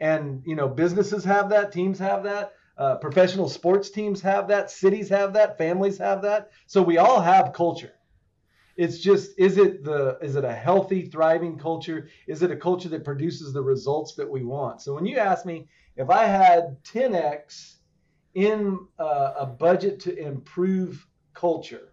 And, 0.00 0.42
you 0.44 0.54
know, 0.54 0.68
businesses 0.68 1.24
have 1.24 1.48
that, 1.48 1.72
teams 1.72 1.98
have 1.98 2.24
that, 2.24 2.52
uh, 2.76 2.96
professional 2.96 3.48
sports 3.48 3.88
teams 3.88 4.20
have 4.20 4.48
that, 4.48 4.70
cities 4.70 5.08
have 5.08 5.32
that, 5.32 5.56
families 5.56 5.96
have 5.96 6.20
that. 6.22 6.50
So 6.66 6.82
we 6.82 6.98
all 6.98 7.22
have 7.22 7.54
culture. 7.54 7.94
It's 8.76 8.98
just 8.98 9.32
is 9.38 9.56
it 9.56 9.82
the 9.82 10.18
is 10.20 10.36
it 10.36 10.44
a 10.44 10.54
healthy, 10.54 11.06
thriving 11.06 11.58
culture? 11.58 12.08
Is 12.28 12.42
it 12.42 12.52
a 12.52 12.56
culture 12.56 12.90
that 12.90 13.02
produces 13.02 13.52
the 13.52 13.62
results 13.62 14.14
that 14.16 14.30
we 14.30 14.44
want? 14.44 14.82
So 14.82 14.94
when 14.94 15.06
you 15.06 15.16
ask 15.16 15.46
me 15.46 15.68
if 15.96 16.10
I 16.10 16.26
had 16.26 16.84
10x 16.84 17.77
in 18.34 18.78
uh, 18.98 19.34
a 19.38 19.46
budget 19.46 20.00
to 20.00 20.16
improve 20.16 21.06
culture, 21.34 21.92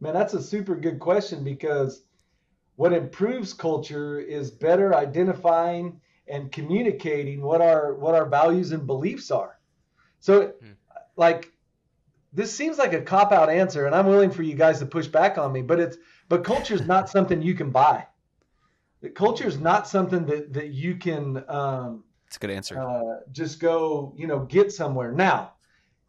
man, 0.00 0.14
that's 0.14 0.34
a 0.34 0.42
super 0.42 0.74
good 0.74 0.98
question 0.98 1.44
because 1.44 2.02
what 2.76 2.92
improves 2.92 3.52
culture 3.52 4.18
is 4.18 4.50
better 4.50 4.94
identifying 4.94 6.00
and 6.26 6.50
communicating 6.50 7.42
what 7.42 7.60
our 7.60 7.94
what 7.94 8.14
our 8.14 8.24
values 8.24 8.72
and 8.72 8.86
beliefs 8.86 9.30
are. 9.30 9.58
So 10.20 10.48
hmm. 10.48 10.72
like 11.16 11.52
this 12.32 12.52
seems 12.52 12.78
like 12.78 12.92
a 12.92 13.02
cop 13.02 13.32
out 13.32 13.50
answer 13.50 13.86
and 13.86 13.94
I'm 13.94 14.06
willing 14.06 14.30
for 14.30 14.42
you 14.42 14.54
guys 14.54 14.78
to 14.78 14.86
push 14.86 15.08
back 15.08 15.36
on 15.36 15.52
me, 15.52 15.62
but 15.62 15.80
it's 15.80 15.98
but 16.28 16.44
culture 16.44 16.74
is 16.74 16.86
not 16.86 17.10
something 17.10 17.42
you 17.42 17.54
can 17.54 17.70
buy. 17.70 18.06
Culture 19.14 19.46
is 19.46 19.58
not 19.58 19.88
something 19.88 20.26
that 20.26 20.52
that 20.52 20.68
you 20.68 20.96
can 20.96 21.44
um 21.48 22.04
it's 22.30 22.36
a 22.36 22.40
good 22.40 22.50
answer. 22.50 22.78
Uh, 22.78 23.20
just 23.32 23.58
go, 23.58 24.14
you 24.16 24.28
know, 24.28 24.40
get 24.40 24.72
somewhere. 24.72 25.10
Now, 25.10 25.54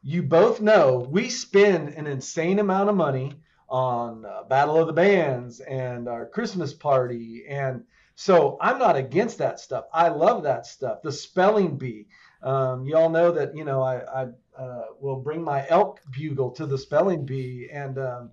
you 0.04 0.22
both 0.22 0.62
know 0.62 1.08
we 1.10 1.30
spend 1.30 1.96
an 1.96 2.06
insane 2.06 2.60
amount 2.60 2.90
of 2.90 2.96
money 2.96 3.34
on 3.70 4.26
uh, 4.26 4.44
Battle 4.44 4.78
of 4.78 4.86
the 4.86 4.94
Bands 4.94 5.62
and 5.62 6.08
our 6.08 6.28
Christmas 6.28 6.74
party. 6.74 7.46
And 7.48 7.86
so 8.14 8.58
I'm 8.62 8.78
not 8.78 8.98
against 8.98 9.40
that 9.40 9.60
stuff. 9.60 9.86
I 9.92 10.10
love 10.10 10.44
that 10.44 10.68
stuff. 10.68 11.02
The 11.02 11.12
spelling 11.12 11.76
bee. 11.76 12.06
Um, 12.44 12.86
you 12.86 12.96
all 12.98 13.10
know 13.10 13.32
that, 13.32 13.56
you 13.56 13.64
know, 13.64 13.82
I, 13.82 14.24
I 14.24 14.28
uh, 14.56 14.86
will 15.00 15.22
bring 15.22 15.42
my 15.42 15.66
elk 15.70 16.02
bugle 16.12 16.52
to 16.52 16.68
the 16.68 16.78
spelling 16.78 17.26
bee 17.26 17.70
and 17.72 17.98
um, 17.98 18.30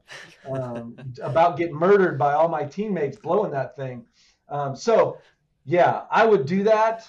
um, 0.50 0.96
about 1.22 1.56
getting 1.56 1.74
murdered 1.76 2.18
by 2.18 2.34
all 2.34 2.48
my 2.48 2.64
teammates 2.64 3.16
blowing 3.16 3.52
that 3.52 3.76
thing. 3.76 4.04
Um, 4.48 4.76
so, 4.76 5.18
yeah, 5.64 6.02
I 6.10 6.24
would 6.24 6.46
do 6.46 6.62
that. 6.64 7.08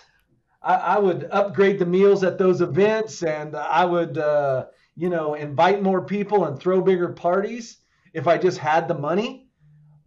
I, 0.62 0.76
I, 0.76 1.00
would 1.00 1.28
upgrade 1.32 1.80
the 1.80 1.86
meals 1.86 2.24
at 2.24 2.38
those 2.38 2.60
events 2.60 3.24
and 3.24 3.56
I 3.56 3.86
would, 3.86 4.18
uh, 4.18 4.66
you 4.98 5.10
know, 5.10 5.36
invite 5.36 5.82
more 5.82 6.04
people 6.04 6.46
and 6.46 6.60
throw 6.60 6.82
bigger 6.82 7.10
parties 7.10 7.78
if 8.14 8.28
I 8.28 8.38
just 8.38 8.58
had 8.58 8.88
the 8.88 8.94
money. 8.94 9.48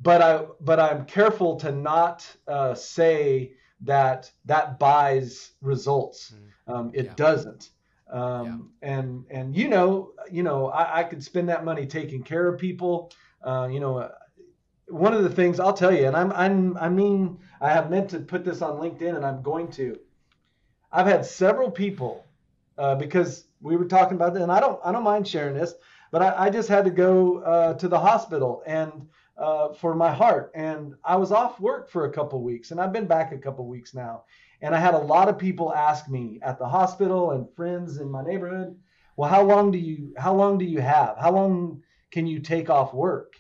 But 0.01 0.21
I 0.21 0.45
but 0.61 0.81
I'm 0.81 1.05
careful 1.07 1.57
to 1.61 1.71
not 1.71 2.27
uh, 2.49 2.75
say 2.75 3.53
that 3.83 4.31
that 4.45 4.79
buys 4.79 5.53
results. 5.61 6.35
Mm. 6.69 6.75
Um, 6.75 6.91
it 6.93 7.07
yeah. 7.07 7.15
doesn't. 7.15 7.71
Um, 8.11 8.71
yeah. 8.83 8.91
And 8.91 9.25
and 9.31 9.57
you 9.57 9.69
know 9.69 10.13
you 10.31 10.43
know 10.43 10.69
I, 10.69 11.01
I, 11.01 11.05
could 11.05 11.23
spend 11.23 11.49
that 11.49 11.65
money 11.65 11.87
taking 11.87 12.23
care 12.23 12.49
of 12.49 12.59
people. 12.59 13.13
Uh, 13.43 13.69
you 13.71 13.79
know, 13.81 14.11
one 14.89 15.15
of 15.15 15.23
the 15.23 15.31
things 15.31 15.61
I'll 15.61 15.73
tell 15.73 15.95
you, 15.95 16.07
and 16.07 16.17
I'm 16.17 16.33
I'm 16.33 16.77
I 16.77 16.89
mean 16.89 17.39
I 17.61 17.71
have 17.71 17.91
meant 17.91 18.11
to 18.11 18.21
put 18.21 18.45
this 18.45 18.63
on 18.63 18.79
LinkedIn, 18.79 19.17
and 19.17 19.25
I'm 19.25 19.43
going 19.43 19.69
to. 19.73 19.99
I've 20.91 21.07
had 21.07 21.25
several 21.25 21.71
people 21.71 22.25
uh, 22.77 22.95
because 22.97 23.45
we 23.61 23.77
were 23.77 23.87
talking 23.87 24.17
about 24.17 24.35
that, 24.35 24.43
and 24.43 24.53
I 24.53 24.61
don't 24.61 24.81
I 24.85 24.93
don't 24.93 25.05
mind 25.05 25.27
sharing 25.27 25.55
this. 25.55 25.75
But 26.11 26.23
I, 26.23 26.47
I 26.47 26.51
just 26.51 26.69
had 26.69 26.85
to 26.85 26.91
go 26.91 27.39
uh, 27.39 27.75
to 27.75 27.89
the 27.89 27.99
hospital 27.99 28.63
and 28.67 29.09
uh, 29.39 29.73
for 29.73 29.95
my 29.95 30.13
heart, 30.13 30.53
and 30.55 30.95
I 31.05 31.17
was 31.17 31.33
off 31.33 31.59
work 31.59 31.91
for 31.91 32.05
a 32.05 32.13
couple 32.13 32.43
weeks, 32.43 32.71
and 32.71 32.81
I've 32.81 32.93
been 32.93 33.07
back 33.07 33.33
a 33.33 33.39
couple 33.39 33.67
weeks 33.67 33.95
now. 33.95 34.25
And 34.61 34.75
I 34.75 34.79
had 34.79 34.95
a 34.95 34.99
lot 34.99 35.29
of 35.29 35.39
people 35.39 35.75
ask 35.75 36.09
me 36.09 36.39
at 36.43 36.59
the 36.59 36.69
hospital 36.69 37.33
and 37.33 37.53
friends 37.57 37.97
in 37.97 38.09
my 38.09 38.23
neighborhood, 38.23 38.79
well, 39.17 39.29
how 39.29 39.43
long 39.43 39.71
do 39.71 39.79
you 39.79 40.15
how 40.17 40.35
long 40.35 40.59
do 40.59 40.65
you 40.65 40.81
have? 40.81 41.17
How 41.19 41.33
long 41.33 41.83
can 42.11 42.27
you 42.27 42.41
take 42.41 42.71
off 42.71 42.95
work? 42.95 43.35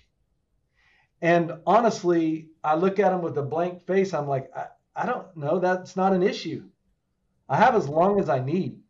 And 1.23 1.53
honestly, 1.67 2.49
I 2.65 2.75
look 2.75 2.99
at 2.99 3.11
them 3.11 3.23
with 3.23 3.39
a 3.39 3.43
blank 3.43 3.87
face. 3.87 4.13
I'm 4.13 4.27
like, 4.27 4.51
I, 4.55 4.67
I 4.95 5.07
don't 5.07 5.35
know. 5.37 5.61
That's 5.61 5.97
not 5.97 6.13
an 6.13 6.23
issue. 6.23 6.65
I 7.49 7.57
have 7.57 7.77
as 7.77 7.89
long 7.89 8.21
as 8.21 8.29
I 8.29 8.41
need. 8.41 8.81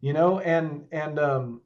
You 0.00 0.12
know, 0.12 0.38
and 0.38 0.86
and 0.92 1.18
um, 1.18 1.62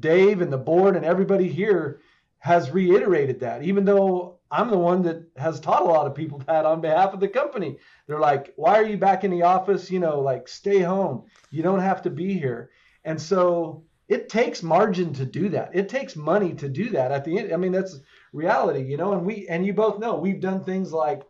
Dave 0.00 0.42
and 0.42 0.52
the 0.52 0.58
board 0.58 0.96
and 0.96 1.04
everybody 1.04 1.48
here 1.48 2.00
has 2.38 2.70
reiterated 2.70 3.40
that, 3.40 3.62
even 3.62 3.86
though 3.86 4.38
I'm 4.50 4.70
the 4.70 4.78
one 4.78 5.02
that 5.02 5.24
has 5.36 5.58
taught 5.58 5.82
a 5.82 5.86
lot 5.86 6.06
of 6.06 6.14
people 6.14 6.38
that 6.46 6.66
on 6.66 6.82
behalf 6.82 7.14
of 7.14 7.20
the 7.20 7.28
company. 7.28 7.78
They're 8.06 8.20
like, 8.20 8.52
why 8.56 8.78
are 8.78 8.84
you 8.84 8.98
back 8.98 9.24
in 9.24 9.30
the 9.30 9.42
office? 9.42 9.90
You 9.90 9.98
know, 9.98 10.20
like 10.20 10.46
stay 10.46 10.80
home. 10.80 11.24
You 11.50 11.62
don't 11.62 11.80
have 11.80 12.02
to 12.02 12.10
be 12.10 12.34
here. 12.34 12.70
And 13.04 13.20
so 13.20 13.84
it 14.08 14.28
takes 14.28 14.62
margin 14.62 15.12
to 15.14 15.24
do 15.24 15.48
that. 15.50 15.70
It 15.74 15.88
takes 15.88 16.14
money 16.16 16.52
to 16.54 16.68
do 16.68 16.90
that 16.90 17.10
at 17.10 17.24
the 17.24 17.38
end. 17.38 17.52
I 17.52 17.56
mean, 17.56 17.72
that's 17.72 17.98
reality, 18.34 18.82
you 18.82 18.98
know, 18.98 19.12
and 19.12 19.24
we, 19.24 19.48
and 19.48 19.64
you 19.64 19.72
both 19.72 19.98
know 19.98 20.16
we've 20.16 20.40
done 20.40 20.62
things 20.62 20.92
like 20.92 21.22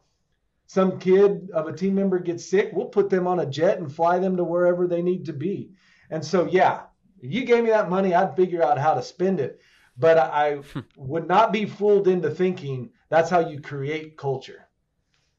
some 0.67 0.99
kid 0.99 1.51
of 1.53 1.69
a 1.69 1.73
team 1.73 1.95
member 1.95 2.19
gets 2.19 2.45
sick. 2.45 2.71
We'll 2.73 2.87
put 2.87 3.11
them 3.11 3.27
on 3.27 3.41
a 3.41 3.47
jet 3.47 3.79
and 3.79 3.95
fly 3.95 4.19
them 4.19 4.37
to 4.39 4.45
wherever 4.45 4.87
they 4.87 5.03
need 5.03 5.27
to 5.27 5.33
be. 5.33 5.71
And 6.11 6.25
so, 6.25 6.47
yeah, 6.47 6.83
if 7.21 7.33
you 7.33 7.45
gave 7.45 7.63
me 7.63 7.71
that 7.71 7.91
money, 7.91 8.15
I'd 8.15 8.35
figure 8.35 8.65
out 8.65 8.79
how 8.79 8.95
to 8.95 9.03
spend 9.03 9.39
it. 9.39 9.61
But 9.97 10.19
I 10.19 10.61
would 10.97 11.29
not 11.29 11.53
be 11.53 11.67
fooled 11.67 12.09
into 12.09 12.31
thinking 12.31 12.91
that's 13.11 13.31
how 13.31 13.41
you 13.49 13.61
create 13.61 14.17
culture. 14.17 14.67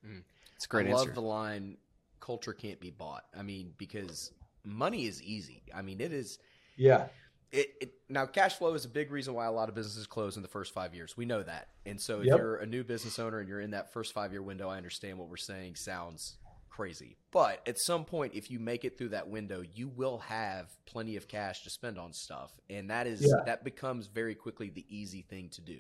Mm. 0.08 0.24
It's 0.56 0.66
a 0.66 0.68
great 0.70 0.88
I 0.88 0.92
answer. 0.92 1.08
love 1.08 1.16
the 1.16 1.22
line, 1.22 1.78
culture 2.22 2.54
can't 2.54 2.80
be 2.80 2.92
bought. 2.92 3.26
I 3.38 3.42
mean, 3.42 3.74
because 3.78 4.32
money 4.64 5.06
is 5.06 5.22
easy. 5.22 5.64
I 5.76 5.82
mean, 5.82 6.00
it 6.00 6.14
is. 6.14 6.40
Yeah. 6.78 7.08
It, 7.52 7.76
it, 7.82 7.94
now 8.10 8.26
cash 8.26 8.56
flow 8.56 8.74
is 8.74 8.86
a 8.86 8.90
big 8.90 9.12
reason 9.12 9.34
why 9.34 9.46
a 9.46 9.52
lot 9.52 9.70
of 9.70 9.76
businesses 9.76 10.08
close 10.08 10.36
in 10.36 10.42
the 10.42 10.48
first 10.48 10.74
five 10.74 10.94
years. 10.94 11.16
We 11.16 11.26
know 11.26 11.44
that, 11.44 11.70
and 11.86 12.00
so 12.00 12.20
if 12.20 12.26
yep. 12.26 12.38
you're 12.38 12.58
a 12.58 12.66
new 12.66 12.84
business 12.84 13.20
owner 13.20 13.40
and 13.40 13.48
you're 13.48 13.62
in 13.62 13.72
that 13.72 13.94
first 13.94 14.14
five 14.14 14.32
year 14.32 14.42
window, 14.42 14.70
I 14.70 14.78
understand 14.78 15.18
what 15.18 15.30
we're 15.30 15.38
saying 15.38 15.76
sounds 15.76 16.38
crazy. 16.70 17.16
But 17.32 17.66
at 17.68 17.80
some 17.80 18.04
point, 18.04 18.34
if 18.36 18.52
you 18.52 18.60
make 18.60 18.84
it 18.84 18.98
through 18.98 19.10
that 19.10 19.30
window, 19.30 19.64
you 19.74 19.88
will 19.88 20.18
have 20.20 20.68
plenty 20.86 21.16
of 21.16 21.28
cash 21.28 21.64
to 21.64 21.70
spend 21.70 21.98
on 21.98 22.12
stuff, 22.12 22.52
and 22.70 22.90
that 22.90 23.08
is 23.08 23.22
yeah. 23.22 23.44
that 23.46 23.64
becomes 23.64 24.08
very 24.08 24.36
quickly 24.36 24.70
the 24.70 24.86
easy 24.90 25.22
thing 25.22 25.50
to 25.50 25.62
do. 25.62 25.80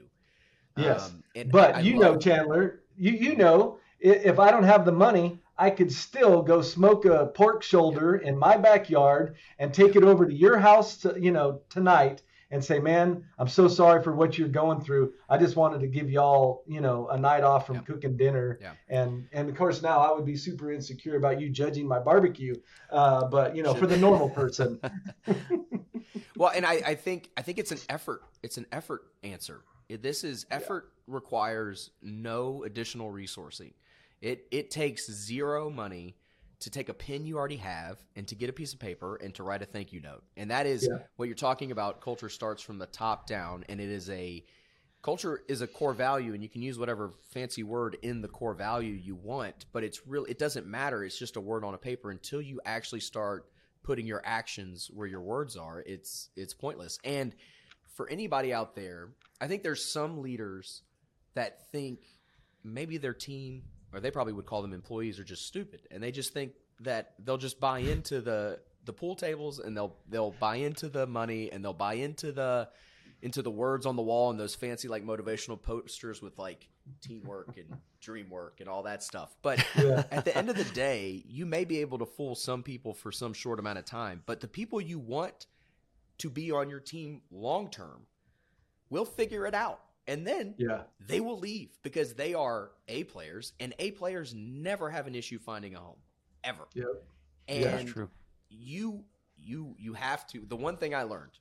Yes, 0.77 1.09
um, 1.09 1.49
but 1.51 1.75
I, 1.75 1.77
I 1.77 1.81
you 1.81 1.99
know, 1.99 2.17
Chandler, 2.17 2.81
you 2.97 3.11
you 3.11 3.35
know, 3.35 3.79
if 3.99 4.39
I 4.39 4.51
don't 4.51 4.63
have 4.63 4.85
the 4.85 4.91
money, 4.91 5.39
I 5.57 5.69
could 5.69 5.91
still 5.91 6.41
go 6.41 6.61
smoke 6.61 7.05
a 7.05 7.27
pork 7.27 7.63
shoulder 7.63 8.15
in 8.15 8.38
my 8.38 8.57
backyard 8.57 9.35
and 9.57 9.73
take 9.73 9.95
it 9.95 10.03
over 10.03 10.25
to 10.25 10.33
your 10.33 10.57
house, 10.57 10.97
to, 10.97 11.15
you 11.19 11.31
know, 11.31 11.61
tonight 11.69 12.21
and 12.51 12.63
say, 12.63 12.79
man, 12.79 13.23
I'm 13.39 13.47
so 13.47 13.67
sorry 13.67 14.03
for 14.03 14.13
what 14.13 14.38
you're 14.38 14.47
going 14.47 14.81
through. 14.81 15.13
I 15.29 15.38
just 15.38 15.55
wanted 15.55 15.79
to 15.79 15.88
give 15.88 16.09
y'all, 16.09 16.63
you 16.67 16.81
know, 16.81 17.07
a 17.07 17.17
night 17.17 17.43
off 17.43 17.65
from 17.65 17.77
yeah. 17.77 17.81
cooking 17.81 18.17
dinner. 18.17 18.59
Yeah. 18.61 18.73
And 18.89 19.27
and 19.31 19.49
of 19.49 19.55
course 19.55 19.81
now 19.81 19.99
I 19.99 20.13
would 20.13 20.25
be 20.25 20.35
super 20.35 20.71
insecure 20.71 21.15
about 21.15 21.39
you 21.41 21.49
judging 21.49 21.88
my 21.88 21.99
barbecue. 21.99 22.55
Uh, 22.91 23.25
but 23.25 23.55
you 23.55 23.63
know, 23.63 23.73
for 23.73 23.88
the 23.88 23.97
normal 23.97 24.29
person. 24.29 24.79
well, 26.35 26.51
and 26.53 26.65
I, 26.65 26.73
I 26.85 26.95
think 26.95 27.29
I 27.35 27.41
think 27.41 27.57
it's 27.57 27.71
an 27.71 27.79
effort. 27.89 28.23
It's 28.43 28.57
an 28.57 28.67
effort 28.71 29.07
answer. 29.23 29.63
This 29.89 30.23
is 30.23 30.45
effort 30.51 30.91
yeah. 31.07 31.15
requires 31.15 31.91
no 32.01 32.63
additional 32.63 33.11
resourcing. 33.11 33.73
It 34.21 34.47
it 34.51 34.71
takes 34.71 35.09
zero 35.11 35.69
money 35.69 36.15
to 36.59 36.69
take 36.69 36.89
a 36.89 36.93
pen 36.93 37.25
you 37.25 37.38
already 37.38 37.57
have 37.57 37.99
and 38.15 38.27
to 38.27 38.36
get 38.36 38.49
a 38.49 38.53
piece 38.53 38.73
of 38.73 38.79
paper 38.79 39.17
and 39.17 39.36
to 39.36 39.43
write 39.43 39.61
a 39.61 39.65
thank 39.65 39.91
you 39.91 39.99
note. 39.99 40.23
And 40.38 40.49
that 40.51 40.65
is 40.65 40.88
yeah. 40.89 40.99
what 41.17 41.25
you're 41.25 41.36
talking 41.36 41.71
about. 41.71 42.01
Culture 42.01 42.29
starts 42.29 42.61
from 42.61 42.77
the 42.77 42.88
top 42.88 43.27
down, 43.27 43.65
and 43.69 43.79
it 43.79 43.89
is 43.89 44.09
a 44.09 44.43
culture 45.03 45.43
is 45.47 45.61
a 45.61 45.67
core 45.67 45.93
value, 45.93 46.33
and 46.33 46.41
you 46.41 46.49
can 46.49 46.63
use 46.63 46.79
whatever 46.79 47.13
fancy 47.31 47.61
word 47.61 47.97
in 48.01 48.21
the 48.21 48.27
core 48.27 48.55
value 48.55 48.93
you 48.93 49.15
want, 49.15 49.65
but 49.71 49.83
it's 49.83 50.07
real. 50.07 50.25
It 50.25 50.39
doesn't 50.39 50.65
matter. 50.65 51.03
It's 51.03 51.19
just 51.19 51.36
a 51.36 51.41
word 51.41 51.63
on 51.63 51.75
a 51.75 51.77
paper 51.77 52.09
until 52.09 52.41
you 52.41 52.59
actually 52.65 53.01
start 53.01 53.45
putting 53.83 54.07
your 54.07 54.23
actions 54.25 54.89
where 54.91 55.07
your 55.07 55.21
words 55.21 55.55
are. 55.55 55.83
It's 55.86 56.29
it's 56.36 56.53
pointless. 56.53 56.97
And 57.03 57.36
for 57.93 58.09
anybody 58.09 58.53
out 58.53 58.75
there, 58.75 59.09
I 59.41 59.47
think 59.47 59.63
there's 59.63 59.83
some 59.83 60.21
leaders 60.21 60.81
that 61.33 61.69
think 61.71 61.99
maybe 62.63 62.97
their 62.97 63.13
team 63.13 63.63
or 63.93 63.99
they 63.99 64.11
probably 64.11 64.33
would 64.33 64.45
call 64.45 64.61
them 64.61 64.73
employees 64.73 65.19
are 65.19 65.23
just 65.23 65.45
stupid 65.45 65.81
and 65.91 66.01
they 66.01 66.11
just 66.11 66.33
think 66.33 66.53
that 66.81 67.13
they'll 67.23 67.38
just 67.38 67.59
buy 67.59 67.79
into 67.79 68.21
the 68.21 68.59
the 68.86 68.93
pool 68.93 69.15
tables 69.15 69.59
and 69.59 69.75
they'll 69.75 69.95
they'll 70.09 70.31
buy 70.39 70.55
into 70.57 70.89
the 70.89 71.05
money 71.07 71.51
and 71.51 71.63
they'll 71.63 71.73
buy 71.73 71.93
into 71.95 72.31
the 72.31 72.67
into 73.21 73.41
the 73.41 73.49
words 73.51 73.86
on 73.86 73.95
the 73.95 74.01
wall 74.01 74.29
and 74.29 74.39
those 74.39 74.55
fancy 74.55 74.88
like 74.88 75.03
motivational 75.05 75.59
posters 75.61 76.21
with 76.21 76.38
like 76.38 76.67
teamwork 77.01 77.57
and 77.57 77.77
dream 77.99 78.29
work 78.29 78.57
and 78.59 78.69
all 78.69 78.83
that 78.83 79.01
stuff. 79.03 79.36
But 79.41 79.65
Yeah. 79.77 80.03
at 80.11 80.25
the 80.25 80.38
end 80.38 80.49
of 80.49 80.55
the 80.55 80.65
day, 80.65 81.23
you 81.27 81.45
may 81.45 81.65
be 81.65 81.81
able 81.81 81.97
to 81.99 82.05
fool 82.05 82.36
some 82.36 82.61
people 82.61 82.93
for 82.93 83.11
some 83.11 83.33
short 83.33 83.59
amount 83.59 83.79
of 83.79 83.86
time, 83.86 84.21
but 84.25 84.41
the 84.41 84.47
people 84.47 84.79
you 84.79 84.99
want 84.99 85.47
to 86.19 86.29
be 86.29 86.51
on 86.51 86.69
your 86.69 86.79
team 86.79 87.21
long 87.31 87.69
term 87.69 88.05
will 88.89 89.05
figure 89.05 89.45
it 89.45 89.53
out. 89.53 89.81
And 90.07 90.25
then 90.25 90.53
Yeah. 90.57 90.83
they 90.99 91.19
will 91.19 91.39
leave 91.39 91.71
because 91.81 92.13
they 92.13 92.33
are 92.36 92.71
A 92.88 93.03
players, 93.05 93.53
and 93.59 93.73
A 93.79 93.91
players 93.91 94.33
never 94.36 94.89
have 94.89 95.07
an 95.07 95.15
issue 95.15 95.39
finding 95.39 95.75
a 95.75 95.79
home, 95.79 95.97
ever. 96.43 96.65
Yep. 96.75 96.88
And 97.47 97.59
Yeah, 97.61 97.71
That's 97.77 97.91
true. 97.91 98.09
you 98.49 99.03
you 99.38 99.75
you 99.77 99.93
have 99.93 100.25
to. 100.27 100.45
The 100.45 100.55
one 100.55 100.77
thing 100.77 100.95
I 100.95 101.03
learned 101.03 101.38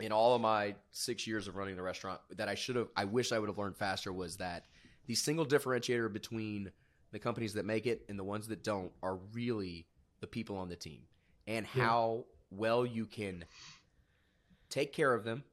in 0.00 0.12
all 0.12 0.34
of 0.34 0.40
my 0.40 0.74
six 0.92 1.26
years 1.26 1.46
of 1.48 1.56
running 1.56 1.76
the 1.76 1.82
restaurant 1.82 2.20
that 2.36 2.48
I 2.48 2.54
should 2.54 2.76
have, 2.76 2.88
I 2.96 3.04
wish 3.04 3.32
I 3.32 3.38
would 3.38 3.48
have 3.48 3.58
learned 3.58 3.76
faster 3.76 4.12
was 4.12 4.36
that 4.38 4.64
the 5.06 5.14
single 5.14 5.44
differentiator 5.46 6.12
between 6.12 6.70
the 7.12 7.18
companies 7.18 7.54
that 7.54 7.64
make 7.64 7.86
it 7.86 8.04
and 8.08 8.18
the 8.18 8.24
ones 8.24 8.48
that 8.48 8.62
don't 8.64 8.92
are 9.02 9.16
really 9.32 9.86
the 10.20 10.26
people 10.26 10.56
on 10.56 10.68
the 10.68 10.76
team 10.76 11.06
and 11.46 11.66
Yeah. 11.74 11.84
how 11.84 12.26
well 12.50 12.84
you 12.86 13.06
can 13.06 13.44
take 14.68 14.92
care 14.92 15.12
of 15.14 15.24
them, 15.24 15.44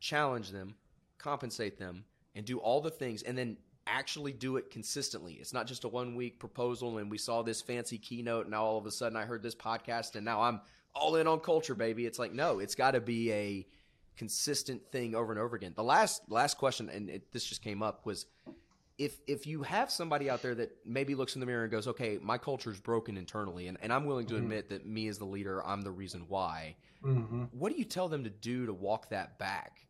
challenge 0.00 0.50
them, 0.50 0.74
compensate 1.18 1.78
them, 1.78 2.04
and 2.34 2.44
do 2.44 2.58
all 2.58 2.80
the 2.80 2.90
things, 2.90 3.22
and 3.22 3.36
then 3.38 3.56
actually 3.86 4.32
do 4.32 4.56
it 4.56 4.70
consistently. 4.70 5.34
It's 5.34 5.52
not 5.52 5.66
just 5.66 5.84
a 5.84 5.88
one 5.88 6.14
week 6.14 6.38
proposal 6.38 6.98
and 6.98 7.10
we 7.10 7.18
saw 7.18 7.42
this 7.42 7.60
fancy 7.60 7.98
keynote, 7.98 8.42
and 8.46 8.50
now 8.52 8.64
all 8.64 8.78
of 8.78 8.86
a 8.86 8.90
sudden 8.90 9.16
I 9.16 9.24
heard 9.24 9.42
this 9.42 9.54
podcast, 9.54 10.16
and 10.16 10.24
now 10.24 10.42
I'm 10.42 10.60
all 10.94 11.16
in 11.16 11.26
on 11.26 11.40
culture, 11.40 11.74
baby. 11.74 12.06
It's 12.06 12.18
like 12.18 12.32
no, 12.32 12.58
it's 12.58 12.74
got 12.74 12.92
to 12.92 13.00
be 13.00 13.32
a 13.32 13.66
consistent 14.16 14.82
thing 14.92 15.14
over 15.14 15.32
and 15.32 15.40
over 15.40 15.56
again. 15.56 15.72
The 15.74 15.82
last 15.84 16.22
last 16.28 16.56
question, 16.58 16.88
and 16.88 17.08
it, 17.08 17.32
this 17.32 17.44
just 17.44 17.62
came 17.62 17.82
up, 17.82 18.04
was 18.06 18.26
if 18.98 19.18
if 19.26 19.46
you 19.46 19.62
have 19.62 19.90
somebody 19.90 20.28
out 20.28 20.42
there 20.42 20.54
that 20.54 20.70
maybe 20.84 21.14
looks 21.14 21.34
in 21.34 21.40
the 21.40 21.46
mirror 21.46 21.62
and 21.62 21.70
goes, 21.72 21.88
okay, 21.88 22.18
my 22.22 22.38
culture 22.38 22.70
is 22.70 22.80
broken 22.80 23.16
internally, 23.16 23.66
and, 23.68 23.78
and 23.82 23.92
I'm 23.92 24.04
willing 24.04 24.26
to 24.26 24.34
Mhm. 24.34 24.38
admit 24.38 24.68
that 24.68 24.86
me 24.86 25.08
as 25.08 25.18
the 25.18 25.24
leader, 25.24 25.64
I'm 25.66 25.82
the 25.82 25.90
reason 25.90 26.26
why. 26.28 26.76
hmm 27.02 27.44
What 27.52 27.72
do 27.72 27.78
you 27.78 27.84
tell 27.84 28.08
them 28.08 28.24
to 28.24 28.30
do 28.30 28.66
to 28.66 28.72
walk 28.74 29.08
that 29.08 29.38
back? 29.38 29.86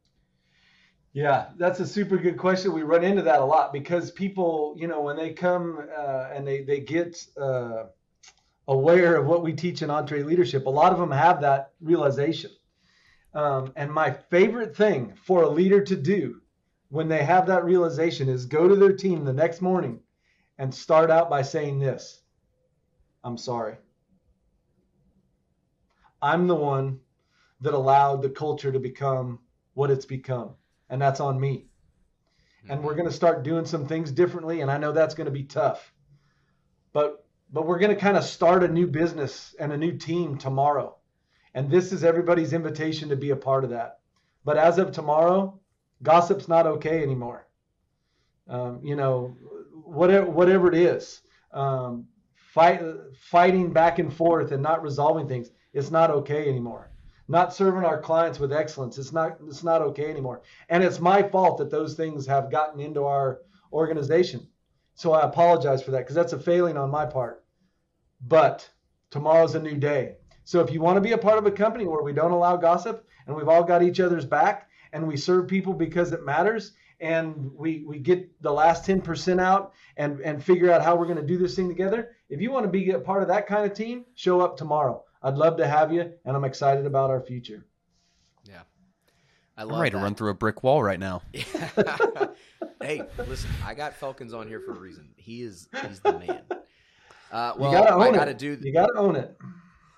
Yeah, 1.12 1.48
that's 1.56 1.80
a 1.80 1.86
super 1.86 2.16
good 2.18 2.38
question. 2.38 2.72
We 2.72 2.82
run 2.82 3.02
into 3.02 3.22
that 3.22 3.40
a 3.40 3.44
lot 3.44 3.72
because 3.72 4.12
people, 4.12 4.74
you 4.78 4.86
know, 4.86 5.00
when 5.00 5.16
they 5.16 5.32
come 5.32 5.88
uh, 5.96 6.28
and 6.32 6.46
they 6.46 6.62
they 6.62 6.80
get 6.80 7.26
uh, 7.36 7.84
aware 8.68 9.16
of 9.16 9.26
what 9.26 9.42
we 9.42 9.52
teach 9.52 9.82
in 9.82 9.90
EntreLeadership, 9.90 10.66
a 10.66 10.70
lot 10.70 10.92
of 10.92 10.98
them 10.98 11.11
have 11.11 11.40
that 11.40 11.72
realization. 11.80 12.52
Um, 13.34 13.72
and 13.76 13.92
my 13.92 14.12
favorite 14.12 14.76
thing 14.76 15.14
for 15.24 15.42
a 15.42 15.48
leader 15.48 15.82
to 15.84 15.96
do 15.96 16.40
when 16.90 17.08
they 17.08 17.24
have 17.24 17.46
that 17.46 17.64
realization 17.64 18.28
is 18.28 18.46
go 18.46 18.68
to 18.68 18.76
their 18.76 18.92
team 18.92 19.24
the 19.24 19.32
next 19.32 19.61
morning 19.62 20.00
and 20.58 20.72
start 20.72 21.11
out 21.11 21.28
by 21.28 21.42
saying 21.42 21.80
this: 21.80 22.22
"I'm 23.24 23.36
sorry. 23.36 23.78
I'm 26.22 26.46
the 26.46 26.54
one 26.54 27.00
that 27.62 27.74
allowed 27.74 28.22
the 28.22 28.30
culture 28.30 28.70
to 28.70 28.78
become 28.78 29.40
what 29.74 29.90
it's 29.90 30.06
become." 30.06 30.54
And 30.91 31.01
that's 31.01 31.20
on 31.20 31.41
me. 31.41 31.66
And 32.68 32.84
we're 32.84 32.95
going 32.95 33.09
to 33.09 33.14
start 33.14 33.43
doing 33.43 33.64
some 33.64 33.86
things 33.86 34.12
differently, 34.12 34.61
and 34.61 34.70
I 34.70 34.76
know 34.76 34.93
that's 34.93 35.14
going 35.14 35.24
to 35.24 35.30
be 35.30 35.45
tough. 35.45 35.95
But 36.93 37.24
but 37.53 37.66
we're 37.66 37.78
going 37.78 37.95
to 37.95 38.01
kind 38.01 38.16
of 38.16 38.22
start 38.22 38.62
a 38.62 38.68
new 38.68 38.86
business 38.86 39.55
and 39.59 39.72
a 39.72 39.78
new 39.78 39.97
team 39.97 40.36
tomorrow, 40.36 40.97
and 41.55 41.70
this 41.70 41.91
is 41.91 42.05
everybody's 42.05 42.53
invitation 42.53 43.09
to 43.09 43.16
be 43.16 43.30
a 43.30 43.36
part 43.36 43.64
of 43.64 43.70
that. 43.70 44.01
But 44.45 44.59
as 44.59 44.78
of 44.78 44.93
tomorrow, 44.93 45.59
gossip's 46.03 46.49
not 46.49 46.66
okay 46.66 47.03
anymore. 47.03 47.49
Um, 48.47 48.80
you 48.82 48.95
know, 48.95 49.36
whatever 49.72 50.30
whatever 50.30 50.68
it 50.68 50.74
is, 50.74 51.22
um, 51.53 52.09
fight 52.34 52.82
fighting 53.14 53.72
back 53.72 53.99
and 53.99 54.12
forth 54.12 54.53
and 54.53 54.62
not 54.62 54.82
resolving 54.82 55.28
things, 55.28 55.51
it's 55.72 55.91
not 55.91 56.11
okay 56.11 56.47
anymore 56.47 56.91
not 57.31 57.55
serving 57.55 57.85
our 57.85 58.01
clients 58.01 58.41
with 58.41 58.53
excellence. 58.53 58.99
It's 58.99 59.12
not 59.12 59.39
it's 59.47 59.62
not 59.62 59.83
okay 59.83 60.11
anymore. 60.11 60.43
And 60.68 60.83
it's 60.83 60.99
my 60.99 61.22
fault 61.22 61.59
that 61.59 61.70
those 61.70 61.95
things 61.95 62.26
have 62.26 62.51
gotten 62.51 62.81
into 62.81 63.05
our 63.05 63.43
organization. 63.72 64.49
So 64.95 65.12
I 65.12 65.22
apologize 65.22 65.83
for 65.83 65.93
that 65.93 66.01
because 66.01 66.16
that's 66.16 66.33
a 66.33 66.39
failing 66.41 66.76
on 66.76 66.91
my 66.91 67.07
part. 67.07 67.45
But 68.26 68.68
tomorrow's 69.11 69.55
a 69.55 69.62
new 69.62 69.76
day. 69.76 70.16
So 70.45 70.61
if 70.61 70.72
you 70.72 70.81
want 70.81 70.97
to 70.97 71.01
be 71.01 71.12
a 71.12 71.18
part 71.18 71.39
of 71.39 71.47
a 71.47 71.53
company 71.53 71.87
where 71.87 72.03
we 72.03 72.12
don't 72.12 72.33
allow 72.33 72.57
gossip 72.57 73.07
and 73.26 73.37
we've 73.37 73.49
all 73.49 73.62
got 73.62 73.85
each 73.85 74.01
other's 74.01 74.24
back 74.24 74.68
and 74.93 75.07
we 75.07 75.16
serve 75.16 75.47
people 75.47 75.72
because 75.72 76.11
it 76.12 76.24
matters 76.24 76.72
and 76.99 77.51
we 77.55 77.85
we 77.87 78.01
get 78.01 78.43
the 78.43 78.53
last 78.53 78.85
10% 78.85 79.41
out 79.41 79.72
and 79.97 80.20
and 80.20 80.43
figure 80.43 80.70
out 80.72 80.83
how 80.83 80.97
we're 80.97 81.07
going 81.07 81.16
to 81.16 81.26
do 81.26 81.39
this 81.39 81.55
thing 81.55 81.68
together, 81.68 82.11
if 82.28 82.41
you 82.41 82.51
want 82.51 82.64
to 82.64 82.70
be 82.70 82.91
a 82.91 82.99
part 82.99 83.22
of 83.22 83.28
that 83.28 83.47
kind 83.47 83.64
of 83.64 83.76
team, 83.76 84.05
show 84.16 84.41
up 84.41 84.57
tomorrow. 84.57 85.05
I'd 85.23 85.37
love 85.37 85.57
to 85.59 85.66
have 85.66 85.93
you, 85.93 86.12
and 86.25 86.37
I'm 86.37 86.45
excited 86.45 86.87
about 86.87 87.11
our 87.11 87.21
future. 87.21 87.64
Yeah, 88.45 88.62
I 89.57 89.62
I'm 89.62 89.68
love 89.68 89.81
ready 89.81 89.93
to 89.93 89.99
run 89.99 90.14
through 90.14 90.31
a 90.31 90.35
brick 90.35 90.62
wall 90.62 90.83
right 90.83 90.99
now. 90.99 91.23
hey, 92.83 93.03
listen, 93.29 93.51
I 93.64 93.75
got 93.75 93.99
Felkins 93.99 94.35
on 94.35 94.49
here 94.49 94.61
for 94.61 94.73
a 94.73 94.79
reason. 94.79 95.11
He 95.16 95.43
is 95.43 95.68
he's 95.87 96.01
the 96.01 96.18
man. 96.18 96.43
Uh, 97.33 97.55
well, 97.57 97.71
you 97.71 97.79
gotta 97.79 97.95
own 97.95 98.03
I 98.03 98.09
it. 98.09 98.14
got 98.14 98.25
to 98.25 98.35
do. 98.35 98.59
You 98.61 98.73
gotta 98.73 98.97
own 98.97 99.14
it. 99.16 99.37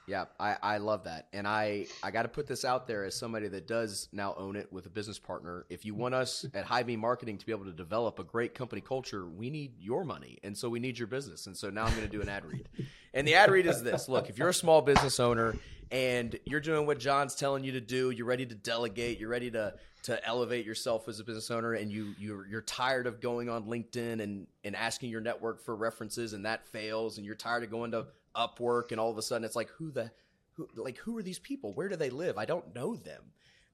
Yeah, 0.09 0.25
I, 0.39 0.57
I 0.63 0.79
love 0.79 1.05
that. 1.05 1.29
And 1.33 1.47
I, 1.47 1.87
I 2.03 2.11
got 2.11 2.23
to 2.23 2.29
put 2.29 2.47
this 2.47 2.65
out 2.65 2.89
there 2.89 3.05
as 3.05 3.15
somebody 3.15 3.47
that 3.49 3.69
does 3.69 4.09
now 4.13 4.35
own 4.37 4.57
it 4.57 4.71
with 4.73 4.85
a 4.87 4.91
business 4.91 5.19
partner. 5.19 5.65
If 5.71 5.85
you 5.85 5.95
want 5.95 6.15
us 6.15 6.45
at 6.55 6.65
High 6.65 6.83
Beam 6.83 7.01
Marketing 7.01 7.39
to 7.39 7.47
be 7.47 7.53
able 7.53 7.67
to 7.67 7.73
develop 7.73 8.19
a 8.19 8.25
great 8.25 8.53
company 8.53 8.81
culture, 8.83 9.27
we 9.27 9.49
need 9.49 9.79
your 9.79 10.05
money. 10.05 10.39
And 10.43 10.59
so 10.59 10.69
we 10.69 10.81
need 10.81 10.99
your 10.99 11.07
business. 11.07 11.47
And 11.47 11.57
so 11.57 11.71
now 11.71 11.85
I'm 11.85 11.93
going 11.93 12.03
to 12.03 12.09
do 12.13 12.21
an 12.21 12.29
ad 12.29 12.45
read. 12.45 12.69
And 13.15 13.29
the 13.29 13.35
ad 13.35 13.51
read 13.51 13.67
is 13.67 13.83
this 13.83 14.09
Look, 14.09 14.29
if 14.29 14.39
you're 14.39 14.49
a 14.49 14.55
small 14.55 14.83
business 14.83 15.21
owner 15.21 15.55
and 15.91 16.39
you're 16.45 16.61
doing 16.61 16.87
what 16.87 16.99
John's 16.99 17.35
telling 17.35 17.65
you 17.65 17.73
to 17.73 17.81
do, 17.81 18.11
you're 18.11 18.27
ready 18.27 18.47
to 18.47 18.55
delegate, 18.55 19.21
you're 19.21 19.29
ready 19.29 19.51
to, 19.51 19.75
to 20.05 20.27
elevate 20.27 20.65
yourself 20.65 21.09
as 21.09 21.21
a 21.21 21.25
business 21.25 21.51
owner, 21.51 21.75
and 21.75 21.93
you, 21.93 22.15
you're, 22.19 22.47
you're 22.47 22.63
tired 22.63 23.07
of 23.07 23.21
going 23.21 23.51
on 23.51 23.65
LinkedIn 23.65 24.21
and, 24.23 24.47
and 24.65 24.75
asking 24.75 25.11
your 25.11 25.21
network 25.21 25.63
for 25.63 25.77
references 25.77 26.33
and 26.33 26.47
that 26.47 26.67
fails, 26.67 27.19
and 27.19 27.27
you're 27.27 27.35
tired 27.35 27.63
of 27.63 27.71
going 27.71 27.91
to 27.93 28.07
Upwork, 28.35 28.93
and 28.93 28.99
all 28.99 29.11
of 29.11 29.19
a 29.19 29.23
sudden 29.23 29.45
it's 29.45 29.55
like, 29.55 29.69
who 29.77 29.91
the, 29.91 30.11
who, 30.55 30.67
like, 30.75 30.97
who 30.99 31.19
are 31.19 31.23
these 31.23 31.39
people? 31.39 31.75
Where 31.75 31.91
do 31.91 31.97
they 31.97 32.09
live? 32.09 32.39
I 32.39 32.47
don't 32.47 32.75
know 32.75 32.97
them. 32.97 33.23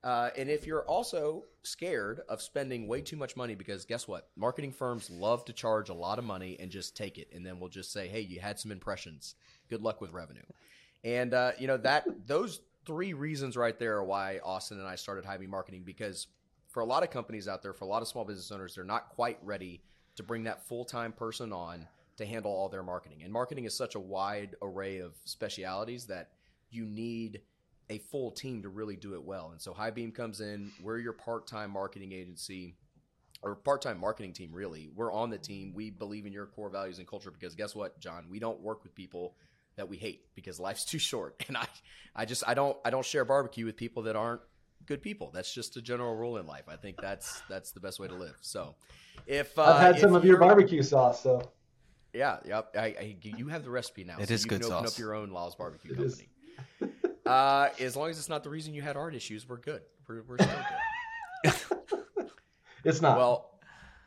Uh, 0.05 0.31
and 0.37 0.49
if 0.49 0.67
you're 0.67 0.85
also 0.85 1.45
scared 1.63 2.21
of 2.29 2.41
spending 2.41 2.87
way 2.87 3.01
too 3.01 3.17
much 3.17 3.37
money, 3.37 3.55
because 3.55 3.85
guess 3.85 4.07
what? 4.07 4.29
Marketing 4.37 4.73
firms 4.73 5.11
love 5.11 5.45
to 5.47 5.53
charge 5.53 5.89
a 5.89 5.95
lot 5.95 6.19
of 6.19 6.25
money 6.25 6.57
and 6.61 6.71
just 6.71 6.97
take 6.97 7.19
it, 7.19 7.29
and 7.35 7.45
then 7.45 7.59
we'll 7.59 7.69
just 7.69 7.93
say, 7.93 8.07
"Hey, 8.07 8.21
you 8.21 8.39
had 8.41 8.59
some 8.59 8.71
impressions. 8.71 9.35
Good 9.69 9.83
luck 9.83 10.01
with 10.01 10.13
revenue." 10.13 10.43
And 11.05 11.35
uh, 11.35 11.53
you 11.59 11.67
know 11.67 11.77
that 11.79 12.07
those 12.27 12.61
three 12.87 13.13
reasons 13.13 13.57
right 13.57 13.79
there 13.79 13.97
are 13.97 14.05
why 14.05 14.41
Austin 14.45 14.79
and 14.79 14.89
I 14.89 14.95
started 14.95 15.25
Beam 15.39 15.51
Marketing 15.51 15.83
because 15.85 16.29
for 16.69 16.81
a 16.81 16.87
lot 16.87 17.03
of 17.03 17.11
companies 17.11 17.49
out 17.49 17.63
there, 17.63 17.73
for 17.73 17.85
a 17.85 17.89
lot 17.89 18.03
of 18.03 18.09
small 18.09 18.25
business 18.25 18.51
owners, 18.53 18.75
they're 18.75 18.85
not 18.85 19.09
quite 19.11 19.39
ready 19.43 19.83
to 20.17 20.23
bring 20.23 20.45
that 20.45 20.67
full 20.67 20.85
time 20.85 21.13
person 21.13 21.53
on 21.53 21.87
to 22.17 22.27
handle 22.27 22.53
all 22.53 22.69
their 22.69 22.83
marketing. 22.83 23.23
And 23.23 23.33
marketing 23.33 23.65
is 23.65 23.77
such 23.77 23.95
a 23.95 24.01
wide 24.01 24.57
array 24.63 24.99
of 24.99 25.13
specialities 25.25 26.07
that 26.07 26.31
you 26.71 26.85
need 26.85 27.41
a 27.91 27.99
full 27.99 28.31
team 28.31 28.63
to 28.63 28.69
really 28.69 28.97
do 28.97 29.15
it 29.15 29.23
well. 29.23 29.51
And 29.53 29.61
so 29.61 29.73
High 29.73 29.91
Beam 29.91 30.13
comes 30.13 30.41
in, 30.41 30.71
we're 30.83 30.99
your 30.99 31.13
part 31.13 31.47
time 31.47 31.71
marketing 31.71 32.13
agency 32.13 32.77
or 33.43 33.55
part 33.55 33.83
time 33.83 33.99
marketing 33.99 34.33
team, 34.33 34.51
really. 34.53 34.91
We're 34.95 35.13
on 35.13 35.31
the 35.31 35.39
team. 35.39 35.73
We 35.75 35.91
believe 35.91 36.27
in 36.27 36.33
your 36.33 36.47
core 36.47 36.71
values 36.71 36.99
and 36.99 37.07
culture 37.07 37.31
because 37.31 37.55
guess 37.55 37.75
what, 37.75 37.99
John? 37.99 38.27
We 38.31 38.39
don't 38.39 38.61
work 38.61 38.83
with 38.83 38.95
people 38.95 39.37
that 39.77 39.89
we 39.89 39.97
hate 39.97 40.27
because 40.35 40.61
life's 40.61 40.85
too 40.85 40.99
short. 40.99 41.43
And 41.49 41.57
I, 41.57 41.67
I 42.15 42.25
just 42.25 42.45
I 42.47 42.55
don't 42.55 42.77
I 42.85 42.91
don't 42.91 43.05
share 43.05 43.25
barbecue 43.25 43.65
with 43.65 43.77
people 43.77 44.03
that 44.05 44.17
aren't 44.17 44.41
good 44.87 45.03
people. 45.03 45.31
That's 45.33 45.53
just 45.53 45.77
a 45.77 45.83
general 45.83 46.17
rule 46.17 46.37
in 46.37 46.47
life. 46.47 46.65
I 46.69 46.77
think 46.77 47.01
that's 47.01 47.43
that's 47.49 47.73
the 47.73 47.81
best 47.81 48.01
way 48.01 48.09
to 48.09 48.15
live. 48.15 48.37
So 48.41 48.75
if 49.27 49.59
uh, 49.59 49.63
I've 49.63 49.81
had 49.81 49.95
if 49.97 50.01
some 50.01 50.15
of 50.15 50.25
your 50.25 50.39
barbecue 50.39 50.83
sauce, 50.83 51.23
so 51.23 51.53
yeah, 52.13 52.39
yep. 52.45 52.75
I, 52.77 52.81
I, 52.81 53.17
you 53.23 53.49
have 53.49 53.65
the 53.65 53.71
recipe 53.71 54.05
now. 54.05 54.17
It 54.19 54.29
so 54.29 54.35
is 54.35 54.45
you 54.45 54.51
good 54.51 54.63
can 54.63 54.73
open 54.73 54.87
sauce. 54.87 54.95
up 54.95 54.99
your 54.99 55.15
own 55.15 55.31
Laws 55.31 55.55
Barbecue 55.55 55.93
It 55.93 56.01
is. 56.01 56.15
Company. 56.81 56.95
uh, 57.29 57.71
as 57.81 57.97
long 57.97 58.11
as 58.11 58.19
it's 58.19 58.29
not 58.29 58.43
the 58.43 58.51
reason 58.51 58.75
you 58.75 58.83
had 58.83 58.97
art 58.97 59.15
issues, 59.15 59.49
we're 59.49 59.57
good. 59.59 59.83
We're, 60.07 60.23
we're 60.23 60.39
still 60.39 60.65
good. 61.45 61.55
it's 62.85 63.01
not. 63.01 63.17
well, 63.19 63.59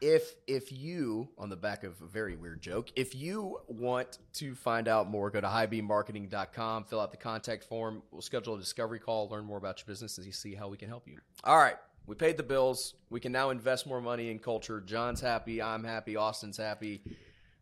if 0.01 0.34
if 0.47 0.72
you 0.72 1.30
on 1.38 1.49
the 1.49 1.55
back 1.55 1.84
of 1.84 2.01
a 2.01 2.07
very 2.07 2.36
weird 2.36 2.61
joke, 2.61 2.91
if 2.95 3.13
you 3.15 3.59
want 3.67 4.17
to 4.34 4.55
find 4.55 4.88
out 4.88 5.09
more, 5.09 5.30
go 5.30 5.39
to 5.39 5.47
highbeammarketing.com, 5.47 6.86
fill 6.86 6.99
out 6.99 7.11
the 7.11 7.17
contact 7.17 7.63
form. 7.63 8.01
We'll 8.11 8.22
schedule 8.22 8.55
a 8.55 8.59
discovery 8.59 8.99
call, 8.99 9.30
learn 9.30 9.45
more 9.45 9.57
about 9.57 9.80
your 9.80 9.86
business, 9.86 10.17
and 10.17 10.34
see 10.34 10.55
how 10.55 10.69
we 10.69 10.78
can 10.78 10.89
help 10.89 11.07
you. 11.07 11.19
All 11.43 11.57
right. 11.57 11.78
We 12.07 12.15
paid 12.15 12.36
the 12.36 12.43
bills. 12.43 12.95
We 13.11 13.19
can 13.19 13.32
now 13.32 13.51
invest 13.51 13.86
more 13.86 14.01
money 14.01 14.32
in 14.32 14.39
culture. 14.39 14.82
John's 14.82 15.22
happy. 15.22 15.61
I'm 15.61 15.84
happy. 15.84 16.15
Austin's 16.15 16.57
happy. 16.57 17.03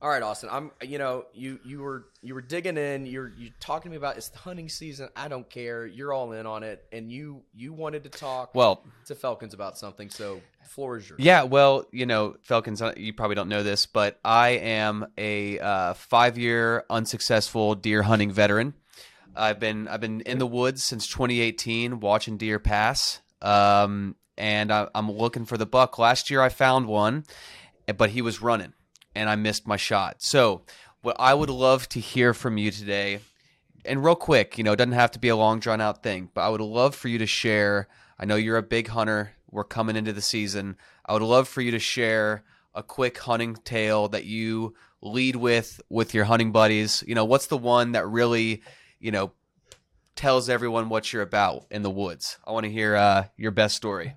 All 0.01 0.09
right, 0.09 0.23
Austin. 0.23 0.49
I'm. 0.49 0.71
You 0.81 0.97
know, 0.97 1.25
you 1.33 1.59
you 1.65 1.81
were 1.81 2.05
you 2.21 2.33
were 2.33 2.41
digging 2.41 2.77
in. 2.77 3.05
You're 3.05 3.33
you 3.37 3.51
talking 3.59 3.89
to 3.89 3.91
me 3.91 3.97
about 3.97 4.15
it's 4.15 4.29
the 4.29 4.37
hunting 4.37 4.69
season. 4.69 5.09
I 5.13 5.27
don't 5.27 5.49
care. 5.49 5.85
You're 5.85 6.13
all 6.13 6.31
in 6.31 6.45
on 6.45 6.63
it, 6.63 6.85
and 6.93 7.11
you 7.11 7.41
you 7.53 7.73
wanted 7.73 8.03
to 8.03 8.09
talk 8.09 8.55
Well, 8.55 8.85
to 9.07 9.15
Felkins 9.15 9.53
about 9.53 9.77
something. 9.77 10.09
So, 10.09 10.39
floor 10.63 10.97
is 10.97 11.09
yours. 11.09 11.19
Yeah, 11.21 11.43
well, 11.43 11.85
you 11.91 12.05
know, 12.05 12.37
Felkins, 12.47 12.81
uh, 12.81 12.93
you 12.95 13.11
probably 13.13 13.35
don't 13.35 13.49
know 13.49 13.61
this, 13.61 13.87
but 13.87 14.19
I 14.23 14.51
am 14.51 15.05
a 15.17 15.59
uh, 15.59 15.93
five-year 15.95 16.85
unsuccessful 16.89 17.75
deer 17.75 18.03
hunting 18.03 18.31
veteran. 18.31 18.75
I've 19.35 19.59
been 19.59 19.89
I've 19.89 20.01
been 20.01 20.21
in 20.21 20.37
the 20.39 20.47
woods 20.47 20.81
since 20.81 21.07
2018, 21.07 21.99
watching 21.99 22.37
deer 22.37 22.57
pass, 22.59 23.19
um, 23.41 24.15
and 24.37 24.71
I, 24.71 24.87
I'm 24.95 25.11
looking 25.11 25.43
for 25.45 25.57
the 25.57 25.65
buck. 25.65 25.99
Last 25.99 26.29
year, 26.29 26.41
I 26.41 26.47
found 26.47 26.87
one, 26.87 27.25
but 27.97 28.11
he 28.11 28.21
was 28.21 28.41
running, 28.41 28.73
and 29.15 29.29
I 29.29 29.35
missed 29.35 29.67
my 29.67 29.77
shot. 29.77 30.17
So, 30.19 30.61
what 31.01 31.15
I 31.19 31.33
would 31.33 31.49
love 31.49 31.87
to 31.89 31.99
hear 31.99 32.33
from 32.33 32.57
you 32.57 32.71
today, 32.71 33.19
and 33.85 34.03
real 34.03 34.15
quick, 34.15 34.57
you 34.57 34.63
know, 34.63 34.73
it 34.73 34.77
doesn't 34.77 34.91
have 34.93 35.11
to 35.11 35.19
be 35.19 35.29
a 35.29 35.35
long 35.35 35.59
drawn 35.59 35.81
out 35.81 36.03
thing, 36.03 36.29
but 36.33 36.41
I 36.41 36.49
would 36.49 36.61
love 36.61 36.95
for 36.95 37.07
you 37.07 37.17
to 37.19 37.25
share. 37.25 37.87
I 38.19 38.25
know 38.25 38.35
you're 38.35 38.57
a 38.57 38.63
big 38.63 38.89
hunter. 38.89 39.31
We're 39.49 39.63
coming 39.63 39.95
into 39.95 40.13
the 40.13 40.21
season. 40.21 40.77
I 41.05 41.13
would 41.13 41.21
love 41.21 41.47
for 41.47 41.61
you 41.61 41.71
to 41.71 41.79
share 41.79 42.43
a 42.75 42.83
quick 42.83 43.17
hunting 43.17 43.55
tale 43.55 44.07
that 44.09 44.25
you 44.25 44.75
lead 45.01 45.35
with 45.35 45.81
with 45.89 46.13
your 46.13 46.25
hunting 46.25 46.51
buddies. 46.51 47.03
You 47.07 47.15
know, 47.15 47.25
what's 47.25 47.47
the 47.47 47.57
one 47.57 47.93
that 47.93 48.07
really, 48.07 48.61
you 48.99 49.11
know, 49.11 49.31
tells 50.15 50.49
everyone 50.49 50.89
what 50.89 51.11
you're 51.11 51.21
about 51.21 51.65
in 51.71 51.81
the 51.81 51.89
woods? 51.89 52.37
I 52.45 52.51
want 52.51 52.65
to 52.65 52.71
hear 52.71 52.95
uh, 52.95 53.25
your 53.37 53.51
best 53.51 53.75
story. 53.75 54.15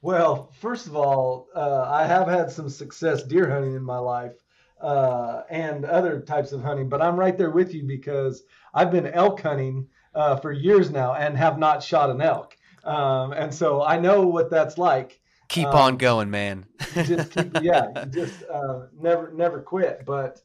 Well, 0.00 0.52
first 0.60 0.86
of 0.86 0.96
all, 0.96 1.48
uh, 1.54 1.82
I 1.88 2.04
have 2.06 2.28
had 2.28 2.50
some 2.50 2.68
success 2.68 3.22
deer 3.24 3.50
hunting 3.50 3.74
in 3.74 3.82
my 3.82 3.98
life 3.98 4.36
uh, 4.80 5.42
and 5.50 5.84
other 5.84 6.20
types 6.20 6.52
of 6.52 6.62
hunting, 6.62 6.88
but 6.88 7.02
I'm 7.02 7.18
right 7.18 7.36
there 7.36 7.50
with 7.50 7.74
you 7.74 7.82
because 7.84 8.44
I've 8.72 8.90
been 8.92 9.06
elk 9.08 9.40
hunting 9.40 9.88
uh, 10.14 10.36
for 10.36 10.52
years 10.52 10.90
now 10.90 11.14
and 11.14 11.36
have 11.36 11.58
not 11.58 11.82
shot 11.82 12.10
an 12.10 12.20
elk. 12.20 12.56
Um, 12.84 13.32
and 13.32 13.52
so 13.52 13.82
I 13.82 13.98
know 13.98 14.26
what 14.26 14.50
that's 14.50 14.78
like. 14.78 15.20
Keep 15.48 15.68
Um, 15.68 15.74
on 15.74 15.96
going, 15.96 16.30
man. 16.30 16.66
just 17.02 17.30
keep, 17.32 17.54
yeah, 17.58 17.88
just 18.10 18.42
uh, 18.52 18.86
never 18.98 19.32
never 19.32 19.60
quit. 19.62 20.04
But 20.06 20.40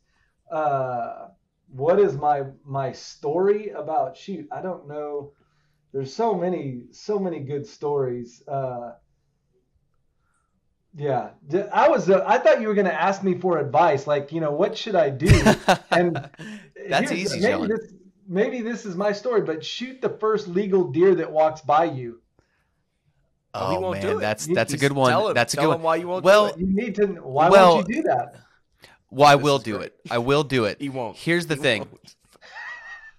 uh, 0.51 1.29
what 1.67 1.99
is 1.99 2.15
my 2.15 2.43
my 2.65 2.91
story 2.91 3.69
about? 3.69 4.17
Shoot, 4.17 4.47
I 4.51 4.61
don't 4.61 4.87
know. 4.87 5.33
There's 5.93 6.13
so 6.15 6.35
many 6.35 6.83
so 6.91 7.19
many 7.19 7.39
good 7.41 7.65
stories. 7.67 8.43
Uh, 8.47 8.93
yeah, 10.95 11.29
I 11.71 11.89
was. 11.89 12.09
Uh, 12.09 12.23
I 12.25 12.37
thought 12.37 12.61
you 12.61 12.67
were 12.67 12.73
going 12.73 12.85
to 12.85 12.93
ask 13.01 13.23
me 13.23 13.37
for 13.39 13.57
advice, 13.59 14.05
like 14.07 14.31
you 14.31 14.39
know, 14.41 14.51
what 14.51 14.77
should 14.77 14.95
I 14.95 15.09
do? 15.09 15.27
And 15.91 16.29
That's 16.89 17.11
easy, 17.11 17.39
maybe 17.39 17.51
John. 17.53 17.67
This, 17.69 17.93
maybe 18.27 18.61
this 18.61 18.85
is 18.85 18.95
my 18.95 19.11
story, 19.11 19.41
but 19.41 19.63
shoot 19.63 20.01
the 20.01 20.09
first 20.09 20.47
legal 20.47 20.91
deer 20.91 21.15
that 21.15 21.31
walks 21.31 21.61
by 21.61 21.85
you. 21.85 22.19
Oh, 23.53 23.69
he 23.71 23.77
Oh 23.77 23.79
won't 23.81 23.93
man, 24.01 24.01
do 24.11 24.17
it. 24.17 24.21
that's 24.21 24.47
You- 24.47 24.55
that's 24.55 24.73
a 24.73 24.77
good 24.77 24.91
one. 24.93 25.11
Tell 25.11 25.27
him, 25.29 25.33
that's 25.35 25.53
a 25.53 25.57
tell 25.57 25.65
good 25.69 25.75
him 25.75 25.81
one. 25.81 25.83
why 25.83 25.95
you 25.97 26.07
won't 26.07 26.23
Well, 26.25 26.47
do 26.47 26.53
it. 26.53 26.59
You 26.59 26.67
need 26.67 26.95
to. 26.95 27.05
Why 27.07 27.49
Well- 27.49 27.75
won't 27.75 27.89
you 27.89 27.95
do 27.95 28.03
that? 28.03 28.35
Well, 29.11 29.27
I 29.29 29.35
This 29.35 29.43
will 29.43 29.59
do 29.59 29.77
great. 29.77 29.85
it. 29.87 29.99
I 30.11 30.17
will 30.17 30.43
do 30.43 30.65
it. 30.65 30.77
He 30.81 30.89
won't. 30.89 31.15
Here's 31.17 31.45
the 31.47 31.55
He 31.55 31.61
thing. 31.61 31.79
won't. 31.81 32.15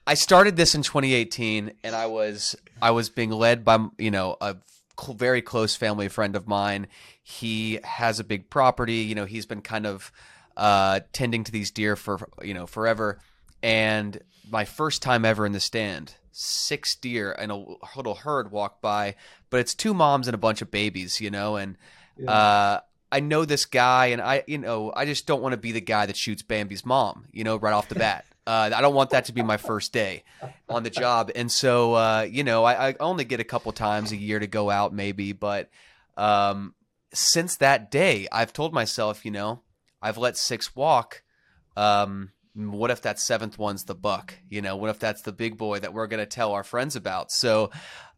I 0.06 0.14
started 0.14 0.56
this 0.56 0.74
in 0.74 0.82
2018, 0.82 1.72
and 1.84 1.94
I 1.96 2.06
was 2.06 2.56
I 2.82 2.90
was 2.90 3.08
being 3.10 3.30
led 3.30 3.64
by 3.64 3.78
you 3.98 4.10
know 4.10 4.36
a 4.40 4.56
cl- 5.00 5.14
very 5.16 5.40
close 5.40 5.76
family 5.76 6.08
friend 6.08 6.34
of 6.36 6.46
mine. 6.48 6.88
He 7.26 7.80
has 7.82 8.20
a 8.20 8.24
big 8.24 8.50
property. 8.50 8.96
You 8.98 9.14
know, 9.14 9.24
he's 9.24 9.46
been 9.46 9.62
kind 9.62 9.86
of 9.86 10.12
uh, 10.56 11.00
tending 11.12 11.42
to 11.44 11.50
these 11.50 11.70
deer 11.70 11.96
for 11.96 12.28
you 12.42 12.54
know 12.54 12.66
forever. 12.66 13.18
And 13.62 14.20
my 14.50 14.66
first 14.66 15.00
time 15.02 15.24
ever 15.24 15.46
in 15.46 15.52
the 15.52 15.58
stand, 15.60 16.14
six 16.32 16.94
deer 16.94 17.32
and 17.32 17.50
a 17.50 17.64
little 17.96 18.14
herd 18.14 18.50
walked 18.50 18.82
by, 18.82 19.14
but 19.48 19.58
it's 19.60 19.74
two 19.74 19.94
moms 19.94 20.28
and 20.28 20.34
a 20.34 20.38
bunch 20.38 20.60
of 20.60 20.70
babies. 20.70 21.18
You 21.20 21.30
know, 21.30 21.56
and 21.56 21.76
Yeah. 22.18 22.30
uh, 22.30 22.80
I 23.10 23.20
know 23.20 23.44
this 23.44 23.64
guy, 23.64 24.06
and 24.06 24.20
I, 24.20 24.42
you 24.46 24.58
know, 24.58 24.92
I 24.94 25.06
just 25.06 25.26
don't 25.26 25.40
want 25.40 25.52
to 25.54 25.56
be 25.56 25.72
the 25.72 25.80
guy 25.80 26.04
that 26.06 26.16
shoots 26.16 26.42
Bambi's 26.42 26.84
mom, 26.84 27.26
you 27.32 27.42
know, 27.44 27.56
right 27.56 27.72
off 27.72 27.88
the 27.88 27.94
bat. 27.94 28.24
Uh, 28.46 28.68
I 28.76 28.82
don't 28.82 28.92
want 28.94 29.08
that 29.08 29.24
to 29.24 29.32
be 29.32 29.42
my 29.42 29.56
first 29.56 29.94
day 29.94 30.22
on 30.68 30.82
the 30.82 30.90
job, 30.90 31.30
and 31.34 31.50
so, 31.50 31.94
uh, 31.94 32.26
you 32.30 32.44
know, 32.44 32.62
I, 32.62 32.90
I 32.90 32.94
only 33.00 33.24
get 33.24 33.40
a 33.40 33.44
couple 33.44 33.72
times 33.72 34.12
a 34.12 34.16
year 34.16 34.38
to 34.38 34.46
go 34.46 34.68
out, 34.68 34.92
maybe, 34.92 35.32
but 35.32 35.70
um, 36.18 36.74
since 37.14 37.56
that 37.56 37.90
day, 37.90 38.28
I've 38.30 38.52
told 38.52 38.72
myself, 38.74 39.24
you 39.24 39.30
know, 39.30 39.62
I've 40.02 40.18
let 40.18 40.36
six 40.36 40.76
walk. 40.76 41.22
Um, 41.76 42.32
what 42.54 42.90
if 42.90 43.02
that 43.02 43.18
seventh 43.18 43.58
one's 43.58 43.84
the 43.84 43.94
buck? 43.94 44.34
You 44.48 44.62
know, 44.62 44.76
what 44.76 44.90
if 44.90 44.98
that's 44.98 45.22
the 45.22 45.32
big 45.32 45.56
boy 45.56 45.80
that 45.80 45.92
we're 45.92 46.06
gonna 46.06 46.26
tell 46.26 46.52
our 46.52 46.62
friends 46.64 46.94
about? 46.96 47.32
So, 47.32 47.70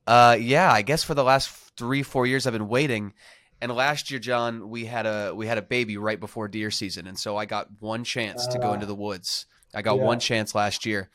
uh, 0.07 0.37
yeah, 0.39 0.71
I 0.73 0.83
guess 0.83 1.03
for 1.05 1.15
the 1.15 1.25
last 1.25 1.49
three, 1.77 2.03
four 2.03 2.27
years, 2.27 2.47
I've 2.47 2.53
been 2.53 2.69
waiting. 2.69 3.13
And 3.61 3.73
last 3.75 4.11
year, 4.11 4.21
John, 4.21 4.69
we 4.69 4.85
had 4.85 5.07
a 5.07 5.33
we 5.35 5.47
had 5.47 5.57
a 5.59 5.63
baby 5.63 5.97
right 5.97 6.21
before 6.21 6.49
deer 6.49 6.71
season, 6.71 7.07
and 7.07 7.19
so 7.19 7.37
I 7.37 7.47
got 7.47 7.69
one 7.81 8.05
chance 8.05 8.47
to 8.49 8.59
go 8.59 8.71
Ah. 8.71 8.75
into 8.75 8.87
the 8.87 8.95
woods. 8.95 9.47
I 9.75 9.81
got 9.83 9.97
Yeah. 9.97 10.05
one 10.05 10.21
chance 10.21 10.55
last 10.55 10.85
year, 10.85 11.09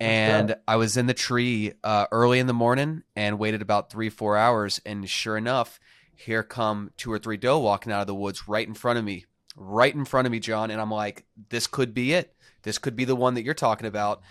and 0.00 0.56
I 0.66 0.76
was 0.76 0.96
in 0.96 1.06
the 1.06 1.14
tree 1.14 1.74
uh, 1.84 2.06
early 2.10 2.38
in 2.38 2.46
the 2.46 2.54
morning 2.54 3.02
and 3.14 3.38
waited 3.38 3.60
about 3.62 3.90
three 3.90 4.08
four 4.08 4.36
hours, 4.36 4.80
and 4.86 5.08
sure 5.08 5.36
enough, 5.36 5.78
here 6.16 6.42
come 6.42 6.90
two 6.96 7.12
or 7.12 7.18
three 7.18 7.36
doe 7.36 7.58
walking 7.58 7.92
out 7.92 8.00
of 8.00 8.06
the 8.06 8.14
woods 8.14 8.48
right 8.48 8.66
in 8.66 8.74
front 8.74 8.98
of 8.98 9.04
me, 9.04 9.24
right 9.56 9.94
in 9.94 10.04
front 10.04 10.26
of 10.26 10.32
me, 10.32 10.40
John, 10.40 10.70
and 10.70 10.80
I'm 10.80 10.90
like, 10.90 11.24
this 11.50 11.66
could 11.66 11.94
be 11.94 12.12
it. 12.12 12.34
This 12.62 12.78
could 12.78 12.96
be 12.96 13.04
the 13.04 13.16
one 13.16 13.34
that 13.34 13.44
you're 13.44 13.54
talking 13.54 13.86
about. 13.86 14.22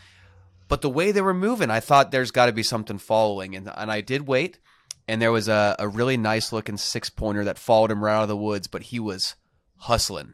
But 0.67 0.81
the 0.81 0.89
way 0.89 1.11
they 1.11 1.21
were 1.21 1.33
moving, 1.33 1.69
I 1.69 1.79
thought 1.81 2.11
there's 2.11 2.31
got 2.31 2.47
to 2.47 2.53
be 2.53 2.63
something 2.63 2.97
following, 2.97 3.55
and 3.55 3.69
and 3.75 3.91
I 3.91 4.01
did 4.01 4.27
wait, 4.27 4.59
and 5.07 5.21
there 5.21 5.31
was 5.31 5.47
a, 5.47 5.75
a 5.77 5.87
really 5.87 6.17
nice 6.17 6.51
looking 6.51 6.77
six 6.77 7.09
pointer 7.09 7.43
that 7.43 7.59
followed 7.59 7.91
him 7.91 8.03
right 8.03 8.15
out 8.15 8.23
of 8.23 8.29
the 8.29 8.37
woods, 8.37 8.67
but 8.67 8.83
he 8.83 8.99
was 8.99 9.35
hustling, 9.77 10.33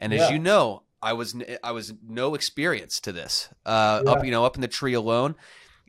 and 0.00 0.12
as 0.12 0.22
Yeah. 0.22 0.30
you 0.30 0.38
know, 0.38 0.82
I 1.02 1.12
was 1.12 1.36
I 1.62 1.72
was 1.72 1.92
no 2.02 2.34
experience 2.34 2.98
to 3.00 3.12
this, 3.12 3.48
uh, 3.64 4.02
Yeah. 4.04 4.12
up 4.12 4.24
you 4.24 4.30
know 4.30 4.44
up 4.44 4.56
in 4.56 4.62
the 4.62 4.66
tree 4.68 4.94
alone, 4.94 5.36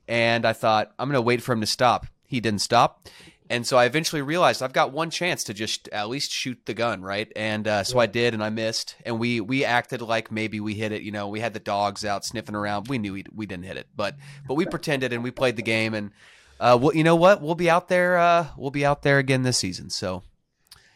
and 0.07 0.45
I 0.45 0.53
thought 0.53 0.91
I'm 0.99 1.09
gonna 1.09 1.21
wait 1.21 1.41
for 1.41 1.53
him 1.53 1.61
to 1.61 1.67
stop. 1.67 2.05
He 2.25 2.39
didn't 2.39 2.61
stop. 2.61 3.07
And 3.49 3.65
so 3.65 3.77
I 3.77 3.85
eventually 3.85 4.21
realized 4.21 4.61
I've 4.61 4.73
got 4.73 4.91
one 4.91 5.09
chance 5.09 5.45
to 5.45 5.53
just 5.53 5.87
at 5.89 6.09
least 6.09 6.31
shoot 6.31 6.59
the 6.65 6.73
gun, 6.73 7.01
right? 7.01 7.31
And 7.35 7.67
uh, 7.67 7.83
so 7.83 7.97
I 7.97 8.05
did, 8.05 8.33
and 8.33 8.43
I 8.43 8.49
missed. 8.49 8.95
And 9.05 9.19
we 9.19 9.39
we 9.39 9.63
acted 9.63 10.01
like 10.01 10.31
maybe 10.31 10.59
we 10.59 10.73
hit 10.73 10.91
it. 10.91 11.01
You 11.01 11.11
know, 11.11 11.29
we 11.29 11.39
had 11.39 11.53
the 11.53 11.59
dogs 11.59 12.03
out 12.03 12.25
sniffing 12.25 12.55
around. 12.55 12.87
We 12.89 12.97
knew 12.97 13.13
we, 13.13 13.23
we 13.33 13.45
didn't 13.45 13.65
hit 13.65 13.77
it, 13.77 13.87
but 13.95 14.15
but 14.47 14.55
we 14.55 14.65
pretended 14.65 15.13
and 15.13 15.23
we 15.23 15.31
played 15.31 15.55
the 15.55 15.61
game. 15.61 15.93
And 15.93 16.11
uh, 16.59 16.77
well, 16.81 16.93
you 16.93 17.03
know 17.03 17.15
what? 17.15 17.41
We'll 17.41 17.55
be 17.55 17.69
out 17.69 17.87
there. 17.87 18.17
Uh, 18.17 18.47
we'll 18.57 18.71
be 18.71 18.85
out 18.85 19.03
there 19.03 19.17
again 19.17 19.43
this 19.43 19.57
season. 19.57 19.89
So 19.89 20.23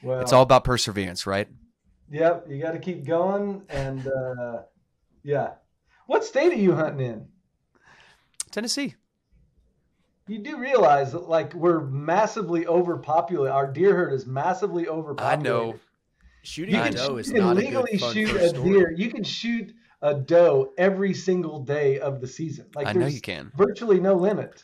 Well, 0.04 0.20
it's 0.20 0.34
all 0.34 0.44
about 0.44 0.64
perseverance, 0.64 1.26
right? 1.26 1.48
Yep, 2.12 2.48
you 2.50 2.62
got 2.62 2.72
to 2.74 2.80
keep 2.80 3.06
going, 3.06 3.64
and 3.70 4.06
uh, 4.06 4.64
yeah. 5.24 5.52
What 6.08 6.26
state 6.26 6.52
are 6.52 6.56
you 6.56 6.76
hunting 6.76 7.06
in? 7.06 7.28
Tennessee. 8.52 8.96
You 10.32 10.40
do 10.40 10.58
realize 10.58 11.12
that 11.12 11.28
like 11.28 11.54
we're 11.54 11.82
massively 11.82 12.66
overpopulated. 12.66 13.52
Our 13.52 13.68
deer 13.70 13.94
herd 13.94 14.14
is 14.14 14.26
massively 14.26 14.88
overpopulated. 14.88 15.40
I 15.40 15.44
know. 15.44 15.76
Shooting 16.44 16.76
You 16.76 16.82
a 16.82 16.84
can, 16.86 16.94
doe 16.94 17.18
is 17.18 17.28
you 17.28 17.34
can 17.34 17.42
not 17.44 17.58
a 17.58 17.60
legally 17.60 17.98
good 17.98 18.14
shoot 18.14 18.36
a 18.38 18.50
story. 18.50 18.70
deer. 18.72 18.92
You 18.92 19.10
can 19.12 19.24
shoot 19.26 19.74
a 20.02 20.14
doe 20.14 20.72
every 20.78 21.14
single 21.14 21.60
day 21.60 22.00
of 22.00 22.22
the 22.22 22.28
season. 22.28 22.68
Like 22.74 22.88
I 22.88 22.94
know 22.94 23.08
you 23.08 23.20
can. 23.20 23.52
virtually 23.58 24.00
no 24.00 24.16
limit. 24.16 24.64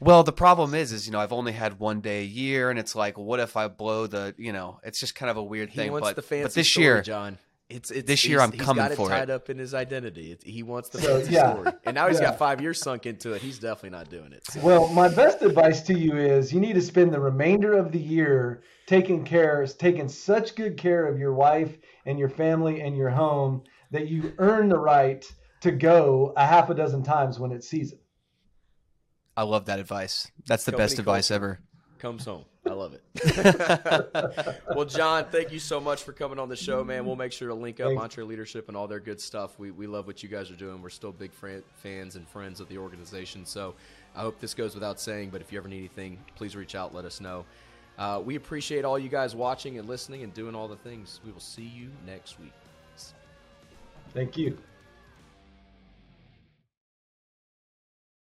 Well, 0.00 0.24
the 0.24 0.32
problem 0.32 0.74
is, 0.74 0.90
is 0.90 1.06
you 1.06 1.12
know, 1.12 1.20
I've 1.20 1.32
only 1.32 1.52
had 1.52 1.78
one 1.78 2.00
day 2.00 2.22
a 2.22 2.26
year, 2.26 2.70
and 2.70 2.78
it's 2.78 2.96
like, 2.96 3.16
what 3.16 3.38
if 3.38 3.56
I 3.56 3.68
blow 3.68 4.08
the? 4.08 4.34
You 4.36 4.52
know, 4.52 4.80
it's 4.82 4.98
just 4.98 5.14
kind 5.14 5.30
of 5.30 5.36
a 5.36 5.42
weird 5.44 5.70
He 5.70 5.76
thing. 5.76 5.92
wants 5.92 6.08
but 6.08 6.16
the 6.16 6.22
fancy 6.22 6.42
but 6.42 6.54
this 6.54 6.68
story, 6.68 6.84
year, 6.86 7.02
John. 7.02 7.38
It's, 7.74 7.90
it's 7.90 8.06
This 8.06 8.24
year 8.24 8.40
I'm 8.40 8.52
he's 8.52 8.60
coming 8.60 8.82
got 8.84 8.92
it 8.92 8.96
for 8.96 9.08
it. 9.08 9.16
tied 9.16 9.30
up 9.30 9.50
in 9.50 9.58
his 9.58 9.74
identity. 9.74 10.30
It's, 10.30 10.44
he 10.44 10.62
wants 10.62 10.90
the 10.90 11.00
So, 11.00 11.16
fancy 11.18 11.32
yeah. 11.32 11.52
story, 11.52 11.72
and 11.84 11.94
now 11.94 12.06
he's 12.08 12.18
Yeah. 12.20 12.26
got 12.30 12.38
five 12.38 12.60
years 12.60 12.78
sunk 12.80 13.04
into 13.04 13.32
it. 13.32 13.42
He's 13.42 13.58
definitely 13.58 13.90
not 13.98 14.08
doing 14.10 14.32
it. 14.32 14.46
So. 14.50 14.60
Well, 14.60 14.88
my 14.88 15.08
best 15.08 15.42
advice 15.42 15.82
to 15.82 15.98
you 15.98 16.16
is 16.16 16.52
you 16.52 16.60
need 16.60 16.74
to 16.74 16.80
spend 16.80 17.12
the 17.12 17.18
remainder 17.20 17.72
of 17.72 17.90
the 17.90 17.98
year 17.98 18.62
taking 18.86 19.24
care, 19.24 19.66
taking 19.66 20.08
such 20.08 20.54
good 20.54 20.76
care 20.76 21.06
of 21.06 21.18
your 21.18 21.34
wife 21.34 21.76
and 22.06 22.16
your 22.18 22.28
family 22.28 22.80
and 22.82 22.96
your 22.96 23.10
home 23.10 23.62
that 23.90 24.06
you 24.08 24.32
earn 24.38 24.68
the 24.68 24.78
right 24.78 25.24
to 25.62 25.72
go 25.72 26.32
a 26.36 26.46
half 26.46 26.70
a 26.70 26.74
dozen 26.74 27.02
times 27.02 27.40
when 27.40 27.50
it's 27.50 27.68
season. 27.68 27.98
I 29.36 29.42
love 29.42 29.64
that 29.66 29.80
advice. 29.80 30.30
That's 30.46 30.64
the 30.64 30.70
Company 30.72 30.84
best 30.84 30.98
advice 31.00 31.30
ever. 31.32 31.58
comes 31.98 32.24
home. 32.24 32.44
I 32.66 32.72
love 32.72 32.94
it. 32.94 34.62
well, 34.74 34.86
John, 34.86 35.26
thank 35.26 35.52
you 35.52 35.58
so 35.58 35.80
much 35.80 36.02
for 36.02 36.12
coming 36.12 36.38
on 36.38 36.48
the 36.48 36.56
show, 36.56 36.82
man. 36.82 37.04
We'll 37.04 37.16
make 37.16 37.32
sure 37.32 37.48
to 37.48 37.54
link 37.54 37.78
up 37.80 37.94
Thanks. 37.94 38.16
EntreLeadership 38.16 38.68
and 38.68 38.76
all 38.76 38.86
their 38.86 39.00
good 39.00 39.20
stuff. 39.20 39.58
We, 39.58 39.70
we 39.70 39.86
love 39.86 40.06
what 40.06 40.22
you 40.22 40.28
guys 40.28 40.50
are 40.50 40.56
doing. 40.56 40.80
We're 40.80 40.88
still 40.88 41.12
big 41.12 41.32
fran- 41.32 41.62
fans 41.76 42.16
and 42.16 42.26
friends 42.28 42.60
of 42.60 42.68
the 42.68 42.78
organization. 42.78 43.44
So 43.44 43.74
I 44.16 44.20
hope 44.20 44.40
this 44.40 44.54
goes 44.54 44.74
without 44.74 44.98
saying, 44.98 45.30
but 45.30 45.40
if 45.40 45.52
you 45.52 45.58
ever 45.58 45.68
need 45.68 45.78
anything, 45.78 46.18
please 46.36 46.56
reach 46.56 46.74
out, 46.74 46.94
let 46.94 47.04
us 47.04 47.20
know. 47.20 47.44
Uh, 47.98 48.20
we 48.24 48.36
appreciate 48.36 48.84
all 48.84 48.98
you 48.98 49.08
guys 49.08 49.36
watching 49.36 49.78
and 49.78 49.86
listening 49.86 50.22
and 50.22 50.32
doing 50.32 50.54
all 50.54 50.66
the 50.66 50.76
things. 50.76 51.20
We 51.24 51.32
will 51.32 51.40
see 51.40 51.62
you 51.62 51.90
next 52.06 52.40
week. 52.40 52.52
Thank 54.14 54.36
you. 54.36 54.56